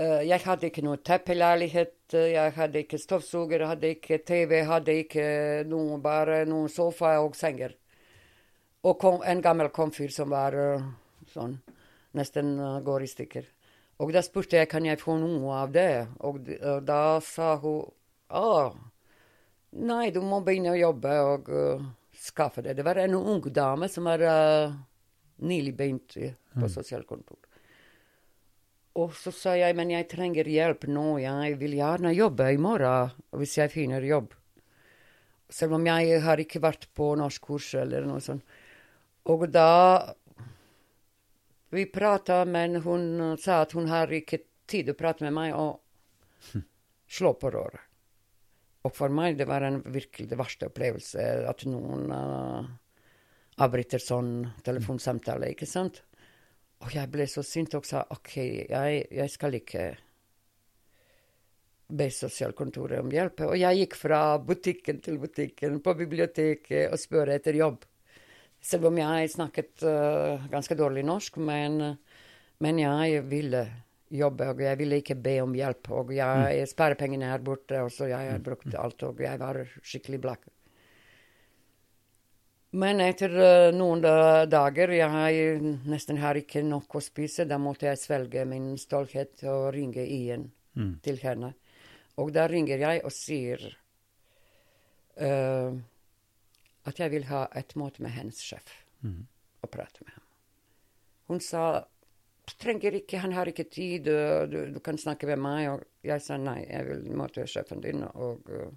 Uh, 0.00 0.22
jeg 0.24 0.40
hadde 0.40 0.70
ikke 0.70 0.82
noe 0.86 0.98
teppeleilighet, 1.04 2.14
jeg 2.16 2.52
hadde 2.56 2.80
ikke 2.80 2.98
støvsuger, 3.00 3.66
hadde 3.68 3.92
ikke 3.92 4.22
TV, 4.24 4.62
hadde 4.64 4.94
ikke 5.04 5.24
noe, 5.68 5.98
bare 6.02 6.42
noen 6.48 6.70
sofa 6.72 7.18
og 7.20 7.36
senger. 7.36 7.74
Og 8.88 8.96
kom, 8.98 9.20
en 9.22 9.42
gammel 9.44 9.68
komfyr 9.74 10.10
som 10.14 10.32
var 10.32 10.56
uh, 10.56 10.86
sånn, 11.30 11.58
nesten 12.18 12.54
uh, 12.58 12.80
går 12.84 13.04
i 13.04 13.10
stykker. 13.12 13.50
Og 14.02 14.14
da 14.16 14.24
spurte 14.24 14.58
jeg 14.58 14.70
kan 14.72 14.88
jeg 14.88 14.98
få 14.98 15.18
noe 15.20 15.60
av 15.60 15.74
det, 15.76 16.06
og 16.26 16.48
da 16.82 17.20
sa 17.22 17.52
hun 17.62 17.84
å, 18.32 18.54
nei, 19.76 20.06
du 20.10 20.22
må 20.24 20.40
begynne 20.42 20.72
å 20.72 20.80
jobbe 20.80 21.12
og 21.28 21.50
skaffe 22.22 22.62
det. 22.62 22.76
Det 22.78 22.86
var 22.86 23.00
en 23.02 23.18
ung 23.18 23.42
dame 23.52 23.88
som 23.90 24.06
var 24.06 24.22
nylig 25.42 25.74
begynt 25.76 26.14
på 26.14 26.66
mm. 26.66 26.70
sosialkontor. 26.70 27.40
Og 29.00 29.14
så 29.16 29.32
sa 29.32 29.54
jeg 29.56 29.76
men 29.76 29.90
jeg 29.94 30.08
trenger 30.10 30.48
hjelp 30.48 30.84
nå, 30.92 31.16
jeg 31.22 31.56
vil 31.60 31.78
gjerne 31.78 32.12
jobbe 32.12 32.50
i 32.52 32.60
morgen 32.60 33.12
hvis 33.40 33.56
jeg 33.58 33.72
finner 33.72 34.04
jobb. 34.04 34.34
Selv 35.52 35.76
om 35.78 35.86
jeg 35.88 36.20
har 36.24 36.40
ikke 36.40 36.60
vært 36.64 36.88
på 36.96 37.12
norskkurs 37.20 37.72
eller 37.80 38.04
noe 38.08 38.20
sånt. 38.24 38.44
Og 39.30 39.46
da 39.52 40.14
Vi 41.72 41.86
prata, 41.88 42.44
men 42.44 42.82
hun 42.84 43.36
sa 43.40 43.62
at 43.62 43.72
hun 43.72 43.86
har 43.88 44.10
ikke 44.12 44.42
tid 44.68 44.90
å 44.92 44.94
prate 44.94 45.24
med 45.24 45.32
meg, 45.32 45.54
og 45.56 45.80
slå 47.16 47.32
på 47.40 47.48
røret. 47.48 47.80
Og 48.82 48.94
for 48.94 49.14
meg 49.14 49.36
det 49.38 49.46
var 49.46 49.62
en 49.66 49.80
virkelig 49.94 50.28
det 50.30 50.38
verste 50.38 50.68
opplevelse 50.68 51.26
at 51.48 51.66
noen 51.70 52.08
uh, 52.10 52.62
avbryter 53.62 54.02
sånn 54.02 54.32
telefonsamtale, 54.66 55.52
ikke 55.54 55.68
sant? 55.70 56.02
Og 56.82 56.90
jeg 56.96 57.10
ble 57.12 57.28
så 57.30 57.44
sint 57.46 57.74
og 57.78 57.86
sa 57.86 58.02
OK, 58.10 58.32
jeg, 58.66 59.04
jeg 59.06 59.30
skal 59.30 59.54
ikke 59.60 59.84
be 61.92 62.08
sosialkontoret 62.10 63.02
om 63.02 63.12
hjelp. 63.12 63.44
Og 63.46 63.56
jeg 63.60 63.82
gikk 63.82 63.96
fra 64.00 64.20
butikken 64.42 65.00
til 65.04 65.18
butikken, 65.22 65.78
på 65.84 65.94
biblioteket, 65.98 66.88
og 66.90 67.00
spør 67.00 67.34
etter 67.36 67.58
jobb. 67.60 67.84
Selv 68.62 68.88
om 68.90 68.98
jeg 68.98 69.30
snakket 69.32 69.84
uh, 69.86 70.42
ganske 70.50 70.76
dårlig 70.78 71.04
norsk, 71.06 71.38
men, 71.42 71.80
men, 72.62 72.78
jeg 72.78 73.24
ville 73.30 73.62
jobbe, 74.12 74.48
og 74.52 74.60
jeg 74.60 74.78
ville 74.80 74.98
ikke 75.00 75.16
be 75.18 75.36
om 75.42 75.54
hjelp. 75.56 75.90
Og 75.96 76.12
jeg, 76.16 76.62
mm. 76.62 76.70
sparepengene 76.72 77.30
er 77.32 77.44
borte, 77.44 77.80
og 77.84 77.92
så 77.92 78.08
jeg 78.10 78.32
har 78.32 78.42
brukt 78.44 78.74
alt, 78.78 79.06
og 79.08 79.22
jeg 79.22 79.40
var 79.40 79.62
skikkelig 79.80 80.20
blakk. 80.22 80.50
Men 82.72 83.02
etter 83.04 83.34
uh, 83.36 83.70
noen 83.76 84.00
dager 84.48 84.94
jeg 84.96 85.58
nesten 85.84 86.20
har 86.22 86.38
ikke 86.40 86.62
nok 86.64 86.96
å 86.96 87.02
spise, 87.04 87.44
da 87.44 87.58
måtte 87.60 87.90
jeg 87.90 88.00
svelge 88.00 88.46
min 88.48 88.72
stolthet 88.80 89.44
og 89.44 89.72
ringe 89.76 90.04
igjen 90.06 90.46
mm. 90.78 90.94
til 91.04 91.20
henne. 91.20 91.52
Og 92.20 92.32
da 92.32 92.46
ringer 92.48 92.80
jeg 92.80 93.02
og 93.04 93.12
sier 93.12 93.66
uh, 95.20 95.72
at 96.88 96.98
jeg 96.98 97.12
vil 97.12 97.28
ha 97.28 97.44
et 97.60 97.76
møte 97.78 98.04
med 98.04 98.16
hennes 98.16 98.40
sjef 98.40 98.72
mm. 99.04 99.20
og 99.60 99.72
prate 99.72 100.04
med 100.06 100.16
ham. 100.16 100.26
Hun 101.28 101.44
sa 101.44 101.66
trenger 102.60 102.96
ikke, 102.98 103.20
han 103.22 103.32
har 103.36 103.48
ikke 103.48 103.68
tid, 103.70 104.08
du, 104.08 104.56
du, 104.74 104.80
kan 104.84 104.98
snakke 104.98 105.28
med 105.30 105.40
meg. 105.40 105.68
Og 105.72 106.08
jeg 106.08 106.24
sa 106.24 106.38
nei, 106.40 106.62
jeg 106.66 106.88
vil 106.90 107.04
møte 107.16 107.48
sjefen 107.48 107.84
din. 107.84 108.04
og... 108.12 108.48
Uh, 108.50 108.72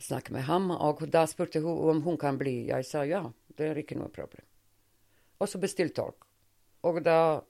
snakke 0.00 0.32
med 0.32 0.42
ham. 0.42 0.70
Og 0.70 1.04
da 1.10 1.26
spurte 1.26 1.60
hun 1.60 1.90
om 1.90 2.02
hun 2.02 2.18
kan 2.18 2.38
bli. 2.38 2.66
Jeg 2.68 2.86
sa 2.86 3.04
ja, 3.06 3.24
det 3.56 3.70
er 3.70 3.82
ikke 3.82 3.98
noe 3.98 4.12
problem. 4.12 4.46
Og 5.38 5.50
så 5.50 5.60
bestilte 5.62 6.00
tolk. 6.00 6.26
Og 6.84 7.00
da 7.04 7.40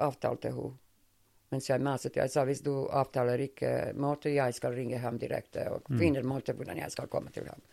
avtalte 0.00 0.52
hun. 0.54 0.78
Mens 1.50 1.66
jeg 1.66 1.82
maset, 1.82 2.14
jeg 2.14 2.30
sa 2.30 2.44
hvis 2.46 2.62
du 2.62 2.86
avtaler 2.94 3.40
ikke 3.42 3.90
måte, 3.98 4.30
jeg 4.30 4.54
skal 4.54 4.76
ringe 4.76 5.00
ham 5.02 5.16
direkte 5.18 5.64
og 5.74 5.88
mm. 5.90 5.96
finne 5.98 6.22
måte 6.22 6.54
hvordan 6.54 6.78
jeg 6.78 6.94
skal 6.94 7.08
komme 7.10 7.32
til 7.34 7.48
ham. 7.50 7.64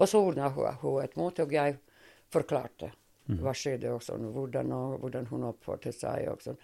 Og 0.00 0.08
så 0.08 0.22
ordna 0.24 0.48
hun, 0.48 1.02
et 1.04 1.18
måte, 1.20 1.44
og 1.44 1.52
jeg 1.52 1.76
forklarte. 2.32 2.88
Hva 3.26 3.52
skjedde, 3.54 3.92
og 3.94 4.02
sånn, 4.02 4.30
hvordan, 4.34 4.72
hvordan 5.00 5.26
hun 5.30 5.50
oppførte 5.50 5.92
seg. 5.92 6.28
og 6.32 6.42
sånn. 6.42 6.58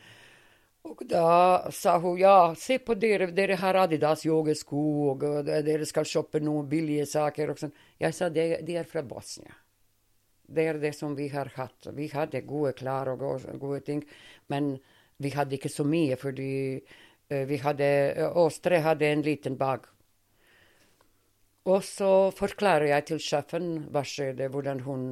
Og 0.86 1.02
da 1.08 1.70
sa 1.74 1.96
hun 1.98 2.18
ja, 2.18 2.54
se 2.58 2.78
på 2.78 2.94
dere, 2.94 3.30
dere 3.34 3.58
har 3.58 3.74
Adidas 3.74 4.24
joggesko, 4.26 4.82
og 5.10 5.24
dere 5.46 5.86
skal 5.86 6.06
shoppe 6.06 6.40
noen 6.40 6.68
billige 6.70 7.06
saker. 7.06 7.50
og 7.50 7.58
sånn. 7.58 7.74
Jeg 7.98 8.14
sa 8.14 8.28
de, 8.30 8.48
de 8.62 8.76
er 8.76 8.86
fra 8.88 9.02
Bosnia. 9.02 9.54
Det 10.46 10.62
er 10.62 10.78
det 10.78 10.94
som 10.94 11.16
vi 11.18 11.26
har 11.28 11.50
hatt. 11.56 11.88
Vi 11.94 12.06
hadde 12.12 12.44
gode 12.46 12.76
klær 12.78 13.10
og 13.10 13.24
gode 13.58 13.80
ting, 13.86 14.04
men 14.46 14.76
vi 15.18 15.32
hadde 15.34 15.56
ikke 15.56 15.72
så 15.72 15.82
mye, 15.84 16.16
fordi 16.20 16.78
uh, 16.78 17.44
vi 17.48 17.58
hadde, 17.58 17.88
Åstre 18.28 18.44
oss 18.44 18.60
tre 18.62 18.80
hadde 18.84 19.10
en 19.10 19.24
liten 19.26 19.56
bag. 19.58 19.88
Og 21.66 21.82
så 21.82 22.30
forklarer 22.30 22.92
jeg 22.92 23.06
til 23.08 23.22
sjefen 23.22 23.88
hva 23.90 24.04
skjedde, 24.06 24.46
hvordan 24.54 24.84
hun 24.86 25.08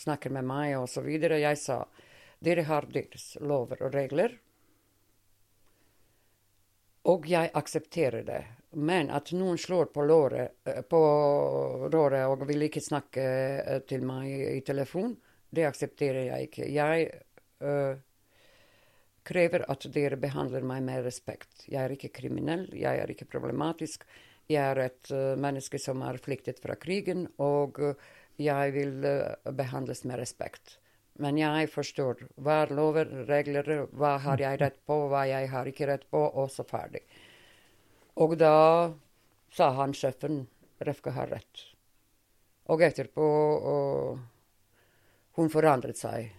snakker 0.00 0.32
med 0.34 0.48
meg 0.48 0.78
osv. 0.80 1.08
Jeg 1.10 1.58
sa 1.60 1.82
dere 2.40 2.64
har 2.64 2.88
deres 2.88 3.34
lover 3.44 3.82
og 3.84 3.94
regler. 3.94 4.38
Og 7.10 7.28
jeg 7.28 7.52
aksepterer 7.56 8.24
det. 8.24 8.42
Men 8.76 9.10
at 9.10 9.32
noen 9.34 9.58
slår 9.58 9.90
på, 9.94 10.04
låret, 10.06 10.60
eh, 10.68 10.82
på 10.86 11.00
råret 11.90 12.28
og 12.28 12.44
vil 12.48 12.68
ikke 12.68 12.82
snakke 12.84 13.24
eh, 13.24 13.80
til 13.88 14.04
meg 14.06 14.30
i 14.30 14.60
telefon, 14.64 15.16
det 15.50 15.66
aksepterer 15.66 16.28
jeg 16.28 16.46
ikke. 16.46 16.66
Jeg 16.70 17.06
uh, 17.66 17.96
krever 19.26 19.64
at 19.72 19.86
dere 19.90 20.18
behandler 20.20 20.62
meg 20.62 20.84
med 20.86 21.02
respekt. 21.02 21.64
Jeg 21.66 21.80
er 21.82 21.94
ikke 21.96 22.12
kriminell, 22.20 22.68
jeg 22.70 23.00
er 23.02 23.10
ikke 23.10 23.26
problematisk. 23.32 24.06
Jeg 24.46 24.62
er 24.62 24.84
et 24.84 25.10
uh, 25.10 25.34
menneske 25.34 25.80
som 25.82 26.04
er 26.06 26.20
flyktet 26.22 26.62
fra 26.62 26.78
krigen, 26.78 27.26
og 27.42 27.82
uh, 27.82 28.06
jeg 28.40 28.72
vil 28.76 29.04
behandles 29.56 30.04
med 30.08 30.20
respekt. 30.20 30.78
Men 31.20 31.36
jeg 31.36 31.68
forstår 31.68 32.22
hva 32.40 32.62
er 32.64 32.72
lover, 32.72 33.10
regler, 33.28 33.66
hva 33.92 34.14
har 34.24 34.40
jeg 34.40 34.60
rett 34.62 34.78
på, 34.88 34.96
hva 35.12 35.26
jeg 35.28 35.50
har 35.52 35.68
ikke 35.68 35.88
rett 35.90 36.06
på, 36.08 36.20
og 36.20 36.48
så 36.52 36.64
ferdig. 36.64 37.02
Og 38.20 38.38
da 38.40 38.92
sa 39.52 39.70
han 39.76 39.94
sjefen 39.96 40.46
Refka 40.80 41.12
har 41.12 41.28
rett. 41.28 41.64
Og 42.72 42.80
etterpå 42.86 43.24
og, 43.72 44.20
hun 45.36 45.50
forandret 45.52 45.98
seg 46.00 46.30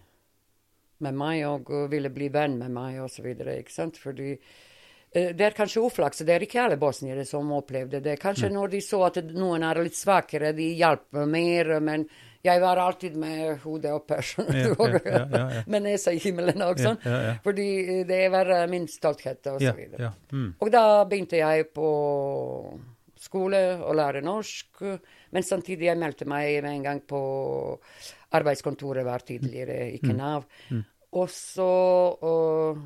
med 1.02 1.14
meg 1.18 1.44
og 1.46 1.70
ville 1.92 2.10
bli 2.14 2.26
venn 2.34 2.56
med 2.58 2.74
meg 2.74 2.98
osv. 3.04 3.28
Fordi 4.02 4.32
eh, 4.32 4.40
det 5.12 5.44
er 5.44 5.56
kanskje 5.56 5.82
uflaks. 5.84 6.22
Det 6.24 6.32
er 6.34 6.44
ikke 6.46 6.62
alle 6.62 6.78
bosniere 6.80 7.24
som 7.28 7.50
opplevde 7.52 8.00
det. 8.00 8.16
Kanskje 8.20 8.48
når 8.52 8.70
de 8.72 8.82
så 8.84 9.02
at 9.10 9.18
noen 9.28 9.64
er 9.68 9.82
litt 9.84 9.98
svakere, 9.98 10.54
de 10.56 10.70
hjelper 10.78 11.28
mer. 11.28 11.74
Men 11.84 12.06
jeg 12.42 12.60
var 12.62 12.80
alltid 12.82 13.16
med 13.16 13.60
hodet 13.62 13.92
oppe. 13.94 14.18
Ja, 14.52 14.72
ja, 15.04 15.26
ja, 15.30 15.62
med 15.72 15.84
nesa 15.84 16.12
i 16.12 16.18
himmelen 16.22 16.62
og 16.64 16.80
ja. 16.80 16.94
Fordi 17.44 18.02
det 18.08 18.22
var 18.32 18.50
eh, 18.50 18.64
min 18.70 18.88
stolthet 18.90 19.46
og 19.52 19.60
så 19.62 19.74
videre. 19.76 20.12
Mm. 20.32 20.48
Og 20.58 20.72
da 20.72 21.04
begynte 21.08 21.38
jeg 21.38 21.68
på 21.74 21.90
skole 23.22 23.60
å 23.78 23.94
lære 23.94 24.24
norsk. 24.26 24.82
Men 25.32 25.46
samtidig 25.46 25.86
jeg 25.86 26.00
meldte 26.00 26.26
meg 26.28 26.58
med 26.64 26.72
en 26.72 26.88
gang 26.88 27.04
på 27.06 27.20
arbeidskontoret 28.34 29.06
var 29.06 29.22
tidligere, 29.28 29.92
ikke 29.98 30.16
Nav. 30.16 30.48
Og 31.12 31.28
så 31.30 31.70
øh, 32.24 32.82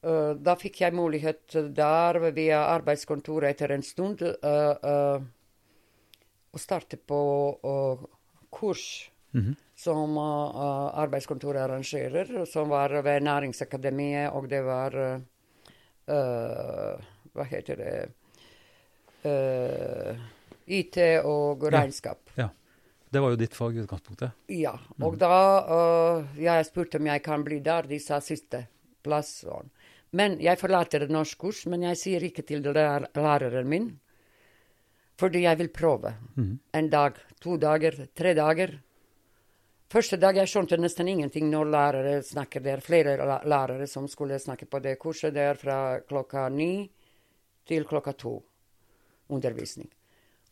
Da 0.00 0.54
fikk 0.56 0.80
jeg 0.80 0.96
mulighet 0.96 1.52
der 1.76 2.18
via 2.32 2.62
arbeidskontoret 2.72 3.50
etter 3.52 3.74
en 3.74 3.82
stund 3.84 4.22
øh, 4.24 4.76
øh, 4.80 5.26
å 6.50 6.58
starte 6.58 6.96
på 6.96 7.20
kurs 8.50 9.10
-hmm. 9.32 9.54
som 9.76 10.18
arbeidskontoret 10.18 11.60
arrangerer, 11.60 12.44
som 12.46 12.68
var 12.68 13.02
ved 13.02 13.22
Næringsakademiet, 13.22 14.32
og 14.32 14.48
det 14.48 14.62
var 14.62 15.20
Hva 17.32 17.44
heter 17.44 17.76
det 17.76 18.08
IT 20.66 20.96
og 21.24 21.62
regnskap. 21.72 22.18
ja. 22.34 22.48
Det 23.10 23.18
var 23.18 23.32
jo 23.32 23.38
ditt 23.40 23.54
fag 23.58 23.74
i 23.74 23.82
utgangspunktet. 23.82 24.36
Ja. 24.54 24.76
Og 25.02 25.16
da 25.18 25.36
øh, 25.66 26.42
Jeg 26.42 26.66
spurte 26.66 27.00
om 27.00 27.06
jeg 27.06 27.22
kan 27.22 27.44
bli 27.44 27.58
der. 27.58 27.88
De 27.90 27.98
sa 27.98 28.20
siste 28.22 28.66
plass. 29.02 29.40
sånn. 29.42 29.70
Men 30.12 30.40
jeg 30.42 30.58
forlater 30.58 31.04
norskkurs, 31.08 31.66
men 31.70 31.82
jeg 31.82 31.96
sier 31.96 32.24
ikke 32.26 32.42
til 32.42 32.62
lær- 32.62 33.06
læreren 33.14 33.68
min. 33.68 33.90
Fordi 35.20 35.42
jeg 35.44 35.58
vil 35.58 35.68
prøve. 35.68 36.14
En 36.74 36.88
dag, 36.90 37.12
to 37.40 37.56
dager, 37.56 38.08
tre 38.14 38.34
dager. 38.34 38.80
Første 39.90 40.16
dag 40.16 40.36
jeg 40.36 40.48
skjønte 40.48 40.78
nesten 40.78 41.08
ingenting 41.08 41.50
når 41.50 41.64
lærere 41.70 42.22
snakker. 42.22 42.60
Det 42.62 42.72
er 42.72 42.80
flere 42.80 43.16
lærere 43.44 43.86
som 43.86 44.08
skulle 44.08 44.38
snakke 44.38 44.66
på 44.66 44.78
det 44.80 44.98
kurset. 44.98 45.34
Det 45.34 45.42
er 45.42 45.54
fra 45.54 46.00
klokka 46.00 46.48
ni 46.48 46.90
til 47.66 47.84
klokka 47.84 48.12
to 48.12 48.42
undervisning. 49.28 49.88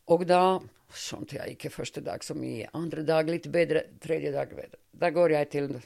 Og 0.07 0.25
da 0.27 0.59
skjønte 0.93 1.35
jeg 1.37 1.55
ikke 1.55 1.69
første 1.69 2.01
dag 2.01 2.23
så 2.23 2.35
mye. 2.35 2.67
Andre 2.73 3.03
dag 3.03 3.27
litt 3.29 3.47
bedre, 3.51 3.83
tredje 3.99 4.31
dag 4.31 4.49
bedre. 4.49 4.77
Da 4.93 5.09
går 5.09 5.31
jeg 5.31 5.49
til 5.49 5.81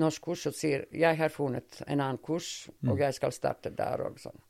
norsk 0.00 0.24
kurs 0.24 0.46
og 0.50 0.56
sier 0.56 0.86
jeg 0.94 1.18
har 1.18 1.32
funnet 1.32 1.82
en 1.86 2.00
annen 2.00 2.18
kurs, 2.22 2.68
og 2.88 3.00
jeg 3.00 3.14
skal 3.16 3.34
starte 3.34 3.70
der 3.74 4.02
og 4.06 4.18
sånn. 4.22 4.40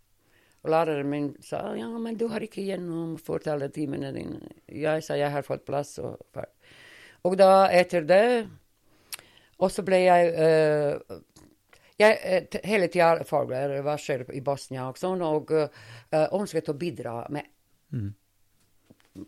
Og 0.65 0.71
læreren 0.73 1.11
min 1.11 1.29
sa 1.45 1.61
ja, 1.77 1.91
men 2.01 2.17
du 2.17 2.27
har 2.33 2.41
ikke 2.45 2.65
gjennomført 2.65 3.51
alle 3.53 3.69
timene 3.69 4.15
dine. 4.17 4.41
Jeg 4.73 5.05
sa 5.05 5.19
jeg 5.21 5.29
har 5.31 5.45
fått 5.45 5.67
plass. 5.69 5.99
Og, 6.01 6.17
og 7.29 7.37
da 7.37 7.69
etter 7.69 8.07
det 8.09 8.27
Og 9.61 9.71
så 9.71 9.85
ble 9.87 10.01
jeg 10.03 10.31
uh, 10.35 11.19
jeg 12.01 12.17
eh, 12.27 12.57
hele 12.67 12.89
tida 12.91 13.23
følger 13.29 13.77
hva 13.87 13.95
skjer 14.01 14.25
i 14.35 14.41
Bosnia 14.43 14.89
og 14.91 14.99
sånn, 14.99 15.23
og 15.23 15.53
uh, 15.55 15.69
ønsket 16.35 16.73
å 16.73 16.75
bidra 16.75 17.21
med 17.31 17.47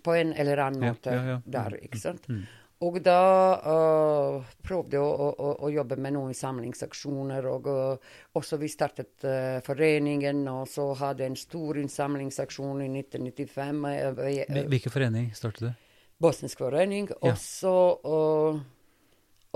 på 0.03 0.15
en 0.19 0.33
eller 0.35 0.59
annen 0.65 0.83
måte 0.83 1.15
ja, 1.15 1.25
ja. 1.31 1.37
der, 1.47 1.77
ikke 1.87 2.01
sant. 2.01 2.27
Og 2.85 2.99
da 3.01 3.21
uh, 3.57 4.43
prøvde 4.61 4.99
jeg 4.99 5.01
å, 5.01 5.29
å, 5.33 5.53
å 5.65 5.71
jobbe 5.73 5.97
med 5.97 6.13
noen 6.13 6.35
samlingsaksjoner, 6.37 7.47
og 7.49 7.69
eh, 7.73 8.11
også 8.37 8.59
vi 8.61 8.69
startet 8.69 9.25
uh, 9.25 9.63
foreningen, 9.65 10.43
og 10.53 10.67
så 10.69 10.91
hadde 11.01 11.25
en 11.25 11.39
stor 11.41 11.81
innsamlingsaksjon 11.81 12.83
i 12.85 12.91
1995. 12.99 13.81
Uh, 14.13 14.67
Hvilken 14.69 14.93
forening 14.93 15.31
startet 15.39 15.71
du? 15.71 15.87
Bosnisk 16.21 16.61
forening. 16.61 17.09
Ja. 17.15 17.31
Og 17.31 17.41
så 17.41 17.73
uh, 18.05 18.61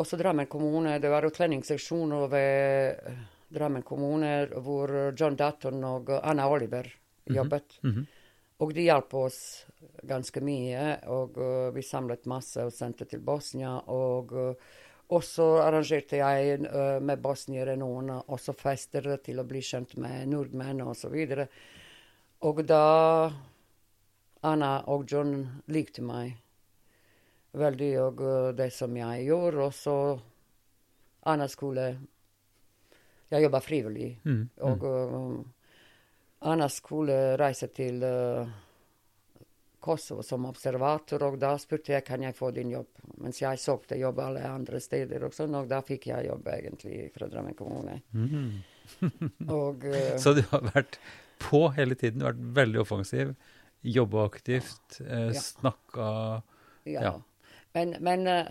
også 0.01 0.16
Drammen 0.16 0.49
kommune. 0.49 0.97
Det 0.99 1.12
var 1.12 1.29
utlendingseksjoner 1.29 2.27
ved 2.33 3.05
eh, 3.11 3.21
Drammen 3.53 3.85
kommune 3.85 4.47
hvor 4.64 5.12
John 5.12 5.37
Dutton 5.37 5.85
og 5.85 6.12
Anna 6.23 6.49
Oliver 6.49 6.89
jobbet. 7.29 7.81
Mhm. 7.85 8.07
Og 8.61 8.74
de 8.76 8.84
hjalp 8.84 9.14
oss 9.16 9.40
ganske 10.04 10.40
mye, 10.44 10.84
og 11.08 11.38
uh, 11.40 11.70
vi 11.74 11.84
samlet 11.84 12.28
masse 12.28 12.61
og 12.61 12.74
sendte 12.74 13.06
til 13.08 13.22
Bosnia. 13.24 13.72
Og 13.88 14.34
uh, 14.36 15.20
så 15.24 15.46
arrangerte 15.64 16.20
jeg 16.20 16.61
uh, 16.66 16.98
med 17.02 17.22
bosniere 17.24 17.76
noen 17.80 18.12
også 18.20 18.54
fester 18.56 19.08
til 19.24 19.40
å 19.40 19.46
bli 19.48 19.62
kjent 19.64 19.96
med 20.00 20.28
nordmenn 20.28 20.84
og 20.84 20.92
så. 20.96 21.11
Og 22.40 22.62
da 22.68 22.84
Anna 24.46 24.72
og 24.88 25.08
John 25.08 25.34
likte 25.68 26.04
meg 26.04 26.36
veldig, 27.52 27.90
og 28.00 28.22
det 28.56 28.70
som 28.72 28.94
jeg 28.96 29.26
gjorde. 29.26 29.64
Og 29.66 29.74
så 29.74 29.96
Anna 31.28 31.48
skulle 31.48 31.94
Jeg 33.30 33.44
jobba 33.44 33.61
frivillig. 33.62 34.18
Mm, 34.24 34.48
Og 34.66 34.84
uh, 34.84 35.59
Anna 36.49 36.68
skulle 36.72 37.36
reise 37.41 37.68
til 37.74 38.01
uh, 38.05 38.49
Kosovo 39.80 40.22
som 40.24 40.45
observator, 40.49 41.22
og 41.28 41.38
da 41.41 41.55
spurte 41.61 41.93
jeg 41.95 42.05
kan 42.05 42.22
jeg 42.24 42.36
få 42.36 42.51
din 42.57 42.72
jobb. 42.72 43.01
Mens 43.20 43.41
jeg 43.43 43.61
søkte 43.61 43.99
jobb 44.01 44.20
alle 44.24 44.45
andre 44.49 44.80
steder, 44.80 45.24
og 45.28 45.36
sånn, 45.36 45.57
og 45.57 45.68
da 45.68 45.80
fikk 45.84 46.11
jeg 46.11 46.28
jobb 46.30 46.49
egentlig 46.53 47.11
fra 47.14 47.28
Drammen 47.32 47.57
kommune. 47.59 48.01
Mhm. 48.16 48.45
Og 49.55 49.84
uh, 49.86 50.16
Så 50.18 50.32
du 50.34 50.43
har 50.51 50.64
vært 50.72 50.97
på 51.41 51.61
hele 51.76 51.95
tiden, 51.95 52.24
vært 52.26 52.41
veldig 52.57 52.80
offensiv, 52.82 53.34
jobba 53.86 54.24
aktivt, 54.26 54.99
eh, 55.01 55.30
Ja. 55.30 55.41
snakka 55.41 56.09
Ja. 56.84 57.03
Ja. 57.05 57.12
Men, 57.72 57.95
men 58.01 58.26
eh, 58.26 58.51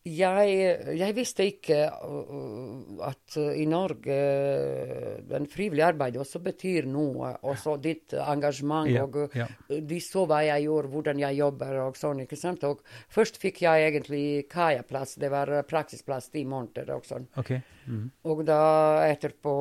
jeg, 0.00 0.52
jeg 0.96 1.12
visste 1.12 1.44
ikke 1.44 1.78
uh, 1.92 3.00
at 3.04 3.34
uh, 3.36 3.50
i 3.52 3.66
Norge 3.68 4.14
uh, 4.16 5.18
den 5.28 5.48
frivillige 5.50 5.90
arbeidet 5.92 6.22
også 6.22 6.40
betyr 6.40 6.88
noe. 6.88 7.34
Også 7.44 7.74
ditt 7.82 8.14
engasjement. 8.16 8.88
Ja, 8.88 9.04
og 9.04 9.18
uh, 9.20 9.36
ja. 9.36 9.44
De 9.68 9.98
så 10.00 10.24
hva 10.28 10.40
jeg 10.46 10.64
gjorde, 10.64 10.92
hvordan 10.94 11.20
jeg 11.20 11.40
jobber 11.42 11.82
og 11.84 12.00
sånn. 12.00 12.24
ikke 12.24 12.40
sant? 12.40 12.64
Og 12.64 12.80
først 13.12 13.36
fikk 13.42 13.60
jeg 13.66 13.90
egentlig 13.90 14.24
Kaja-plass. 14.48 15.18
Det 15.20 15.32
var 15.32 15.52
uh, 15.52 15.60
praksisplass 15.68 16.32
ti 16.32 16.46
måneder 16.48 16.94
og 16.96 17.04
sånn. 17.04 17.28
Okay. 17.44 17.60
Mm. 17.84 18.08
Og 18.32 18.44
da 18.48 18.62
etterpå 19.04 19.54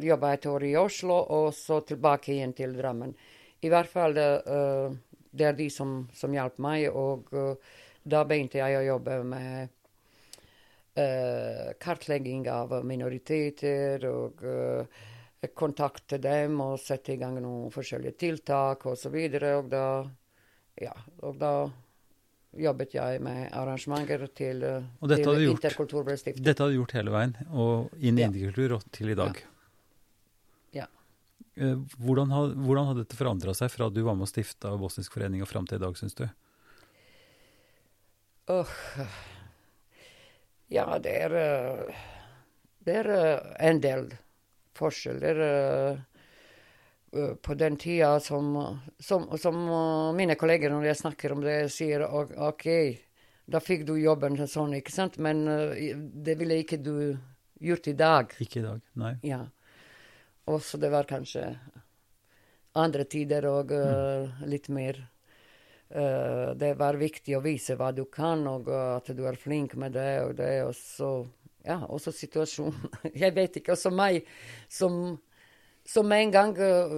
jobba 0.00 0.32
jeg 0.32 0.40
et 0.40 0.46
år 0.48 0.64
i 0.64 0.76
Oslo, 0.80 1.20
og 1.36 1.50
så 1.52 1.82
tilbake 1.84 2.32
igjen 2.32 2.56
til 2.56 2.72
Drammen. 2.78 3.12
I 3.64 3.68
hvert 3.72 3.90
fall 3.92 4.16
eh, 4.16 4.94
det 5.28 5.46
er 5.48 5.56
de 5.58 5.66
som, 5.72 6.06
som 6.16 6.32
hjalp 6.32 6.56
meg, 6.64 6.86
og 6.88 7.28
da 8.04 8.24
begynte 8.28 8.60
jeg 8.60 8.78
å 8.78 8.84
jobbe 8.84 9.18
med 9.24 9.72
uh, 11.00 11.72
kartlegging 11.80 12.44
av 12.52 12.76
minoriteter 12.84 14.04
og 14.10 14.44
uh, 14.44 15.04
kontakte 15.56 16.18
dem 16.22 16.60
og 16.64 16.78
sette 16.80 17.14
i 17.14 17.20
gang 17.20 17.40
noen 17.42 17.72
forskjellige 17.72 18.20
tiltak 18.20 18.86
osv. 18.86 18.92
Og, 18.92 19.00
så 19.00 19.12
videre, 19.12 19.56
og 19.60 19.72
da 19.72 19.86
ja, 20.80 20.94
og 21.22 21.36
da 21.38 21.54
jobbet 22.54 22.94
jeg 22.94 23.22
med 23.22 23.48
arrangementer 23.54 24.26
til, 24.34 24.62
eh, 24.62 24.86
Og 25.00 25.08
dette 25.10 25.24
til 25.26 25.46
gjort. 25.46 25.58
Interkultur 25.58 26.04
ble 26.06 26.16
stiftet. 26.18 26.44
Dette 26.44 26.62
har 26.62 26.70
du 26.70 26.78
gjort 26.78 26.94
hele 26.94 27.10
veien, 27.10 27.34
og 27.50 27.90
inn 27.98 28.18
i 28.18 28.22
Ja. 28.22 28.28
indiekultur 28.28 28.76
og 28.76 28.82
til 28.92 29.10
i 29.10 29.14
dag. 29.14 29.42
Ja. 30.72 30.86
ja. 31.56 31.74
Hvordan 31.98 32.30
har, 32.30 32.54
hvordan 32.54 32.86
har 32.86 32.94
dette 32.94 33.16
forandra 33.16 33.54
seg 33.54 33.70
fra 33.70 33.90
du 33.90 34.02
var 34.02 34.14
med 34.14 34.22
og 34.22 34.28
stifta 34.28 34.76
Bosnisk 34.78 35.12
forening 35.12 35.42
og 35.42 35.48
fram 35.48 35.66
til 35.66 35.76
i 35.76 35.84
dag, 35.84 35.94
syns 35.96 36.14
du? 36.14 36.28
Åh, 38.46 38.68
ja, 40.68 40.98
det 40.98 41.14
er 41.16 41.34
eh, 41.40 41.94
Det 42.84 42.96
er 43.00 43.08
eh, 43.14 43.54
en 43.70 43.80
del 43.80 44.10
forskjeller. 44.76 45.40
eh, 45.40 45.98
På 47.42 47.54
den 47.54 47.76
tida 47.76 48.20
som, 48.20 48.80
som, 48.98 49.28
som 49.38 49.58
mine 50.16 50.34
kolleger, 50.34 50.70
når 50.70 50.88
jeg 50.88 50.98
snakker 50.98 51.32
om 51.32 51.44
det, 51.44 51.70
sier 51.70 52.02
OK, 52.10 52.64
da 53.46 53.60
fikk 53.62 53.84
du 53.86 53.92
jobben 53.94 54.34
sånn, 54.50 54.74
ikke 54.74 54.90
sant, 54.90 55.20
men 55.22 55.44
det 56.26 56.34
ville 56.40 56.58
ikke 56.58 56.80
du 56.82 57.14
gjort 57.62 57.86
i 57.86 57.94
dag. 57.94 58.34
Ikke 58.42 58.58
i 58.58 58.64
dag, 58.64 58.82
nei. 58.98 59.12
Ja. 59.22 59.44
Og 60.50 60.58
så 60.66 60.80
det 60.82 60.90
var 60.90 61.06
kanskje 61.06 61.52
andre 62.82 63.06
tider 63.06 63.46
og 63.46 63.70
mm. 63.70 64.42
litt 64.50 64.66
mer 64.74 64.98
Det 65.94 66.72
var 66.74 66.98
viktig 66.98 67.36
å 67.38 67.42
vise 67.44 67.76
hva 67.78 67.92
du 67.94 68.04
kan, 68.10 68.42
og 68.50 68.66
eh, 68.66 68.96
at 68.96 69.12
du 69.14 69.22
er 69.28 69.38
flink 69.38 69.76
med 69.78 69.94
det 69.94 70.12
og 70.24 70.36
det. 70.40 70.54
Og 70.66 70.74
så 70.78 71.14
Ja, 71.64 71.78
også 71.88 72.12
situasjonen. 72.12 72.90
Jeg 73.22 73.32
vet 73.36 73.60
ikke. 73.60 73.72
Også 73.72 73.92
meg 73.94 74.26
som, 74.68 75.16
som 75.86 76.12
en 76.12 76.32
gang 76.34 76.50
eh, 76.60 76.96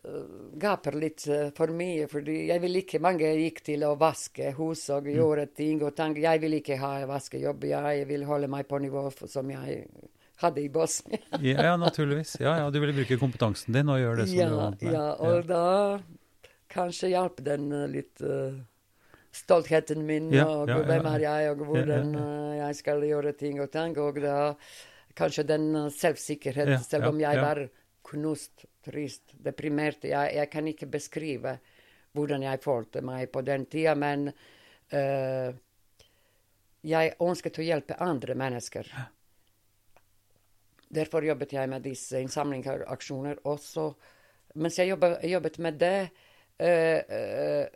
eh, 0.00 0.32
gaper 0.64 0.96
litt 0.98 1.26
eh, 1.28 1.52
for 1.54 1.70
mye, 1.76 2.08
fordi 2.10 2.48
jeg 2.48 2.62
vil 2.64 2.80
ikke 2.80 3.02
Mange 3.04 3.30
gikk 3.38 3.60
til 3.68 3.84
å 3.86 3.92
vaske 4.00 4.50
hus 4.56 4.88
og 4.96 5.06
gjøre 5.12 5.46
ting 5.54 5.84
og 5.84 5.94
tang. 5.94 6.16
Jeg 6.18 6.42
vil 6.42 6.58
ikke 6.58 6.80
ha 6.80 6.96
vaskejobb. 7.06 7.68
Jeg 7.70 8.08
vil 8.10 8.26
holde 8.26 8.50
meg 8.50 8.66
på 8.66 8.80
nivå 8.82 9.04
som 9.22 9.54
jeg 9.54 9.84
hadde 10.42 10.64
i 10.64 10.72
Bosnia. 10.72 11.20
ja, 11.38 11.68
ja, 11.68 11.76
naturligvis. 11.76 12.40
Ja, 12.40 12.56
ja, 12.64 12.70
du 12.70 12.80
ville 12.82 12.96
bruke 12.96 13.20
kompetansen 13.20 13.76
din 13.76 13.92
og 13.92 14.00
gjøre 14.02 14.24
det 14.24 14.28
som 14.32 14.40
ja, 14.40 14.48
du 14.50 14.58
vant 14.64 14.82
med. 14.82 14.96
Ja, 14.96 15.06
og 15.20 15.46
da 15.46 15.64
kanskje 16.72 17.12
hjalp 17.12 17.42
den 17.44 17.68
uh, 17.72 17.84
litt 17.90 18.22
uh, 18.24 18.56
stoltheten 19.32 20.04
min, 20.08 20.30
Ja, 20.34 20.46
og 20.48 20.72
ja, 20.72 20.80
hvem 20.88 21.08
ja. 21.08 21.12
er 21.14 21.26
jeg, 21.26 21.52
og 21.52 21.66
hvordan 21.68 22.16
uh, 22.16 22.56
jeg 22.58 22.80
skal 22.80 23.06
gjøre 23.08 23.34
ting 23.38 23.60
og 23.62 23.70
tang. 23.72 23.96
Og 24.00 24.20
da 24.24 24.54
kanskje 25.18 25.46
den 25.48 25.68
selvsikkerhet, 25.92 26.78
selv 26.86 27.10
om 27.12 27.20
jeg 27.20 27.40
var 27.40 27.66
knust, 28.08 28.66
trist, 28.84 29.36
deprimert. 29.44 30.04
Jeg, 30.08 30.34
jeg 30.36 30.50
kan 30.52 30.68
ikke 30.68 30.90
beskrive 30.90 31.58
hvordan 32.12 32.44
jeg 32.44 32.60
følte 32.60 33.00
meg 33.04 33.30
på 33.32 33.40
den 33.44 33.64
tida, 33.72 33.94
men 33.96 34.26
uh, 34.28 35.52
jeg 36.82 37.14
ønsket 37.22 37.60
å 37.60 37.66
hjelpe 37.66 38.00
andre 38.02 38.36
mennesker. 38.36 38.88
Derfor 40.92 41.24
jobbet 41.24 41.54
jeg 41.56 41.70
med 41.72 41.86
disse 41.86 42.20
innsamlingsaksjoner 42.20 43.46
også. 43.48 43.86
Mens 44.60 44.76
jeg 44.76 44.90
jobbet, 44.90 45.22
jobbet 45.24 45.58
med 45.64 45.78
det 45.80 46.10
eh, 46.62 47.68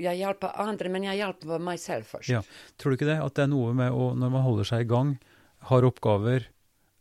Jeg 0.00 0.20
hjelper 0.20 0.54
andre, 0.62 0.92
men 0.92 1.08
jeg 1.08 1.20
hjelper 1.20 1.62
meg 1.62 1.80
selv 1.82 2.06
først. 2.08 2.30
Ja. 2.30 2.42
Tror 2.78 2.92
du 2.92 2.98
ikke 2.98 3.10
det? 3.10 3.18
At 3.24 3.36
det 3.36 3.46
er 3.46 3.52
noe 3.52 3.74
med 3.76 3.90
å, 3.92 4.12
når 4.18 4.32
man 4.32 4.46
holder 4.46 4.68
seg 4.68 4.84
i 4.84 4.90
gang, 4.90 5.16
har 5.70 5.86
oppgaver, 5.86 6.46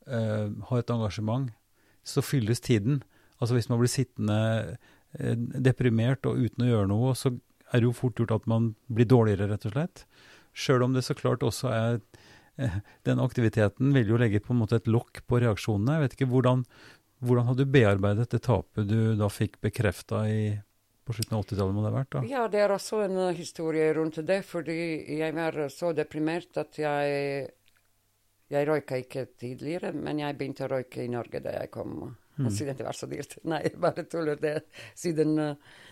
eh, 0.09 0.47
har 0.69 0.81
et 0.81 0.93
engasjement, 0.95 1.51
så 2.03 2.23
fylles 2.25 2.59
tiden. 2.65 3.03
Altså 3.39 3.55
hvis 3.55 3.69
man 3.71 3.79
blir 3.81 3.91
sittende 3.91 4.39
eh, 5.17 5.35
deprimert 5.37 6.25
og 6.27 6.41
uten 6.41 6.65
å 6.65 6.71
gjøre 6.71 6.89
noe, 6.91 7.13
så 7.15 7.31
er 7.69 7.81
det 7.81 7.87
jo 7.87 7.95
fort 7.95 8.19
gjort 8.19 8.33
at 8.35 8.47
man 8.49 8.73
blir 8.89 9.07
dårligere, 9.09 9.49
rett 9.51 9.67
og 9.69 9.75
slett. 9.75 10.05
Sjøl 10.57 10.83
om 10.83 10.95
det 10.95 11.05
så 11.05 11.15
klart 11.17 11.45
også 11.45 11.69
er 11.71 11.99
eh, 12.57 12.79
Den 13.07 13.21
aktiviteten 13.23 13.93
vil 13.95 14.09
jo 14.09 14.19
legge 14.19 14.41
på 14.43 14.55
en 14.55 14.63
måte 14.63 14.79
et 14.79 14.89
lokk 14.89 15.21
på 15.29 15.41
reaksjonene. 15.43 15.99
Jeg 15.99 16.05
vet 16.05 16.17
ikke 16.17 16.31
hvordan, 16.33 16.65
hvordan 17.23 17.47
har 17.51 17.59
du 17.59 17.65
bearbeidet 17.69 18.29
det 18.33 18.41
tapet 18.47 18.89
du 18.89 19.15
da 19.19 19.29
fikk 19.31 19.59
bekrefta 19.63 20.25
på 21.09 21.17
slutten 21.17 21.37
av 21.39 21.43
80-tallet, 21.47 21.75
må 21.75 21.83
det 21.83 21.89
ha 21.91 21.97
vært? 21.97 22.11
da? 22.13 22.21
Ja, 22.29 22.45
det 22.53 22.61
er 22.61 22.73
også 22.75 23.01
en 23.07 23.17
uh, 23.17 23.29
historie 23.35 23.89
rundt 23.97 24.21
det, 24.29 24.39
fordi 24.45 24.75
jeg 25.17 25.33
var 25.35 25.57
så 25.73 25.91
deprimert 25.97 26.57
at 26.61 26.77
jeg 26.79 27.49
Jeg 28.49 28.65
røyka 28.65 28.97
ikke 28.97 29.27
tidligere, 29.37 29.91
men 29.93 30.17
jeg 30.23 30.33
begynte 30.37 30.63
å 30.65 30.69
røyke 30.71 31.03
i 31.03 31.09
Norge 31.13 31.37
da 31.45 31.51
jeg 31.53 31.69
kom. 31.69 32.15
Mm. 32.39 32.47
Siden 32.49 32.77
det 32.79 32.85
var 32.87 32.95
så 32.97 33.05
dyrt. 33.05 33.35
Nei, 33.51 33.59
bare 33.77 34.05
tuller. 34.09 34.39
Det 34.41 34.55
siden 34.97 35.35
uh, 35.37 35.51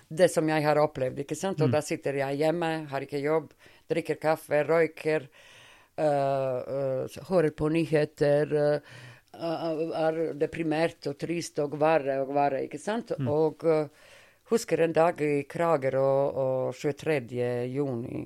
det 0.09 0.29
som 0.33 0.47
jeg 0.49 0.63
har 0.65 0.79
opplevd, 0.81 1.19
ikke 1.21 1.37
sant. 1.37 1.61
Og 1.61 1.67
Mm. 1.69 1.75
da 1.75 1.81
sitter 1.85 2.17
jeg 2.23 2.39
hjemme, 2.39 2.71
har 2.89 3.05
ikke 3.05 3.21
jobb, 3.21 3.51
drikker 3.91 4.17
kaffe, 4.23 4.63
røyker, 4.65 5.27
uh, 5.99 6.57
uh, 6.65 7.21
hører 7.29 7.51
på 7.53 7.69
nyheter. 7.69 8.57
Uh, 8.57 9.05
er 9.37 10.33
deprimert 10.33 11.05
og 11.11 11.17
trist 11.21 11.59
og 11.61 11.75
verre 11.77 12.21
og 12.23 12.33
verre, 12.33 12.63
ikke 12.65 12.79
sant. 12.81 13.11
Mm. 13.19 13.27
Og 13.29 13.67
uh, 13.69 14.07
husker 14.49 14.83
en 14.83 14.95
dag 14.95 15.21
i 15.21 15.43
Kragerø 15.49 16.03
og 16.43 16.75
23. 16.75 17.65
juni. 17.71 18.25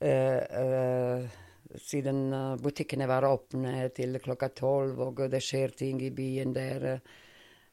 uh, 0.00 0.40
uh, 0.62 1.42
siden 1.76 2.32
eh, 2.32 2.56
butikkene 2.62 3.08
var 3.10 3.24
åpne 3.26 3.88
til 3.92 4.16
klokka 4.22 4.48
tolv, 4.54 5.00
og 5.02 5.18
det 5.28 5.42
skjer 5.44 5.74
ting 5.76 5.98
i 6.00 6.12
byen 6.14 6.54
der. 6.54 7.00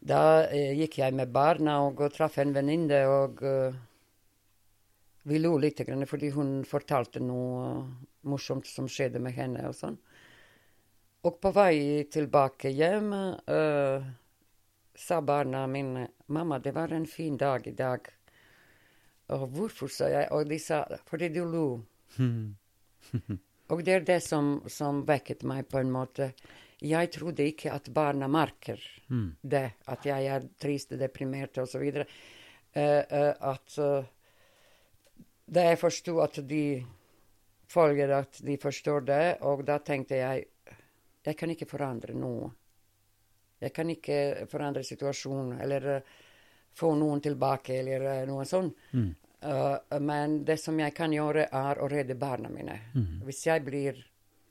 Da 0.02 0.50
gikk 0.52 0.98
jeg 0.98 1.14
med 1.16 1.32
barna 1.32 1.78
og 1.86 2.02
traff 2.12 2.40
en 2.42 2.52
venninne, 2.56 3.00
og 3.08 3.44
vi 5.24 5.40
lo 5.40 5.54
litt, 5.58 5.80
grann, 5.88 6.04
fordi 6.10 6.34
hun 6.36 6.64
fortalte 6.68 7.22
noe 7.24 7.70
morsomt 8.28 8.68
som 8.68 8.90
skjedde 8.92 9.22
med 9.24 9.38
henne. 9.38 9.70
og 9.70 9.78
sånn. 9.78 9.96
Og 11.24 11.40
på 11.40 11.54
vei 11.56 12.04
tilbake 12.12 12.74
hjem 12.76 13.14
eh, 13.16 14.04
sa 14.96 15.22
barna 15.22 15.68
mine 15.68 16.08
'Mamma, 16.28 16.60
det 16.60 16.72
var 16.72 16.94
en 16.94 17.06
fin 17.08 17.38
dag 17.38 17.68
i 17.68 17.72
dag'. 17.72 18.10
Og 19.28 19.48
hvorfor, 19.48 19.88
sa 19.88 20.08
jeg. 20.08 20.28
Og 20.32 20.50
de 20.50 20.60
sa 20.60 20.86
'fordi 21.06 21.30
du 21.34 21.46
lo'. 21.46 21.82
Og 23.70 23.84
det 23.86 23.94
er 23.94 24.00
det 24.00 24.24
som, 24.24 24.64
som 24.68 25.06
vekket 25.08 25.44
meg 25.44 25.70
på 25.70 25.80
en 25.80 25.92
måte. 25.92 26.34
Jeg 26.82 27.12
trodde 27.12 27.46
ikke 27.48 27.72
at 27.72 27.90
barna 27.94 28.28
merker 28.28 28.80
mm. 29.08 29.36
det, 29.42 29.72
at 29.88 30.06
jeg 30.06 30.26
er 30.26 30.48
trist, 30.60 30.90
deprimert 31.00 31.58
osv. 31.58 31.82
Uh, 31.82 32.04
uh, 32.76 33.34
at 33.54 33.78
uh, 33.78 34.04
Da 35.46 35.62
jeg 35.70 35.80
forsto 35.80 36.20
at 36.20 36.40
de 36.50 36.86
følger 37.68 38.12
at 38.18 38.40
de 38.46 38.58
forstår 38.58 39.00
det, 39.00 39.38
og 39.42 39.66
da 39.68 39.78
tenkte 39.78 40.16
jeg 40.16 40.46
jeg 41.24 41.38
kan 41.40 41.52
ikke 41.54 41.70
forandre 41.70 42.16
noe. 42.18 42.50
Jeg 43.64 43.74
kan 43.76 43.90
ikke 43.90 44.48
forandre 44.52 44.84
situasjonen 44.86 45.60
eller 45.64 45.90
eh, 45.96 46.16
få 46.76 46.94
noen 47.00 47.22
tilbake 47.24 47.78
eller 47.80 48.08
eh, 48.12 48.24
noe 48.30 48.46
sånt. 48.50 48.90
Mm. 48.94 49.12
Uh, 49.44 50.00
men 50.00 50.38
det 50.48 50.56
som 50.62 50.78
jeg 50.80 50.94
kan 50.96 51.12
gjøre, 51.12 51.50
er 51.52 51.80
å 51.84 51.88
redde 51.92 52.16
barna 52.16 52.48
mine. 52.48 52.78
Mm. 52.96 53.26
Hvis 53.28 53.42
jeg 53.44 53.64
blir 53.66 53.98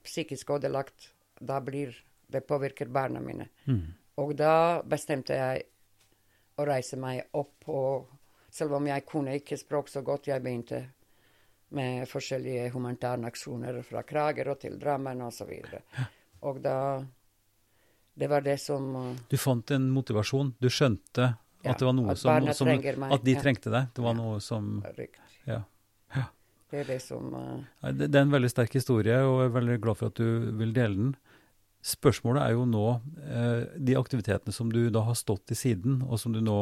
psykisk 0.05 0.51
ødelagt, 0.53 1.07
da 1.41 1.63
blir 1.65 1.95
det 2.29 2.43
påvirker 2.45 2.91
barna 2.93 3.21
mine. 3.25 3.49
Mm. 3.65 3.87
Og 4.21 4.35
da 4.37 4.83
bestemte 4.85 5.39
jeg 5.39 5.63
å 6.61 6.67
reise 6.69 6.99
meg 7.01 7.33
opp, 7.41 7.69
og 7.73 8.53
selv 8.53 8.77
om 8.77 8.91
jeg 8.91 9.07
kunne 9.09 9.39
ikke 9.39 9.57
språk 9.57 9.89
så 9.89 10.03
godt, 10.05 10.29
jeg 10.29 10.45
begynte 10.45 10.83
med 11.73 12.05
forskjellige 12.09 12.69
humanitære 12.75 13.31
aksjoner 13.31 13.81
fra 13.87 14.05
Kragerø 14.05 14.59
til 14.61 14.77
Drammen 14.81 15.25
osv. 15.25 15.55
Og 16.49 16.61
da 16.61 16.79
Det 18.15 18.29
var 18.29 18.45
det 18.45 18.59
som 18.61 18.91
uh, 18.97 19.13
Du 19.31 19.39
fant 19.41 19.71
en 19.73 19.89
motivasjon. 19.95 20.55
Du 20.61 20.69
skjønte 20.69 21.33
Ja, 21.63 21.73
at 21.73 21.81
det 21.81 21.87
var 21.89 21.97
noe 21.97 22.13
at 22.13 22.21
som, 22.21 22.49
som 22.53 22.69
meg, 22.69 22.87
At 22.87 23.25
de 23.25 23.37
ja. 23.37 23.43
trengte 23.43 23.73
deg. 23.73 23.93
Det 23.97 24.05
var 24.05 24.17
noe 24.19 24.41
som. 24.45 24.83
Ja. 25.49 25.63
Det 26.73 26.81
er 26.81 26.89
det 26.89 27.03
som 27.05 27.33
uh, 27.37 27.91
Det 27.93 28.09
det 28.09 28.17
er 28.17 28.27
en 28.27 28.33
veldig 28.33 28.51
sterk 28.53 28.75
historie, 28.77 29.19
og 29.25 29.43
jeg 29.43 29.51
er 29.51 29.57
veldig 29.59 29.79
glad 29.85 30.01
for 30.01 30.13
at 30.13 30.21
du 30.21 30.53
vil 30.61 30.73
dele 30.77 30.99
den. 30.99 31.15
Spørsmålet 31.83 32.45
er 32.45 32.53
jo 32.55 32.63
nå 32.71 32.85
eh, 33.27 33.65
de 33.75 33.97
aktivitetene 33.99 34.55
som 34.55 34.69
du 34.71 34.85
da 34.95 35.01
har 35.03 35.17
stått 35.19 35.51
i 35.51 35.57
siden, 35.59 35.99
og 36.07 36.21
som 36.23 36.31
du 36.31 36.39
nå 36.39 36.59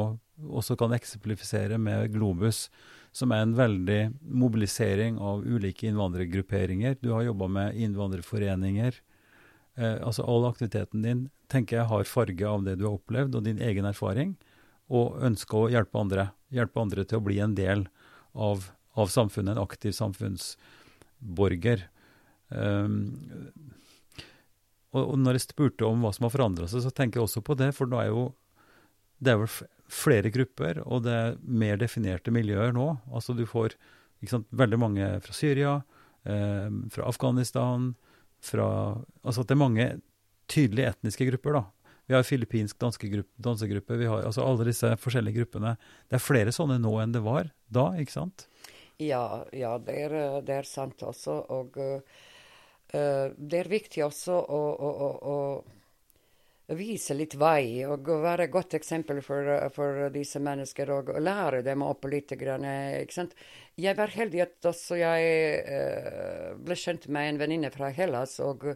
også 0.49 0.79
kan 0.81 0.95
eksemplifisere 0.97 1.77
med 1.77 2.15
Globus, 2.15 2.71
som 3.13 3.35
er 3.37 3.45
en 3.45 3.53
veldig 3.59 3.99
mobilisering 4.25 5.19
av 5.21 5.45
ulike 5.45 5.91
innvandrergrupperinger. 5.91 6.97
Du 7.05 7.11
har 7.13 7.27
jobba 7.27 7.51
med 7.53 7.77
innvandrerforeninger. 7.77 8.97
Eh, 9.81 9.97
altså 10.05 10.27
all 10.29 10.45
aktiviteten 10.51 11.05
din 11.05 11.23
tenker 11.49 11.81
jeg 11.81 11.89
har 11.89 12.09
farge 12.09 12.49
av 12.49 12.67
det 12.67 12.77
du 12.79 12.85
har 12.87 12.99
opplevd, 12.99 13.39
og 13.39 13.47
din 13.47 13.63
egen 13.65 13.89
erfaring, 13.89 14.35
og 14.93 15.17
ønsker 15.25 15.57
å 15.57 15.71
hjelpe 15.73 16.01
andre. 16.01 16.29
Hjelpe 16.53 16.83
andre 16.83 17.07
til 17.09 17.21
å 17.21 17.25
bli 17.25 17.39
en 17.41 17.57
del 17.57 17.87
av, 18.35 18.69
av 18.99 19.11
samfunnet, 19.13 19.57
en 19.57 19.63
aktiv 19.63 19.95
samfunnsborger. 19.97 21.87
Um, 22.51 22.95
og, 24.91 25.05
og 25.05 25.17
når 25.23 25.39
jeg 25.39 25.47
spurte 25.47 25.87
om 25.87 26.03
hva 26.05 26.13
som 26.15 26.27
har 26.27 26.35
forandra 26.35 26.69
seg, 26.71 26.85
så 26.85 26.93
tenker 26.95 27.21
jeg 27.21 27.29
også 27.29 27.45
på 27.47 27.57
det, 27.59 27.71
for 27.77 27.91
nå 27.91 28.03
er 28.03 28.11
jo 28.11 28.25
det 29.21 29.33
er 29.33 29.41
vel 29.43 29.51
flere 29.91 30.31
grupper, 30.33 30.83
og 30.87 31.05
det 31.07 31.15
er 31.15 31.41
mer 31.45 31.81
definerte 31.81 32.33
miljøer 32.35 32.75
nå. 32.75 32.93
Altså 33.15 33.35
du 33.37 33.45
får 33.49 33.75
sant, 34.29 34.47
veldig 34.51 34.79
mange 34.81 35.09
fra 35.25 35.35
Syria, 35.37 35.81
eh, 36.25 36.69
fra 36.95 37.09
Afghanistan, 37.11 37.93
fra 38.41 38.71
Altså 39.23 39.43
at 39.43 39.51
det 39.51 39.55
er 39.57 39.61
mange 39.61 39.87
tydelige 40.51 40.91
etniske 40.95 41.29
grupper, 41.29 41.59
da. 41.59 41.63
Vi 42.11 42.17
har 42.17 42.27
filippinsk 42.27 42.79
dansegruppe, 42.83 43.31
dansegruppe, 43.39 43.97
vi 44.01 44.09
har 44.11 44.25
altså 44.27 44.43
alle 44.43 44.67
disse 44.67 44.89
forskjellige 44.99 45.45
gruppene. 45.45 45.77
Det 46.11 46.19
er 46.19 46.25
flere 46.25 46.55
sånne 46.55 46.81
nå 46.83 46.97
enn 46.99 47.13
det 47.15 47.23
var 47.23 47.53
da, 47.71 47.93
ikke 48.03 48.17
sant? 48.17 48.49
Ja, 48.99 49.45
ja 49.55 49.77
det, 49.79 49.95
er, 50.09 50.17
det 50.43 50.57
er 50.59 50.67
sant 50.67 51.05
også. 51.07 51.37
Og 51.55 51.79
uh, 51.79 52.03
uh, 52.97 53.31
det 53.39 53.61
er 53.61 53.71
viktig 53.71 54.03
også 54.09 54.41
å, 54.43 54.61
å, 54.75 54.91
å, 54.91 55.13
å 55.23 55.37
vise 56.79 57.15
litt 57.17 57.35
vei 57.41 57.83
og 57.89 58.09
være 58.23 58.47
et 58.47 58.53
godt 58.53 58.77
eksempel 58.79 59.21
for, 59.25 59.49
for 59.75 60.09
disse 60.15 60.41
mennesker 60.43 60.93
og 60.95 61.13
lære 61.21 61.63
dem 61.67 61.85
opp 61.87 62.07
litt. 62.11 62.35
Grann, 62.39 62.65
eh, 62.65 63.03
ikke 63.03 63.17
sant? 63.17 63.37
Jeg 63.81 63.97
var 63.99 64.13
heldig 64.15 64.43
at 64.45 64.71
også 64.71 64.99
jeg 65.01 65.31
uh, 65.67 66.51
ble 66.61 66.77
kjent 66.79 67.09
med 67.09 67.29
en 67.31 67.41
venninne 67.41 67.71
fra 67.75 67.93
Hellas. 67.95 68.39
og 68.41 68.75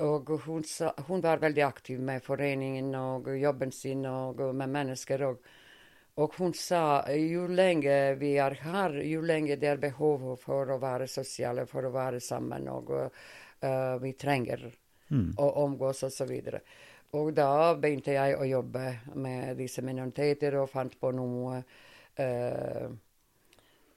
og 0.00 0.30
hun, 0.46 0.62
sa, 0.64 0.94
hun 1.10 1.20
var 1.20 1.42
veldig 1.42 1.60
aktiv 1.60 1.98
med 2.00 2.22
foreningen 2.24 2.94
og 2.96 3.26
jobben 3.36 3.68
sin 3.68 4.06
og 4.08 4.38
med 4.56 4.72
mennesker. 4.72 5.24
Og, 5.26 5.42
og 6.24 6.38
hun 6.40 6.54
sa 6.56 7.02
jo 7.12 7.44
lenge 7.44 8.14
vi 8.16 8.30
er 8.40 8.56
her, 8.62 8.96
jo 9.04 9.20
lenge 9.20 9.58
det 9.60 9.68
er 9.74 9.82
behov 9.82 10.38
for 10.40 10.72
å 10.72 10.78
være 10.80 11.04
sosiale, 11.04 11.66
for 11.68 11.84
å 11.84 11.92
være 11.92 12.20
sammen, 12.24 12.70
og 12.72 12.94
uh, 12.96 14.00
vi 14.00 14.14
trenger 14.16 14.70
Mm. 15.10 15.34
å 15.36 15.48
omgås 15.64 16.04
osv. 16.06 16.30
Og 16.30 16.60
da 17.34 17.74
begynte 17.74 18.14
jeg 18.14 18.36
å 18.38 18.46
jobbe 18.46 18.84
med 19.18 19.56
disse 19.58 19.82
minoriteter 19.82 20.56
og 20.60 20.70
fant 20.70 20.94
på 21.00 21.10
noen 21.12 21.62
uh, 22.20 22.86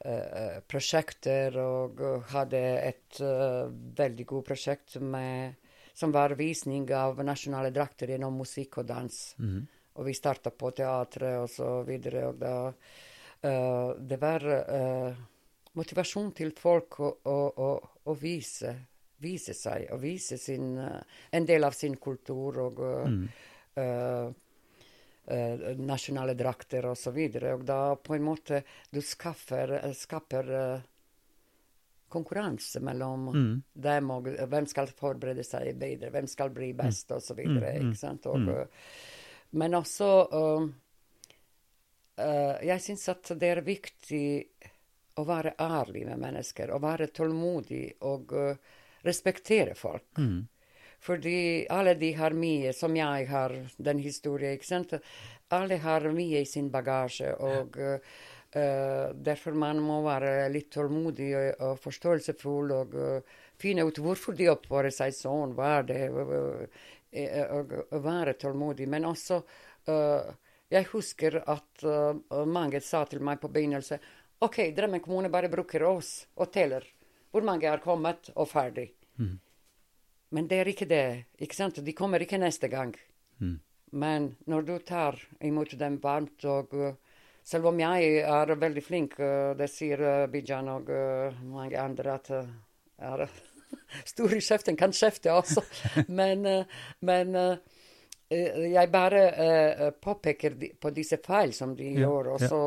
uh, 0.06 0.56
prosjekter 0.68 1.60
og 1.62 2.02
hadde 2.34 2.64
et 2.82 3.22
uh, 3.22 3.70
veldig 3.70 4.26
godt 4.26 4.50
prosjekt 4.50 4.98
med 5.02 5.60
som 5.94 6.12
var 6.12 6.30
visning 6.30 6.88
av 6.94 7.22
nasjonale 7.24 7.70
drakter 7.74 8.14
gjennom 8.14 8.38
musikk 8.42 8.80
og 8.82 8.86
dans. 8.90 9.36
Mhm. 9.38 9.68
Og 9.94 10.06
vi 10.06 10.14
starta 10.18 10.50
på 10.50 10.72
teatret 10.74 11.38
og 11.38 11.50
så 11.50 11.84
videre. 11.86 12.28
Og 12.28 12.40
da 12.42 12.74
eh, 13.42 13.94
Det 14.00 14.18
var 14.18 14.42
eh, 14.42 15.14
motivasjon 15.74 16.32
til 16.32 16.52
folk 16.58 17.00
å, 17.00 17.12
å, 17.24 17.38
å, 17.58 17.70
å 18.10 18.14
vise, 18.18 18.74
vise 19.24 19.56
seg 19.58 19.88
og 19.96 20.02
vise 20.04 20.38
sin, 20.38 20.78
eh, 20.78 21.20
en 21.32 21.46
del 21.48 21.64
av 21.64 21.74
sin 21.78 21.96
kultur 21.98 22.60
og 22.68 22.80
Mm. 22.84 23.28
uh, 23.78 24.32
uh, 25.32 25.68
nasjonale 25.80 26.36
drakter 26.38 26.86
og 26.86 26.98
så 26.98 27.12
videre. 27.16 27.56
Og 27.56 27.64
da 27.66 27.96
på 27.96 28.16
en 28.16 28.24
måte 28.24 28.64
du 28.92 29.02
skaffer, 29.02 29.80
skaper 29.98 30.52
uh, 30.54 30.82
konkurranse 32.14 32.80
mellom 32.80 33.32
Mm. 33.34 33.64
dem 33.74 34.12
og 34.12 34.28
hvem 34.28 34.68
skal 34.70 34.88
forberede 34.88 35.44
seg 35.44 35.74
bedre, 35.80 36.12
hvem 36.14 36.28
skal 36.28 36.50
bli 36.54 36.74
best 36.74 37.10
så 37.10 37.34
videre. 37.34 37.74
Mm, 37.74 37.82
mm, 37.82 37.90
ikke 37.90 38.00
sant? 38.00 38.26
Og, 38.26 38.40
mm. 38.40 38.68
Men 39.52 39.74
også 39.74 40.28
uh, 40.34 40.68
uh, 42.18 42.66
Jeg 42.66 42.82
syns 42.82 43.10
at 43.10 43.34
det 43.40 43.50
er 43.50 43.62
viktig 43.62 44.26
å 45.16 45.26
være 45.26 45.56
ærlig 45.62 46.06
med 46.08 46.22
mennesker, 46.22 46.72
å 46.74 46.80
være 46.82 47.12
tålmodig 47.14 47.84
og 48.10 48.32
eh, 48.34 48.72
respektere 49.04 49.76
folk. 49.76 50.06
Mm. 50.18 50.48
Fordi 51.04 51.66
alle 51.70 51.98
de 52.00 52.14
har 52.16 52.36
mye, 52.36 52.72
som 52.74 52.96
jeg 52.96 53.28
har, 53.28 53.56
den 53.78 54.00
historien, 54.00 54.56
ikke 54.56 54.70
sant. 54.70 54.94
Alle 55.52 55.78
har 55.84 56.08
mye 56.16 56.44
i 56.44 56.50
sin 56.50 56.72
bagasje, 56.72 57.36
og 57.40 57.80
Ja. 57.80 57.98
Uh, 58.54 59.10
derfor 59.18 59.56
man 59.58 59.80
må 59.82 59.96
være 60.06 60.46
litt 60.54 60.68
tålmodig 60.76 61.32
og, 61.34 61.62
og 61.66 61.80
forståelsesfull 61.82 62.74
og 62.76 62.92
uh, 62.94 63.40
finne 63.64 63.86
ut 63.88 64.00
hvorfor 64.02 64.36
de 64.38 64.50
oppfører 64.52 64.94
seg 64.94 65.16
sånn, 65.16 65.56
hva 65.58 65.78
er 65.80 65.88
det, 65.90 66.02
og, 66.12 66.66
eh, 67.12 67.54
og 67.54 67.76
være 68.04 68.36
tålmodig. 68.42 68.90
Men 68.90 69.12
også 69.12 69.44
eh, 69.88 70.34
Jeg 70.74 70.90
husker 70.90 71.36
at 71.46 71.84
eh, 71.86 72.44
mange 72.50 72.82
sa 72.82 73.04
til 73.06 73.22
meg 73.22 73.42
på 73.42 73.52
begynnelsen 73.54 74.02
OK, 74.44 74.74
Drammen 74.76 75.04
kommune 75.04 75.30
bare 75.32 75.52
bruker 75.52 75.86
oss 75.88 76.26
og 76.36 76.52
teller 76.52 76.84
hvor 77.34 77.46
mange 77.46 77.70
har 77.70 77.82
kommet, 77.82 78.30
og 78.38 78.48
ferdig. 78.52 78.92
Mm. 79.18 79.40
Men 80.34 80.50
det 80.50 80.60
er 80.62 80.70
ikke 80.70 80.90
det. 80.90 81.06
ikke 81.42 81.58
sant? 81.58 81.82
De 81.86 81.94
kommer 81.98 82.22
ikke 82.22 82.38
neste 82.42 82.70
gang. 82.70 82.94
Mm. 83.42 83.60
Men 83.92 84.36
når 84.50 84.68
du 84.68 84.78
tar 84.86 85.18
imot 85.42 85.74
dem 85.78 86.00
varmt 86.02 86.46
og 86.50 86.74
uh, 86.74 86.94
Selv 87.44 87.68
om 87.68 87.80
jeg 87.80 88.22
er 88.24 88.54
veldig 88.56 88.82
flink, 88.86 89.18
uh, 89.20 89.52
det 89.60 89.68
sier 89.68 90.00
uh, 90.00 90.30
Bijan 90.32 90.70
og 90.72 90.88
mange 91.44 91.76
andre 91.76 92.14
at 92.14 92.30
uh, 92.32 92.48
er 93.04 93.26
stor 94.14 94.34
i 94.34 94.40
kjeften, 94.40 94.78
kan 94.80 94.94
kjefte 94.96 95.34
også. 95.34 95.64
men 96.08 96.48
men 97.10 97.36
eh, 97.36 97.58
jeg 98.30 98.90
bare 98.90 99.22
uh, 99.36 99.90
påpeker 100.02 100.56
på 100.82 100.90
disse 100.96 101.18
feil 101.22 101.52
som 101.54 101.76
de 101.76 101.92
Ja, 101.92 102.08
gjør, 102.08 102.32
og 102.34 102.42
ja. 102.42 102.48
så 102.50 102.62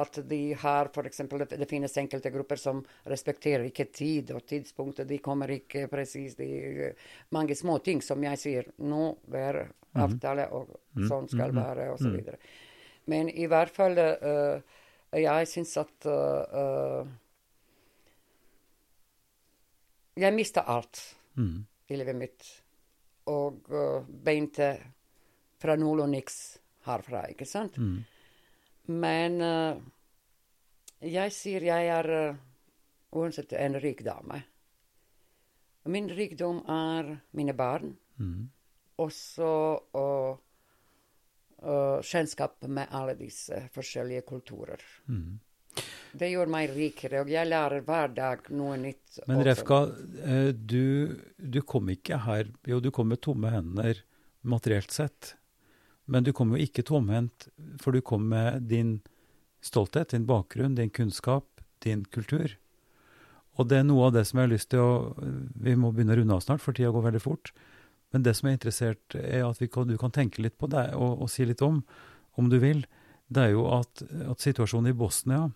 at 0.00 0.18
de 0.28 0.40
har 0.58 0.88
f.eks. 0.90 1.20
Det, 1.52 1.68
finnes 1.70 1.96
enkelte 2.00 2.30
grupper 2.34 2.58
som 2.58 2.80
respekterer 3.06 3.68
ikke 3.68 3.86
tid 3.92 4.32
og 4.34 4.46
tidspunkt, 4.48 5.04
de 5.06 5.18
kommer 5.18 5.52
ikke 5.54 5.86
presis 5.92 6.34
de, 6.38 6.48
uh, 6.88 7.08
Mange 7.30 7.54
små 7.54 7.78
ting 7.78 8.02
som 8.02 8.22
jeg 8.24 8.40
sier 8.40 8.70
nå 8.78 9.16
er 9.32 9.66
avtale, 9.94 10.48
og 10.50 10.70
sånn 11.06 11.28
skal 11.28 11.52
mhm, 11.52 11.60
være, 11.60 11.88
videre. 12.16 12.38
Men 13.12 13.28
i 13.28 13.46
hvert 13.50 13.70
fall 13.74 13.98
uh, 13.98 14.60
Jeg 15.12 15.48
syns 15.50 15.76
at 15.76 16.06
uh, 16.08 17.02
Jeg 20.16 20.34
mista 20.34 20.64
alt 20.66 21.16
Mm. 21.34 21.64
i 21.88 21.96
livet 21.96 22.16
mitt. 22.16 22.48
Og 23.32 23.70
uh, 23.72 24.02
begynte 24.04 24.66
fra 25.62 25.76
null 25.78 26.02
og 26.04 26.10
niks 26.12 26.38
herfra, 26.88 27.24
ikke 27.30 27.46
sant? 27.46 27.78
Mm. 27.78 28.00
Men 29.02 29.36
uh, 29.46 29.78
jeg 31.06 31.34
sier 31.34 31.62
jeg 31.70 31.90
er 31.94 32.10
uh, 32.10 32.40
uansett 33.14 33.54
en 33.58 33.78
rik 33.82 34.02
dame. 34.06 34.42
Min 35.90 36.10
rikdom 36.14 36.62
er 36.70 37.16
mine 37.38 37.54
barn, 37.58 37.96
Mm. 38.20 38.42
og 39.00 39.08
så 39.16 39.52
uh, 39.96 40.34
uh, 41.64 42.02
kjennskap 42.04 42.66
med 42.68 42.92
alle 42.92 43.14
disse 43.18 43.56
forskjellige 43.72 44.22
kulturer. 44.28 44.84
Mm. 45.08 45.40
Det 46.12 46.28
gjør 46.28 46.50
meg 46.52 46.74
rikere, 46.76 47.22
og 47.24 47.30
jeg 47.32 47.48
lærer 47.48 47.80
hver 47.88 48.12
dag 48.12 48.50
noe 48.52 48.76
nytt. 48.76 49.22
Men 49.26 49.38
også. 49.40 49.46
Refka, 49.48 49.78
eh, 50.28 50.50
du, 50.52 51.16
du 51.40 51.62
kom 51.64 51.88
ikke 51.88 52.18
her 52.26 52.50
Jo, 52.68 52.80
du 52.84 52.90
kom 52.92 53.08
med 53.08 53.22
tomme 53.24 53.48
hender 53.50 54.02
materielt 54.44 54.92
sett, 54.92 55.32
men 56.06 56.24
du 56.26 56.32
kom 56.34 56.52
jo 56.54 56.60
ikke 56.60 56.84
tomhendt, 56.86 57.48
for 57.80 57.94
du 57.94 58.02
kom 58.04 58.28
med 58.32 58.66
din 58.70 59.00
stolthet, 59.62 60.10
din 60.10 60.26
bakgrunn, 60.26 60.74
din 60.74 60.90
kunnskap, 60.90 61.46
din 61.84 62.04
kultur. 62.10 62.56
Og 63.60 63.68
det 63.68 63.82
er 63.82 63.86
noe 63.86 64.08
av 64.08 64.16
det 64.16 64.24
som 64.26 64.40
jeg 64.40 64.48
har 64.48 64.54
lyst 64.54 64.70
til 64.72 64.80
å 64.80 64.92
Vi 65.62 65.74
må 65.76 65.92
begynne 65.92 66.16
å 66.16 66.20
runde 66.22 66.38
av 66.38 66.42
snart, 66.44 66.62
for 66.64 66.74
tida 66.74 66.90
går 66.94 67.06
veldig 67.10 67.22
fort. 67.22 67.52
Men 68.12 68.24
det 68.24 68.34
som 68.36 68.48
er 68.48 68.56
interessert, 68.56 69.14
er 69.14 69.44
at 69.46 69.60
kan, 69.72 69.88
du 69.88 69.96
kan 70.00 70.12
tenke 70.12 70.42
litt 70.42 70.58
på 70.60 70.68
det 70.72 70.90
og, 70.96 71.22
og 71.22 71.30
si 71.32 71.46
litt 71.48 71.62
om, 71.64 71.82
om 72.36 72.48
du 72.52 72.58
vil. 72.62 72.84
Det 73.32 73.46
er 73.46 73.54
jo 73.54 73.66
at, 73.72 74.02
at 74.28 74.44
situasjonen 74.44 74.90
i 74.90 74.96
Bosnia, 74.96 75.46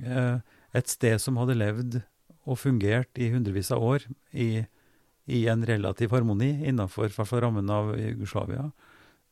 eh, 0.00 0.38
et 0.76 0.88
sted 0.92 1.20
som 1.20 1.40
hadde 1.40 1.58
levd 1.58 2.00
og 2.48 2.60
fungert 2.60 3.20
i 3.20 3.30
hundrevis 3.32 3.72
av 3.74 3.84
år 3.84 4.06
i, 4.32 4.64
i 5.28 5.40
en 5.52 5.64
relativ 5.68 6.14
harmoni 6.16 6.50
innenfor 6.68 7.12
rammen 7.42 7.68
av 7.72 7.92
Jugoslavia. 7.98 8.70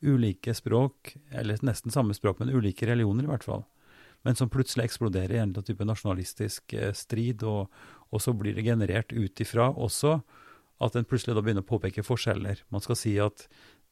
Ulike 0.05 0.53
språk, 0.53 1.15
eller 1.31 1.57
nesten 1.65 1.93
samme 1.93 2.13
språk, 2.13 2.39
men 2.39 2.53
ulike 2.53 2.87
religioner 2.89 3.25
i 3.25 3.31
hvert 3.31 3.47
fall. 3.47 3.63
Men 4.25 4.35
som 4.35 4.49
plutselig 4.49 4.87
eksploderer 4.87 5.37
i 5.37 5.41
en 5.41 5.55
type 5.55 5.85
nasjonalistisk 5.85 6.73
eh, 6.73 6.93
strid, 6.97 7.45
og, 7.47 7.71
og 8.11 8.21
så 8.21 8.33
blir 8.37 8.57
det 8.57 8.65
generert 8.67 9.13
ut 9.13 9.41
ifra 9.41 9.71
også 9.71 10.19
at 10.83 10.97
en 10.97 11.07
plutselig 11.09 11.33
da 11.33 11.41
begynner 11.41 11.65
å 11.65 11.69
påpeke 11.69 12.05
forskjeller. 12.05 12.61
Man 12.73 12.83
skal 12.85 12.99
si 12.99 13.15
at 13.21 13.47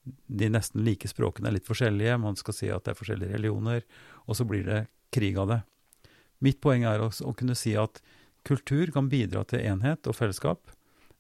de 0.06 0.50
nesten 0.54 0.84
like 0.86 1.10
språkene 1.10 1.50
er 1.50 1.58
litt 1.58 1.66
forskjellige, 1.66 2.20
man 2.22 2.38
skal 2.38 2.58
si 2.58 2.70
at 2.70 2.86
det 2.86 2.94
er 2.94 3.00
forskjellige 3.00 3.34
religioner, 3.34 3.86
og 4.30 4.38
så 4.38 4.46
blir 4.46 4.68
det 4.68 4.84
krig 5.16 5.40
av 5.42 5.50
det. 5.50 5.60
Mitt 6.46 6.62
poeng 6.62 6.86
er 6.86 7.02
å, 7.02 7.10
å 7.10 7.34
kunne 7.38 7.58
si 7.58 7.74
at 7.80 8.02
kultur 8.46 8.92
kan 8.94 9.10
bidra 9.10 9.42
til 9.50 9.64
enhet 9.66 10.06
og 10.06 10.18
fellesskap, 10.20 10.70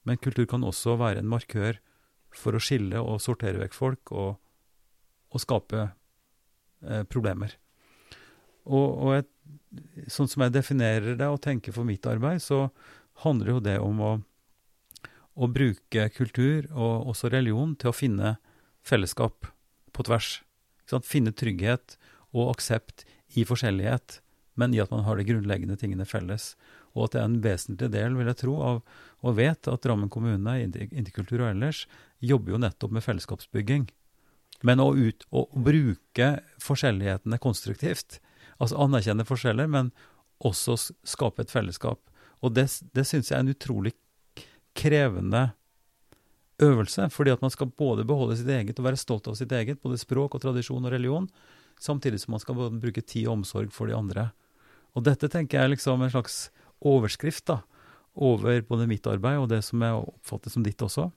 men 0.05 0.21
kultur 0.21 0.45
kan 0.49 0.65
også 0.65 0.99
være 1.01 1.23
en 1.23 1.31
markør 1.31 1.79
for 2.35 2.53
å 2.53 2.61
skille 2.61 3.01
og 3.01 3.23
sortere 3.23 3.63
vekk 3.63 3.73
folk 3.73 4.11
og, 4.13 4.35
og 5.35 5.43
skape 5.43 5.83
eh, 5.85 7.03
problemer. 7.11 7.57
Og, 8.65 8.87
og 8.87 9.17
et, 9.19 9.31
sånn 10.09 10.29
som 10.31 10.45
jeg 10.45 10.55
definerer 10.55 11.19
det 11.19 11.27
og 11.29 11.41
tenker 11.43 11.75
for 11.75 11.87
mitt 11.87 12.07
arbeid, 12.09 12.41
så 12.41 12.69
handler 13.25 13.55
jo 13.55 13.63
det 13.63 13.75
om 13.83 14.01
å, 14.01 14.13
å 15.35 15.51
bruke 15.51 16.07
kultur 16.15 16.69
og 16.71 17.11
også 17.11 17.31
religion 17.33 17.75
til 17.79 17.91
å 17.91 17.95
finne 17.95 18.37
fellesskap 18.85 19.49
på 19.95 20.07
tvers. 20.07 20.39
Finne 21.03 21.33
trygghet 21.33 21.97
og 22.35 22.55
aksept 22.55 23.05
i 23.35 23.45
forskjellighet, 23.47 24.19
men 24.55 24.73
i 24.75 24.81
at 24.83 24.91
man 24.93 25.03
har 25.07 25.19
de 25.19 25.27
grunnleggende 25.27 25.77
tingene 25.79 26.07
felles. 26.07 26.53
Og 26.95 27.07
at 27.07 27.15
det 27.15 27.21
er 27.21 27.27
en 27.27 27.41
vesentlig 27.43 27.91
del, 27.91 28.15
vil 28.15 28.29
jeg 28.31 28.39
tro, 28.39 28.55
av, 28.63 28.81
og 29.25 29.37
vet 29.39 29.67
at 29.67 29.83
Drammen 29.83 30.11
kommune, 30.11 30.55
Interkultur 30.63 31.43
og 31.43 31.49
ellers, 31.49 31.83
jobber 32.23 32.55
jo 32.55 32.61
nettopp 32.63 32.93
med 32.95 33.03
fellesskapsbygging. 33.03 33.89
Men 34.63 34.79
å, 34.79 34.91
ut, 34.95 35.25
å 35.35 35.47
bruke 35.51 36.29
forskjellighetene 36.63 37.39
konstruktivt, 37.43 38.19
altså 38.57 38.79
anerkjenne 38.85 39.25
forskjeller, 39.27 39.67
men 39.67 39.91
også 40.45 40.77
skape 41.07 41.43
et 41.43 41.51
fellesskap. 41.51 41.99
Og 42.43 42.55
det, 42.55 42.67
det 42.95 43.05
syns 43.07 43.31
jeg 43.31 43.37
er 43.37 43.43
en 43.43 43.53
utrolig 43.53 43.95
krevende 44.75 45.49
øvelse, 46.63 47.09
fordi 47.11 47.33
at 47.35 47.43
man 47.43 47.51
skal 47.51 47.71
både 47.77 48.05
beholde 48.07 48.37
sitt 48.39 48.49
eget 48.51 48.79
og 48.79 48.87
være 48.87 48.99
stolt 48.99 49.27
av 49.27 49.35
sitt 49.39 49.51
eget, 49.51 49.81
både 49.83 49.99
språk 49.99 50.37
og 50.37 50.43
tradisjon 50.43 50.87
og 50.87 50.93
religion, 50.93 51.27
samtidig 51.81 52.21
som 52.23 52.35
man 52.35 52.43
skal 52.43 52.57
både 52.59 52.79
bruke 52.79 53.03
tid 53.03 53.27
og 53.27 53.41
omsorg 53.41 53.73
for 53.75 53.91
de 53.91 53.97
andre. 53.97 54.29
Og 54.95 55.03
dette 55.03 55.27
tenker 55.31 55.59
jeg 55.59 55.67
er 55.67 55.73
liksom 55.73 56.03
en 56.03 56.13
slags 56.13 56.45
overskrift 56.85 57.47
da, 57.51 57.61
over 58.15 58.61
både 58.63 58.87
mitt 58.87 59.07
arbeid 59.11 59.41
og 59.41 59.49
det 59.51 59.61
som 59.67 59.81
jeg 59.83 59.99
oppfatter 59.99 60.53
som 60.53 60.63
ditt 60.63 60.81
også. 60.85 61.09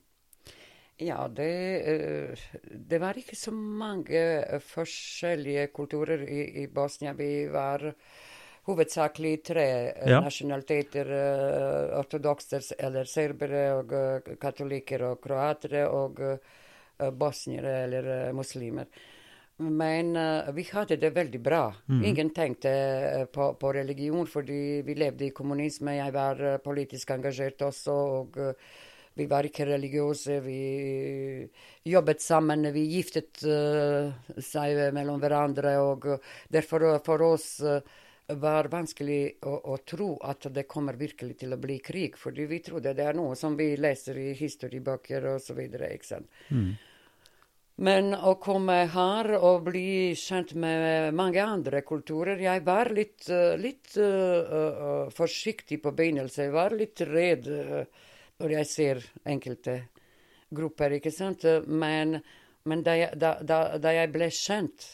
Ja, 1.01 1.28
det, 1.28 1.82
eh, 1.86 2.38
det 2.74 2.99
var 2.99 3.18
ikke 3.18 3.36
så 3.38 3.53
mange 3.55 4.18
eh, 4.18 4.59
forskjellige 4.59 5.68
kulturer 5.70 6.24
i, 6.26 6.40
i 6.62 6.64
Bosnia. 6.66 7.12
Vi 7.14 7.46
var 7.55 7.84
hovedsakelig 8.66 9.36
tre 9.46 9.66
eh, 9.92 10.09
Ja. 10.11 10.18
nasjonaliteter. 10.24 11.12
Ortodokser 12.01 12.66
eller 12.78 13.07
serbere, 13.07 13.62
og 13.78 13.94
katolikker 14.42 15.07
og 15.12 15.22
kroatere, 15.22 15.86
og 15.86 16.18
bosniere 17.14 17.84
eller 17.84 18.32
muslimer. 18.34 18.90
Men 19.59 20.12
vi 20.55 20.66
hadde 20.72 20.96
det 20.99 21.14
veldig 21.14 21.40
bra. 21.42 21.62
Mm. 21.86 22.03
Ingen 22.11 22.30
tenkte 22.34 23.26
på, 23.32 23.53
på 23.59 23.72
religion 23.74 24.26
fordi 24.26 24.82
vi 24.86 24.94
levde 24.94 25.26
i 25.26 25.34
kommunisme. 25.34 25.96
Jeg 25.99 26.14
var 26.14 26.59
politisk 26.64 27.14
engasjert 27.14 27.62
også. 27.70 27.99
og... 28.18 28.38
eh, 29.19 29.23
Vi 29.23 29.27
var 29.27 29.45
ikke 29.45 29.66
religiøse. 29.66 30.41
Vi 30.45 31.49
jobbet 31.85 32.21
sammen. 32.23 32.73
Vi 32.73 32.85
giftet 32.95 33.43
uh, 33.45 34.12
seg 34.39 34.93
mellom 34.95 35.21
hverandre. 35.21 35.79
Og 35.83 36.07
derfor 36.49 37.01
for 37.05 37.23
oss 37.23 37.49
var 38.29 38.69
vanskelig 38.69 39.39
å, 39.49 39.55
å, 39.73 39.77
tro 39.89 40.11
at 40.21 40.51
det 40.53 40.66
kommer 40.69 40.99
virkelig 41.01 41.39
til 41.41 41.55
å 41.55 41.61
bli 41.61 41.79
krig. 41.81 42.16
Fordi 42.16 42.45
vi 42.47 42.61
trodde 42.64 42.95
det 42.95 43.07
er 43.09 43.16
noe 43.16 43.37
som 43.37 43.57
vi 43.57 43.75
leser 43.77 44.19
i 44.21 44.35
historiebøker 44.37 45.31
osv. 45.35 45.62
Mm. 46.53 46.77
Men 47.79 48.11
å 48.11 48.35
komme 48.43 48.81
her 48.91 49.29
og 49.39 49.69
bli 49.69 50.11
kjent 50.19 50.57
med 50.59 51.14
mange 51.14 51.39
andre 51.39 51.85
kulturer 51.87 52.41
Jeg 52.43 52.64
var 52.66 52.91
litt, 52.91 53.29
litt 53.62 53.95
uh, 54.03 54.41
uh, 54.51 55.05
forsiktig 55.14 55.79
på 55.85 55.93
begynnelsen. 55.95 56.49
Jeg 56.49 56.57
var 56.57 56.75
litt 56.75 57.05
redd 57.07 57.47
uh, 57.47 57.85
når 58.39 58.55
jeg 58.59 58.70
ser 58.70 59.03
enkelte 59.26 59.80
grupper, 60.55 60.97
ikke 60.99 61.12
sant. 61.12 61.45
Men, 61.66 62.20
men 62.64 62.82
da, 62.86 62.97
jeg, 62.97 63.18
da, 63.18 63.36
da, 63.43 63.61
da 63.82 63.95
jeg 63.97 64.12
ble 64.14 64.30
kjent 64.34 64.89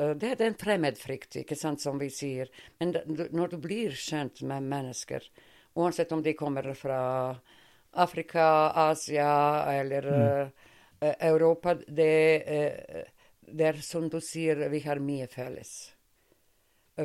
Eh, 0.00 0.10
det 0.16 0.32
er 0.32 0.40
den 0.40 0.56
fremmedfrykt, 0.58 1.40
ikke 1.42 1.56
sant, 1.58 1.82
som 1.82 1.98
vi 2.00 2.10
sier. 2.14 2.50
Men 2.80 2.94
når 3.32 3.54
du 3.54 3.58
blir 3.62 3.96
kjent 3.96 4.42
med 4.46 4.68
mennesker, 4.70 5.24
uansett 5.74 6.12
om 6.12 6.22
de 6.22 6.34
kommer 6.38 6.72
fra 6.74 7.00
Afrika, 7.90 8.70
Asia 8.88 9.30
eller 9.74 10.06
mm. 10.06 10.50
uh, 11.02 11.14
Europa, 11.26 11.74
det, 11.74 12.12
uh, 12.46 13.00
det, 13.46 13.64
er 13.66 13.80
som 13.82 14.08
du 14.08 14.20
sier, 14.22 14.68
vi 14.70 14.80
har 14.84 15.02
mye 15.02 15.26
felles. 15.30 15.72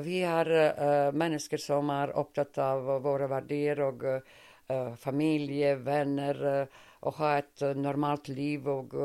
Vi 0.06 0.20
er 0.28 0.52
uh, 0.54 1.16
mennesker 1.16 1.62
som 1.62 1.90
er 1.90 2.14
opptatt 2.14 2.60
av 2.62 2.86
våre 3.02 3.30
verdier 3.32 3.82
og 3.88 4.06
familie, 4.98 5.76
venner, 5.86 6.40
og 7.06 7.18
ha 7.20 7.36
et 7.38 7.64
normalt 7.78 8.32
liv 8.34 8.66
og 8.72 8.96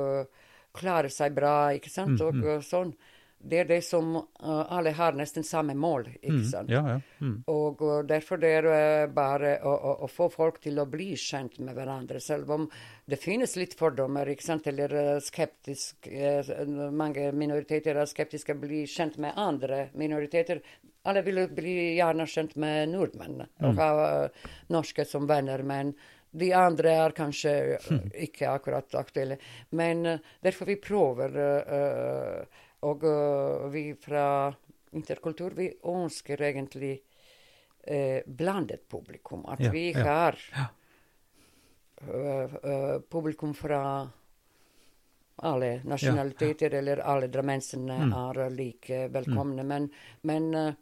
klare 0.72 1.10
seg 1.12 1.34
bra, 1.36 1.72
ikke 1.76 1.92
sant, 1.92 2.16
mm, 2.16 2.26
og 2.26 2.38
mm. 2.40 2.64
sånn 2.64 2.94
det 3.42 3.58
er 3.62 3.68
det 3.68 3.78
som 3.84 4.16
uh, 4.16 4.72
alle 4.72 4.92
har 4.92 5.14
nesten 5.16 5.44
samme 5.46 5.72
mål, 5.78 6.10
ikke 6.18 6.36
mm, 6.36 6.44
sant? 6.50 6.72
Ja, 6.72 6.82
ja. 6.92 6.96
Mm. 7.24 7.38
Og 7.48 7.80
og, 7.80 8.04
derfor 8.08 8.40
det 8.40 8.50
er 8.58 8.66
det 8.68 9.14
bare 9.16 9.54
å, 9.64 9.72
å, 9.72 9.94
å, 10.04 10.10
få 10.10 10.28
folk 10.32 10.60
til 10.60 10.80
å 10.82 10.86
bli 10.90 11.14
kjent 11.16 11.56
med 11.64 11.78
hverandre, 11.78 12.20
selv 12.20 12.52
om 12.52 12.68
det 13.08 13.20
finnes 13.20 13.56
litt 13.56 13.74
fordommer, 13.78 14.28
ikke 14.28 14.44
sant, 14.44 14.68
eller 14.70 14.92
skeptisk 15.24 16.08
Mange 16.92 17.30
minoriteter 17.32 17.96
er 17.96 18.08
skeptiske 18.08 18.54
å 18.54 18.60
bli 18.60 18.84
kjent 18.90 19.16
med 19.22 19.38
andre 19.40 19.86
minoriteter. 19.98 20.60
Alle 21.08 21.24
vil 21.24 21.46
bli 21.54 21.74
gjerne 21.96 22.26
kjent 22.28 22.56
med 22.60 22.92
nordmenn 22.92 23.40
og 23.40 23.70
mm. 23.72 23.78
ha 23.80 23.92
norske 24.74 25.06
som 25.08 25.26
venner, 25.30 25.64
men 25.66 25.94
de 26.30 26.52
andre 26.54 26.92
er 27.06 27.16
kanskje 27.16 27.54
ikke 28.26 28.50
akkurat 28.52 28.94
aktuelle. 29.00 29.40
Men 29.70 30.04
derfor 30.42 30.70
vi 30.70 30.80
prøver 30.82 31.40
uh, 31.40 32.66
og 32.86 33.04
uh, 33.04 33.68
vi 33.72 33.90
fra 34.00 34.50
Interkultur 34.96 35.54
vi 35.54 35.68
ønsker 35.86 36.40
egentlig 36.48 36.94
uh, 36.96 38.20
blandet 38.26 38.88
publikum. 38.88 39.44
At 39.46 39.62
ja, 39.62 39.70
vi 39.70 39.84
har 39.94 40.38
ja. 40.50 40.66
uh, 42.08 42.96
publikum 43.06 43.54
fra 43.54 43.82
alle 45.40 45.70
nasjonaliteter, 45.88 46.74
eller 46.80 47.00
alle 47.00 47.30
drammensene 47.32 48.00
mm. 48.10 48.10
er 48.24 48.42
like 48.52 49.06
velkomne. 49.12 49.62
Mm. 49.64 49.70
Men, 49.70 49.86
men 50.28 50.74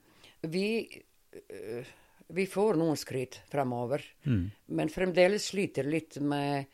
vi 0.51 0.67
vi 2.29 2.47
får 2.47 2.77
noen 2.77 2.97
skritt 2.97 3.41
framover. 3.49 4.03
Mm. 4.29 4.51
Men 4.77 4.91
fremdeles 4.93 5.49
sliter 5.53 5.87
litt 5.89 6.19
med 6.21 6.67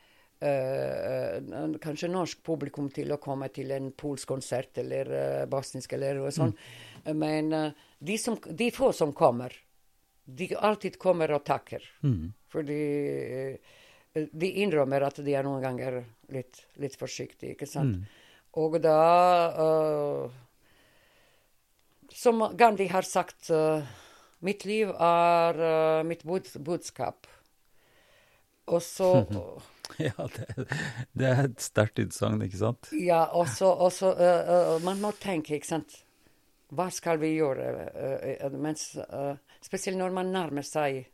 uh, 0.44 1.76
kanskje 1.82 2.10
norsk 2.12 2.42
publikum 2.44 2.90
til 2.92 3.14
å 3.14 3.20
komme 3.22 3.48
til 3.54 3.72
en 3.74 3.90
polsk 3.96 4.28
konsert 4.28 4.78
eller 4.82 5.10
uh, 5.10 5.44
bosnisk 5.50 5.94
eller 5.96 6.20
noe 6.20 6.32
sånt. 6.34 6.58
Mm. 7.04 7.16
Men 7.20 7.52
uh, 7.52 7.86
de, 7.98 8.18
som, 8.20 8.36
de, 8.44 8.68
få 8.74 8.92
som 8.96 9.14
kommer, 9.16 9.54
de 10.24 10.50
alltid 10.56 10.98
kommer 11.00 11.34
og 11.36 11.44
takker. 11.48 11.84
Mm. 12.04 12.32
Fordi 12.52 12.82
de 14.14 14.50
innrømmer 14.62 15.02
at 15.08 15.18
de 15.26 15.34
er 15.34 15.42
noen 15.44 15.62
ganger 15.64 15.98
litt, 16.32 16.60
litt 16.80 16.94
forsiktige, 16.96 17.56
ikke 17.56 17.68
sant. 17.68 17.98
Mm. 17.98 18.20
Og 18.62 18.78
da 18.78 19.00
Som 22.14 22.44
Gandhi 22.54 22.86
har 22.92 23.02
sagt, 23.02 23.50
mitt 24.38 24.62
liv 24.64 24.92
er 24.94 26.04
mitt 26.06 26.22
budskap. 26.22 27.26
Og 28.70 28.80
så 28.86 29.10
Ja, 29.98 30.28
det, 30.36 30.66
det 31.12 31.28
er 31.28 31.44
et 31.48 31.62
sterkt 31.62 32.00
utsagn, 32.02 32.42
ikke 32.46 32.60
sant? 32.60 32.90
Ja, 32.98 33.24
og 33.34 33.48
så 33.50 33.74
uh, 33.78 34.16
uh, 34.18 34.74
Man 34.84 35.02
må 35.02 35.12
tenke, 35.20 35.58
ikke 35.58 35.70
sant. 35.74 36.00
Hva 36.74 36.88
skal 36.94 37.20
vi 37.22 37.34
gjøre? 37.36 37.70
Uh, 37.94 38.58
mens, 38.58 38.92
spesielt 39.62 40.00
når 40.00 40.16
man 40.16 40.32
nærmer 40.34 40.66
seg 40.66 41.04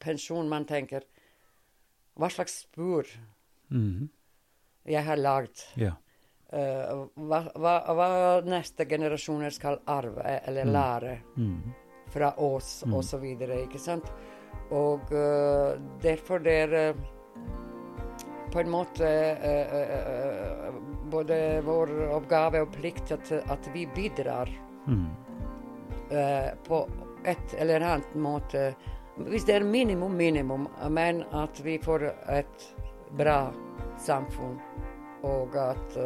pensjon, 0.00 0.48
man 0.48 0.66
tenker 0.68 1.06
Hva 2.20 2.28
slags 2.30 2.60
spor 2.66 3.06
mm 3.68 3.90
-hmm. 3.90 4.08
jeg 4.84 5.04
har 5.04 5.16
lagd? 5.16 5.56
Ja. 5.76 5.94
Hva, 6.50 7.38
hva, 7.54 7.94
hva, 7.94 8.40
neste 8.42 8.84
generasjoner 8.84 9.50
skal 9.50 9.78
arve 9.86 10.40
eller 10.46 10.64
mm. 10.64 10.72
lære 10.72 11.20
mm. 11.36 11.72
fra 12.10 12.34
oss, 12.36 12.84
mm. 12.86 12.94
osv., 12.94 13.24
ikke 13.24 13.78
sant? 13.78 14.12
Og 14.70 15.00
derfor 16.02 16.38
det 16.38 16.52
er 16.52 16.94
på 18.52 18.60
en 18.60 18.70
måte 18.70 19.08
eh, 19.42 20.68
uh, 20.68 20.74
både 21.10 21.60
vår 21.60 21.92
oppgave 22.14 22.62
og 22.64 22.72
plikt 22.74 23.12
at, 23.14 23.32
at 23.32 23.68
vi 23.74 23.86
bidrar 23.94 24.50
mm. 24.86 25.06
eh, 26.10 26.48
på 26.66 26.80
et 27.24 27.54
eller 27.58 27.80
annet 27.80 28.14
måte. 28.14 28.70
Hvis 29.16 29.44
det 29.44 29.58
er 29.58 29.66
minimum, 29.66 30.14
minimum, 30.16 30.68
men 30.88 31.24
at 31.36 31.60
vi 31.64 31.76
får 31.82 32.06
et 32.30 32.66
bra 33.18 33.50
samfunn. 34.00 34.56
Og 35.26 35.56
at, 35.60 35.98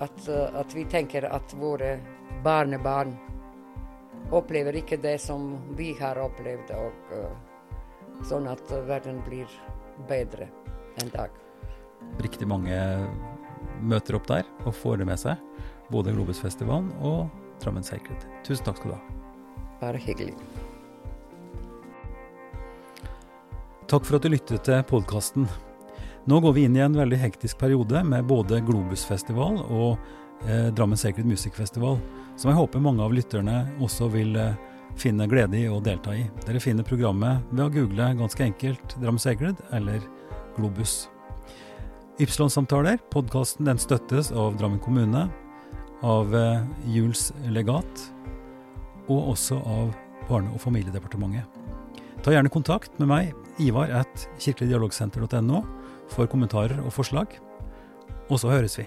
at, 0.00 0.28
at 0.30 0.74
vi 0.74 0.86
tenker 0.88 1.28
at 1.28 1.52
våre 1.60 1.98
barnebarn 2.46 3.12
opplever 4.32 4.80
ikke 4.80 5.02
det 5.02 5.18
som 5.20 5.50
vi 5.76 5.92
har 6.00 6.22
opplevd, 6.24 6.72
og 6.72 8.24
sånn 8.24 8.48
at 8.48 8.76
verden 8.88 9.20
blir 9.28 9.60
bedre 10.08 10.48
en 11.02 11.12
dag 11.12 11.43
riktig 12.24 12.48
mange 12.50 12.76
møter 13.84 14.18
opp 14.18 14.28
der 14.30 14.46
og 14.64 14.74
får 14.76 15.02
det 15.02 15.08
med 15.08 15.20
seg. 15.20 15.40
Både 15.92 16.14
Globusfestivalen 16.14 16.90
og 17.04 17.28
Drammen 17.62 17.84
Sacred. 17.86 18.24
Tusen 18.46 18.64
takk 18.66 18.80
skal 18.80 18.94
du 18.94 18.96
ha. 18.96 19.02
Bare 19.82 20.00
hyggelig. 20.00 20.34
Takk 23.90 24.06
for 24.06 24.16
at 24.16 24.24
du 24.24 24.32
lyttet 24.32 24.64
til 24.66 24.84
podkasten. 24.88 25.48
Nå 26.24 26.38
går 26.40 26.54
vi 26.56 26.64
inn 26.64 26.76
i 26.78 26.82
en 26.82 26.96
veldig 26.96 27.18
hektisk 27.20 27.58
periode 27.60 28.00
med 28.08 28.24
både 28.24 28.62
Globusfestival 28.64 29.58
og 29.66 29.98
eh, 30.48 30.70
Drammen 30.72 30.96
Sacred 30.96 31.28
Music 31.28 31.52
Festival, 31.56 31.98
som 32.40 32.50
jeg 32.50 32.58
håper 32.58 32.80
mange 32.82 33.04
av 33.04 33.12
lytterne 33.12 33.58
også 33.84 34.08
vil 34.14 34.32
eh, 34.40 34.56
finne 34.96 35.28
glede 35.28 35.60
i 35.60 35.68
å 35.68 35.82
delta 35.84 36.14
i. 36.16 36.24
Dere 36.46 36.62
finner 36.64 36.86
programmet 36.86 37.44
ved 37.52 37.66
å 37.66 37.72
google 37.74 38.14
ganske 38.16 38.46
enkelt 38.46 38.96
Drammen 38.96 39.20
Sacred 39.20 39.60
eller 39.76 40.00
Globus. 40.56 41.04
Ypsilon-samtaler, 42.22 43.00
podkasten 43.10 43.66
den 43.66 43.78
støttes 43.82 44.28
av 44.30 44.54
Drammen 44.54 44.78
kommune, 44.78 45.24
av 46.06 46.34
eh, 46.38 46.60
Juls 46.94 47.32
legat 47.50 48.04
og 49.10 49.32
også 49.32 49.58
av 49.58 49.90
Barne- 50.28 50.52
og 50.54 50.62
familiedepartementet. 50.62 51.42
Ta 52.22 52.30
gjerne 52.30 52.52
kontakt 52.54 52.94
med 53.02 53.10
meg, 53.10 53.34
Ivar 53.58 53.90
at 53.90 54.28
kirkeligdialogsenter.no, 54.38 55.64
for 56.14 56.30
kommentarer 56.30 56.78
og 56.86 56.94
forslag. 56.94 57.34
Og 58.30 58.38
så 58.38 58.54
høres 58.54 58.78
vi. 58.78 58.86